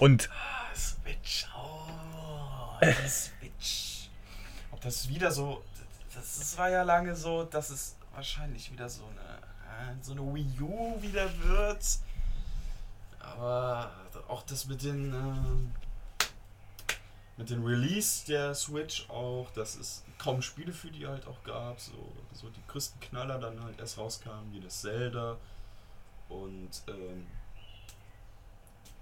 Und 0.00 0.28
Ah, 0.32 0.74
Switch. 0.74 1.46
Oh, 1.56 2.78
die 2.82 3.08
Switch. 3.08 4.08
Ob 4.72 4.80
das 4.80 5.08
wieder 5.08 5.30
so. 5.30 5.62
Das, 6.14 6.38
das 6.38 6.58
war 6.58 6.68
ja 6.68 6.82
lange 6.82 7.14
so, 7.14 7.44
dass 7.44 7.70
es 7.70 7.94
wahrscheinlich 8.12 8.72
wieder 8.72 8.88
so 8.88 9.04
eine, 9.04 9.92
äh, 9.92 10.02
so 10.02 10.12
eine 10.12 10.22
Wii 10.34 10.60
U 10.60 11.00
wieder 11.00 11.28
wird. 11.44 11.84
Aber 13.20 13.92
auch 14.26 14.42
das 14.42 14.66
mit 14.66 14.82
den. 14.82 15.14
ähm, 15.14 15.72
mit 17.36 17.48
dem 17.48 17.64
Release 17.64 18.26
der 18.26 18.54
Switch 18.54 19.08
auch, 19.08 19.50
dass 19.52 19.74
es 19.76 20.02
kaum 20.22 20.42
Spiele 20.42 20.72
für 20.72 20.90
die 20.90 21.06
halt 21.06 21.26
auch 21.26 21.42
gab. 21.44 21.80
So, 21.80 21.92
so 22.32 22.48
die 22.50 22.62
größten 22.68 23.00
Knaller 23.00 23.38
dann 23.38 23.62
halt 23.62 23.78
erst 23.78 23.98
rauskamen, 23.98 24.52
wie 24.52 24.60
das 24.60 24.80
Zelda 24.80 25.36
und 26.28 26.70
ähm, 26.88 27.26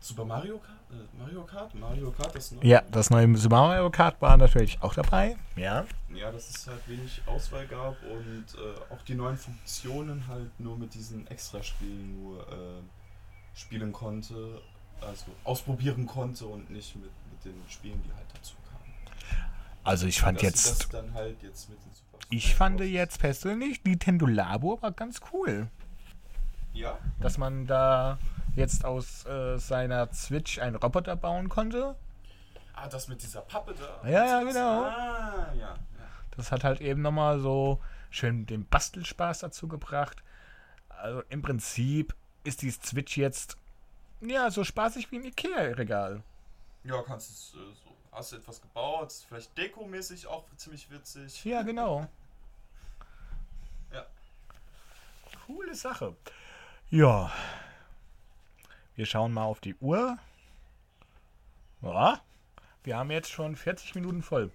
Super 0.01 0.25
Mario 0.25 0.59
Kart? 0.59 0.79
Äh, 0.91 1.19
Mario 1.19 1.43
Kart? 1.43 1.75
Mario 1.75 2.11
Kart, 2.13 2.35
das 2.35 2.53
neue. 2.53 2.65
ja, 2.65 2.83
das 2.91 3.11
neue 3.11 3.37
Super 3.37 3.61
Mario 3.61 3.91
Kart 3.91 4.21
war 4.23 4.37
natürlich 4.37 4.81
auch 4.81 4.95
dabei. 4.95 5.37
Ja. 5.57 5.85
Ja, 6.15 6.31
dass 6.31 6.49
es 6.49 6.67
halt 6.67 6.89
wenig 6.89 7.21
Auswahl 7.27 7.67
gab 7.67 7.97
und 8.05 8.47
äh, 8.55 8.95
auch 8.95 9.03
die 9.03 9.15
neuen 9.15 9.37
Funktionen 9.37 10.27
halt 10.29 10.59
nur 10.61 10.79
mit 10.79 10.95
diesen 10.95 11.27
Extraspielen 11.27 12.23
nur 12.23 12.41
äh, 12.49 12.81
spielen 13.55 13.93
konnte, 13.93 14.63
also 15.01 15.27
ausprobieren 15.45 16.07
konnte 16.07 16.47
und 16.47 16.71
nicht 16.71 16.95
mit, 16.95 17.11
mit 17.31 17.45
den 17.45 17.63
Spielen, 17.69 18.03
die 18.05 18.13
halt 18.15 18.27
dazu. 18.33 18.55
Also 19.89 20.07
ich 20.07 20.21
fand 20.21 20.43
jetzt. 20.43 20.93
Halt 21.15 21.43
jetzt 21.43 21.69
Ich 22.31 22.55
fand 22.55 22.79
Bros. 22.79 22.89
jetzt 22.89 23.21
persönlich 23.21 23.83
Nintendo 23.85 24.27
Labo 24.27 24.81
war 24.83 24.93
ganz 24.93 25.21
cool. 25.33 25.69
Ja, 26.73 26.99
Dass 27.21 27.39
man 27.39 27.67
da 27.67 28.19
jetzt 28.55 28.85
aus 28.85 29.25
äh, 29.27 29.59
seiner 29.59 30.13
Switch 30.13 30.59
einen 30.59 30.77
Roboter 30.77 31.17
bauen 31.17 31.49
konnte. 31.49 31.97
ah, 32.75 32.89
das 32.89 33.09
mit 33.09 33.23
dieser 33.23 33.41
Pappe 33.41 33.75
da. 33.75 34.09
Ja, 34.09 34.25
ja, 34.27 34.43
genau. 34.43 34.83
Ah, 34.85 35.53
ja. 35.55 35.61
ja. 35.61 35.77
Das 36.37 36.53
hat 36.53 36.65
halt 36.65 36.81
eben 36.81 37.03
nochmal 37.03 37.41
so 37.41 37.81
schön 38.11 38.47
den 38.47 38.67
Bastelspaß 38.67 39.41
dazu 39.41 39.67
gebracht. 39.69 40.23
Also 40.89 41.23
im 41.31 41.43
Prinzip 41.43 42.15
ist 42.45 42.63
die 42.63 42.71
Switch 42.71 43.17
jetzt 43.17 43.57
ja 44.21 44.51
so 44.51 44.65
spaßig 44.65 45.11
wie 45.11 45.17
ein 45.17 45.25
Ikea-Regal. 45.25 46.23
Ja, 46.85 47.03
kannst 47.03 47.31
es 47.31 47.55
äh, 47.55 47.75
so. 47.75 47.88
Hast 48.13 48.33
du 48.33 48.37
etwas 48.37 48.61
gebaut, 48.61 49.13
vielleicht 49.29 49.57
dekomäßig 49.57 50.27
auch 50.27 50.45
ziemlich 50.57 50.91
witzig. 50.91 51.45
Ja, 51.45 51.63
genau. 51.63 52.07
Ja. 53.93 54.05
Coole 55.47 55.75
Sache. 55.75 56.15
Ja. 56.91 57.33
Wir 58.97 59.07
schauen 59.07 59.33
mal 59.33 59.45
auf 59.45 59.61
die 59.61 59.75
Uhr. 59.77 60.19
Ja, 61.81 62.21
wir 62.85 62.97
haben 62.99 63.11
jetzt 63.11 63.31
schon 63.31 63.57
40 63.57 63.95
Minuten 63.95 64.23
voll. 64.23 64.51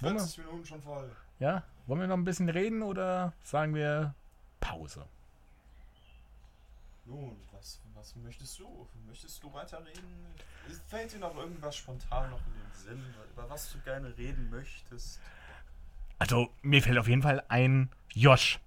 Wollen 0.00 0.14
wir, 0.14 0.20
40 0.20 0.38
Minuten 0.38 0.66
schon 0.66 0.82
voll. 0.82 1.14
ja, 1.38 1.62
wollen 1.86 2.00
wir 2.00 2.08
noch 2.08 2.16
ein 2.16 2.24
bisschen 2.24 2.48
reden 2.48 2.82
oder 2.82 3.32
sagen 3.44 3.74
wir 3.74 4.14
Pause? 4.58 5.06
Nun, 7.04 7.36
was, 7.52 7.80
was 7.94 8.16
möchtest 8.16 8.58
du? 8.58 8.88
Möchtest 9.06 9.42
du 9.42 9.52
weiterreden? 9.52 10.26
Fällt 10.88 11.12
dir 11.12 11.18
noch 11.18 11.36
irgendwas 11.36 11.76
spontan 11.76 12.30
noch 12.30 12.38
in 12.38 12.59
Sinn, 12.80 13.02
über 13.32 13.48
was 13.48 13.72
du 13.72 13.78
gerne 13.80 14.16
reden 14.16 14.50
möchtest? 14.50 15.20
Also, 16.18 16.50
mir 16.62 16.82
fällt 16.82 16.98
auf 16.98 17.08
jeden 17.08 17.22
Fall 17.22 17.42
ein, 17.48 17.90
Josh. 18.12 18.58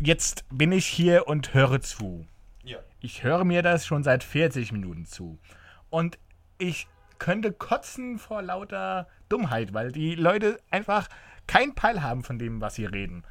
Jetzt 0.00 0.44
bin 0.50 0.72
ich 0.72 0.86
hier 0.86 1.28
und 1.28 1.54
höre 1.54 1.80
zu. 1.80 2.26
Ja. 2.62 2.78
Ich 3.00 3.22
höre 3.22 3.44
mir 3.44 3.62
das 3.62 3.86
schon 3.86 4.02
seit 4.02 4.24
40 4.24 4.72
Minuten 4.72 5.06
zu. 5.06 5.38
Und 5.90 6.18
ich 6.58 6.86
könnte 7.18 7.52
kotzen 7.52 8.18
vor 8.18 8.42
lauter 8.42 9.06
Dummheit, 9.28 9.74
weil 9.74 9.92
die 9.92 10.14
Leute 10.14 10.58
einfach 10.70 11.08
kein 11.46 11.74
Peil 11.74 12.02
haben 12.02 12.24
von 12.24 12.38
dem, 12.38 12.60
was 12.60 12.74
sie 12.74 12.86
reden. 12.86 13.24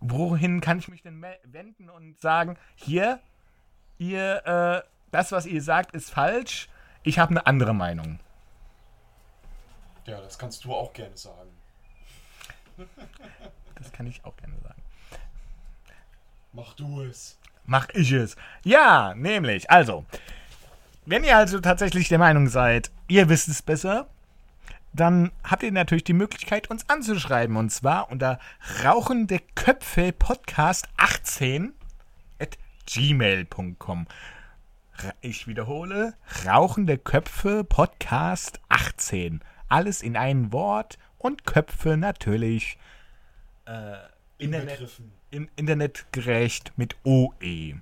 Wohin 0.00 0.60
kann 0.60 0.78
ich 0.78 0.88
mich 0.88 1.02
denn 1.02 1.24
wenden 1.44 1.88
und 1.88 2.20
sagen, 2.20 2.58
hier, 2.74 3.20
ihr, 3.98 4.46
äh, 4.46 4.88
das, 5.10 5.32
was 5.32 5.46
ihr 5.46 5.62
sagt, 5.62 5.94
ist 5.94 6.10
falsch. 6.10 6.68
Ich 7.02 7.18
habe 7.18 7.30
eine 7.30 7.46
andere 7.46 7.74
Meinung. 7.74 8.18
Ja, 10.06 10.20
das 10.20 10.38
kannst 10.38 10.64
du 10.64 10.72
auch 10.74 10.92
gerne 10.92 11.16
sagen. 11.16 11.50
Das 13.74 13.90
kann 13.90 14.06
ich 14.06 14.24
auch 14.24 14.36
gerne 14.36 14.54
sagen. 14.62 14.80
Mach 16.52 16.74
du 16.74 17.02
es. 17.02 17.36
Mach 17.64 17.88
ich 17.94 18.12
es. 18.12 18.36
Ja, 18.62 19.12
nämlich. 19.16 19.72
Also, 19.72 20.04
wenn 21.04 21.24
ihr 21.24 21.36
also 21.36 21.58
tatsächlich 21.58 22.08
der 22.08 22.18
Meinung 22.18 22.46
seid, 22.46 22.92
ihr 23.08 23.28
wisst 23.28 23.48
es 23.48 23.60
besser, 23.60 24.06
dann 24.92 25.32
habt 25.42 25.64
ihr 25.64 25.72
natürlich 25.72 26.04
die 26.04 26.12
Möglichkeit, 26.12 26.70
uns 26.70 26.88
anzuschreiben. 26.88 27.56
Und 27.56 27.70
zwar 27.70 28.10
unter 28.10 28.38
rauchende 28.84 29.40
Köpfe 29.56 30.12
Podcast 30.12 30.88
18 30.98 31.74
at 32.38 32.58
gmail.com. 32.86 34.06
Ich 35.22 35.48
wiederhole, 35.48 36.14
rauchende 36.46 36.98
Köpfe 36.98 37.64
Podcast 37.64 38.60
18. 38.68 39.42
Alles 39.72 40.02
in 40.02 40.18
ein 40.18 40.52
Wort 40.52 40.98
und 41.16 41.46
Köpfe 41.46 41.96
natürlich 41.96 42.76
äh, 43.64 43.94
Internet, 44.36 44.86
in, 45.30 45.48
internetgerecht 45.56 46.72
mit 46.76 46.94
OE 47.04 47.76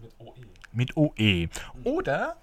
Mit 0.00 0.18
OE. 0.18 0.34
mit 0.72 0.96
OE. 0.96 1.48
Oder 1.84 2.36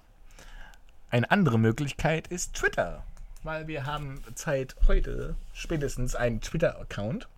eine 1.10 1.30
andere 1.30 1.58
Möglichkeit 1.58 2.28
ist 2.28 2.54
Twitter. 2.54 3.04
Weil 3.42 3.66
wir 3.66 3.84
haben 3.84 4.22
seit 4.36 4.74
heute 4.88 5.36
spätestens 5.52 6.14
einen 6.14 6.40
Twitter-Account. 6.40 7.28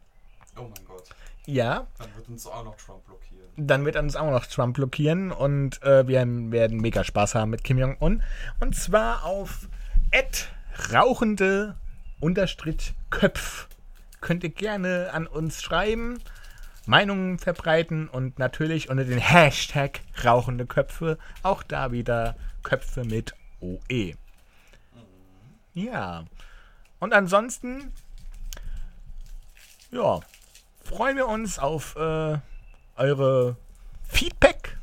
Oh 0.56 0.62
mein 0.62 0.86
Gott. 0.86 1.08
Ja, 1.46 1.88
Dann 1.98 2.14
wird 2.14 2.28
uns 2.28 2.46
auch 2.46 2.64
noch 2.64 2.76
Trump 2.76 3.04
blockieren. 3.06 3.48
dann 3.56 3.84
wird 3.84 3.96
uns 3.96 4.14
auch 4.14 4.30
noch 4.30 4.46
Trump 4.46 4.76
blockieren 4.76 5.32
und 5.32 5.82
äh, 5.82 6.06
wir 6.06 6.24
werden 6.52 6.78
mega 6.80 7.02
Spaß 7.02 7.34
haben 7.34 7.50
mit 7.50 7.64
Kim 7.64 7.76
Jong-un. 7.78 8.22
Und 8.60 8.76
zwar 8.76 9.24
auf 9.24 9.68
rauchende 10.92 11.76
unterstrich 12.20 12.94
Köpf. 13.10 13.68
Könnt 14.20 14.44
ihr 14.44 14.50
gerne 14.50 15.10
an 15.12 15.26
uns 15.26 15.62
schreiben, 15.62 16.18
Meinungen 16.86 17.38
verbreiten 17.38 18.08
und 18.08 18.38
natürlich 18.38 18.88
unter 18.88 19.04
den 19.04 19.18
Hashtag 19.18 20.00
rauchende 20.24 20.66
Köpfe 20.66 21.18
auch 21.42 21.62
da 21.62 21.92
wieder 21.92 22.36
Köpfe 22.62 23.04
mit 23.04 23.34
OE. 23.60 24.14
Ja. 25.74 26.24
Und 27.00 27.12
ansonsten, 27.12 27.92
ja, 29.90 30.20
freuen 30.82 31.16
wir 31.16 31.28
uns 31.28 31.58
auf 31.58 31.96
äh, 31.96 32.38
eure 32.96 33.56
Feedback, 34.08 34.78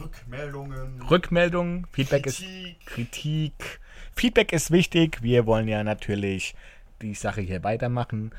Rückmeldungen. 0.00 1.02
Rückmeldungen. 1.02 1.86
Feedback 1.92 2.26
ist 2.26 2.42
Kritik. 2.86 3.80
Feedback 4.16 4.52
ist 4.52 4.70
wichtig. 4.70 5.22
Wir 5.22 5.46
wollen 5.46 5.68
ja 5.68 5.82
natürlich 5.82 6.54
die 7.02 7.14
Sache 7.14 7.40
hier 7.40 7.64
weitermachen. 7.64 8.32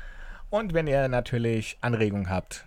Und 0.50 0.74
wenn 0.74 0.86
ihr 0.86 1.08
natürlich 1.08 1.76
Anregungen 1.80 2.30
habt, 2.30 2.64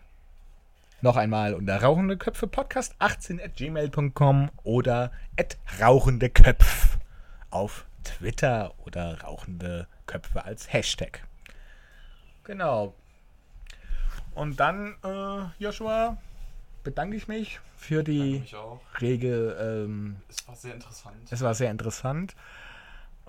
noch 1.02 1.16
einmal 1.16 1.54
unter 1.54 1.82
rauchende 1.82 2.18
Köpfe 2.18 2.48
Podcast 2.48 2.96
18 3.00 3.42
at 3.42 3.56
gmail.com 3.56 4.52
oder 4.64 5.12
at 5.38 5.58
rauchende 5.82 6.30
Köpf 6.30 6.98
auf 7.50 7.86
Twitter 8.04 8.74
oder 8.86 9.22
rauchende 9.22 9.88
Köpfe 10.06 10.44
als 10.44 10.72
Hashtag. 10.72 11.24
Genau. 12.44 12.94
Und 14.36 14.60
dann, 14.60 14.96
äh, 15.04 15.64
Joshua, 15.64 16.18
bedanke 16.84 17.16
ich 17.16 17.28
mich 17.28 17.60
für 17.76 18.04
die 18.04 18.44
rege 19.00 19.58
ähm, 19.60 20.18
Es 20.30 20.48
war 20.48 20.56
sehr 20.56 20.74
interessant. 20.74 21.16
es 21.30 21.42
war 21.42 21.54
sehr 21.54 21.72
interessant. 21.72 22.36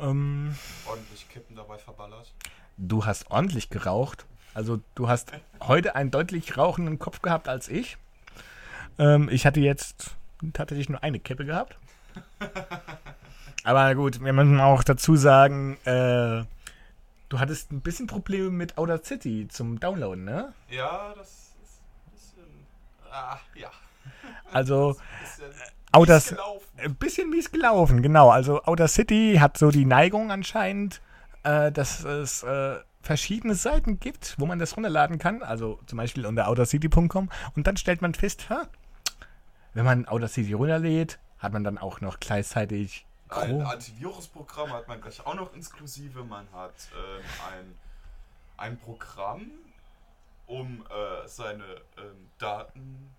Ähm, 0.00 0.56
Ordentlich 0.86 1.28
Kippen 1.28 1.56
dabei 1.56 1.78
verballert. 1.78 2.32
du 2.76 3.04
hast 3.04 3.30
ordentlich 3.30 3.70
geraucht. 3.70 4.24
Also 4.54 4.80
du 4.94 5.08
hast 5.08 5.32
heute 5.60 5.94
einen 5.94 6.10
deutlich 6.10 6.56
rauchenden 6.56 6.98
Kopf 6.98 7.22
gehabt 7.22 7.48
als 7.48 7.68
ich. 7.68 7.96
Ähm, 8.98 9.28
ich 9.30 9.46
hatte 9.46 9.60
jetzt 9.60 10.16
tatsächlich 10.52 10.88
nur 10.88 11.02
eine 11.02 11.20
Kippe 11.20 11.44
gehabt. 11.44 11.76
Aber 13.64 13.94
gut, 13.94 14.22
wir 14.24 14.32
müssen 14.32 14.58
auch 14.58 14.82
dazu 14.82 15.16
sagen, 15.16 15.76
äh, 15.84 16.44
du 17.28 17.38
hattest 17.38 17.70
ein 17.72 17.80
bisschen 17.82 18.06
Probleme 18.06 18.50
mit 18.50 18.78
Outer 18.78 19.02
City 19.04 19.46
zum 19.48 19.78
Downloaden, 19.78 20.24
ne? 20.24 20.52
Ja, 20.70 21.12
das 21.16 21.28
ist 21.62 21.80
ein 22.06 22.12
bisschen. 22.12 22.66
Ah, 23.12 23.38
ja. 23.54 23.70
Also 24.52 24.96
Bisschen 25.20 25.52
Outer, 25.92 26.20
gelaufen. 26.20 26.66
Ein 26.78 26.94
bisschen 26.94 27.30
mies 27.30 27.50
gelaufen, 27.50 28.02
genau. 28.02 28.30
Also 28.30 28.62
Outer 28.62 28.88
City 28.88 29.38
hat 29.40 29.58
so 29.58 29.70
die 29.70 29.84
Neigung 29.84 30.30
anscheinend, 30.30 31.00
äh, 31.42 31.72
dass 31.72 32.04
es 32.04 32.42
äh, 32.42 32.76
verschiedene 33.02 33.54
Seiten 33.54 33.98
gibt, 33.98 34.36
wo 34.38 34.46
man 34.46 34.58
das 34.58 34.76
runterladen 34.76 35.18
kann. 35.18 35.42
Also 35.42 35.80
zum 35.86 35.98
Beispiel 35.98 36.26
unter 36.26 36.48
outercity.com. 36.48 37.30
Und 37.56 37.66
dann 37.66 37.76
stellt 37.76 38.02
man 38.02 38.14
fest, 38.14 38.50
ha, 38.50 38.66
wenn 39.74 39.84
man 39.84 40.06
Outer 40.06 40.28
City 40.28 40.52
runterlädt, 40.52 41.18
hat 41.38 41.52
man 41.52 41.64
dann 41.64 41.78
auch 41.78 42.00
noch 42.00 42.20
gleichzeitig 42.20 43.06
Ein. 43.28 43.62
Antivirusprogramm 43.62 44.72
hat 44.72 44.88
man 44.88 45.00
gleich 45.00 45.24
auch 45.24 45.34
noch 45.34 45.54
inklusive. 45.54 46.24
Man 46.24 46.46
hat 46.52 46.74
ähm, 46.92 47.24
ein, 47.52 47.74
ein 48.56 48.78
Programm, 48.78 49.50
um 50.46 50.82
äh, 50.82 51.26
seine 51.28 51.64
ähm, 51.96 52.30
Daten 52.38 53.10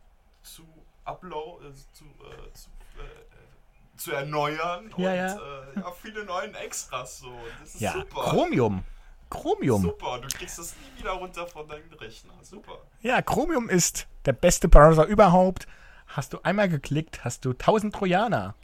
zu 0.44 0.64
uploaden, 1.06 1.72
äh, 1.72 1.74
zu, 1.94 2.04
äh, 2.06 2.54
zu, 2.54 2.70
äh, 3.00 3.98
zu 3.98 4.12
erneuern 4.12 4.90
Ja, 4.98 5.10
und 5.12 5.16
ja. 5.16 5.36
Äh, 5.36 5.80
ja, 5.80 5.92
viele 5.92 6.24
neuen 6.26 6.56
Extras 6.56 7.20
so. 7.20 7.32
Das 7.60 7.76
ist 7.76 7.82
Ja, 7.82 7.94
super. 7.94 8.22
Chromium. 8.30 8.84
Chromium. 9.30 9.82
Super, 9.84 10.20
du 10.20 10.28
kriegst 10.28 10.60
das 10.60 10.76
nie 10.76 11.00
wieder 11.00 11.12
runter 11.12 11.48
von 11.48 11.68
deinem 11.68 11.92
Rechner. 11.94 12.34
Super. 12.42 12.80
Ja, 13.02 13.22
Chromium 13.22 13.70
ist 13.70 14.08
der 14.26 14.34
beste 14.34 14.68
Browser 14.68 15.06
überhaupt. 15.06 15.68
Hast 16.08 16.34
du 16.34 16.40
einmal 16.44 16.68
geklickt, 16.68 17.24
hast 17.24 17.46
du 17.46 17.52
1000 17.52 17.96
Trojaner. 17.96 18.56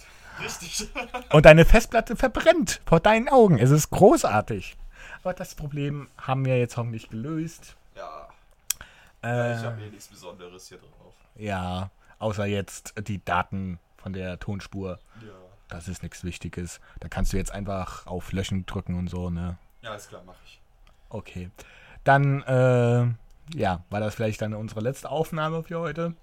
Richtig. 0.44 0.88
Und 1.32 1.46
deine 1.46 1.64
Festplatte 1.66 2.16
verbrennt 2.18 2.82
vor 2.86 3.00
deinen 3.00 3.30
Augen. 3.30 3.58
Es 3.58 3.72
ist 3.72 3.90
großartig. 3.92 4.76
Aber 5.24 5.34
das 5.34 5.56
Problem 5.56 6.10
haben 6.18 6.46
wir 6.46 6.60
jetzt 6.60 6.76
hoffentlich 6.78 7.10
gelöst. 7.10 7.76
ja, 7.96 8.28
Äh, 9.24 9.56
ich 9.58 9.64
habe 9.64 9.82
eh 9.82 9.90
nichts 9.90 10.08
Besonderes 10.08 10.68
hier 10.68 10.78
drauf. 10.80 11.14
ja, 11.36 11.90
außer 12.20 12.45
jetzt 12.45 12.93
die 13.07 13.24
Daten 13.24 13.80
von 13.97 14.13
der 14.13 14.39
Tonspur. 14.39 14.99
Ja. 15.22 15.34
Das 15.70 15.88
ist 15.88 16.03
nichts 16.03 16.24
Wichtiges. 16.24 16.80
Da 16.99 17.09
kannst 17.09 17.34
du 17.34 17.38
jetzt 17.38 17.51
einfach 17.51 18.07
auf 18.07 18.32
Löschen 18.32 18.65
drücken 18.65 18.95
und 18.95 19.09
so, 19.09 19.30
ne? 19.30 19.57
Ja, 19.82 19.95
ist 19.95 20.09
klar, 20.09 20.24
mache 20.24 20.38
ich. 20.45 20.61
Okay. 21.09 21.49
Dann, 22.03 22.41
äh, 22.43 23.57
ja, 23.57 23.84
war 23.89 23.99
das 23.99 24.15
vielleicht 24.15 24.41
dann 24.41 24.53
unsere 24.53 24.82
letzte 24.82 25.09
Aufnahme 25.09 25.63
für 25.63 25.80
heute. 25.80 26.15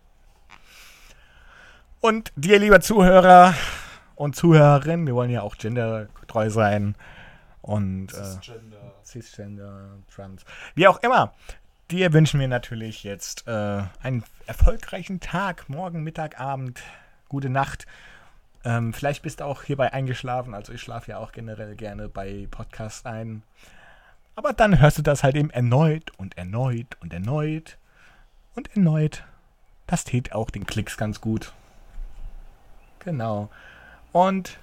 Und 2.01 2.33
dir, 2.37 2.59
lieber 2.59 2.81
Zuhörer 2.81 3.55
und 4.15 4.37
Zuhörerin, 4.37 5.07
wir 5.07 5.15
wollen 5.15 5.31
ja 5.31 5.43
auch 5.43 5.57
gendertreu 5.57 6.51
sein. 6.51 6.95
Und 7.63 8.13
äh, 8.13 8.25
Cisgender. 8.25 8.95
Cisgender, 9.05 9.99
Trans, 10.15 10.45
wie 10.75 10.87
auch 10.87 11.03
immer. 11.03 11.33
Dir 11.91 12.13
wünschen 12.13 12.41
wir 12.41 12.49
natürlich 12.49 13.05
jetzt 13.05 13.47
äh, 13.47 13.83
einen 14.03 14.25
erfolgreichen 14.47 15.21
Tag, 15.21 15.69
morgen, 15.69 16.03
Mittag, 16.03 16.41
Abend, 16.41 16.83
gute 17.29 17.51
Nacht. 17.51 17.87
Ähm, 18.65 18.95
vielleicht 18.95 19.23
bist 19.23 19.41
du 19.41 19.45
auch 19.45 19.63
hierbei 19.63 19.93
eingeschlafen. 19.93 20.55
Also 20.55 20.73
ich 20.73 20.81
schlafe 20.81 21.11
ja 21.11 21.19
auch 21.19 21.33
generell 21.33 21.77
gerne 21.77 22.09
bei 22.09 22.49
Podcasts 22.51 23.05
ein. 23.05 23.43
Aber 24.35 24.55
dann 24.55 24.81
hörst 24.81 24.99
du 24.99 25.03
das 25.03 25.23
halt 25.23 25.37
eben 25.37 25.51
erneut 25.51 26.11
und 26.17 26.39
erneut 26.39 26.97
und 27.01 27.13
erneut 27.13 27.77
und 28.55 28.75
erneut. 28.75 29.25
Das 29.87 30.05
tät 30.05 30.33
auch 30.33 30.51
den 30.51 30.67
Klicks 30.67 30.97
ganz 30.97 31.21
gut. 31.21 31.53
Genau. 33.01 33.51
Und 34.13 34.59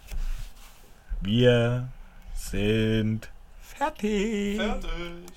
wir 1.22 1.88
sind 2.34 3.30
fertig. 3.62 4.60
Fertig. 4.60 5.30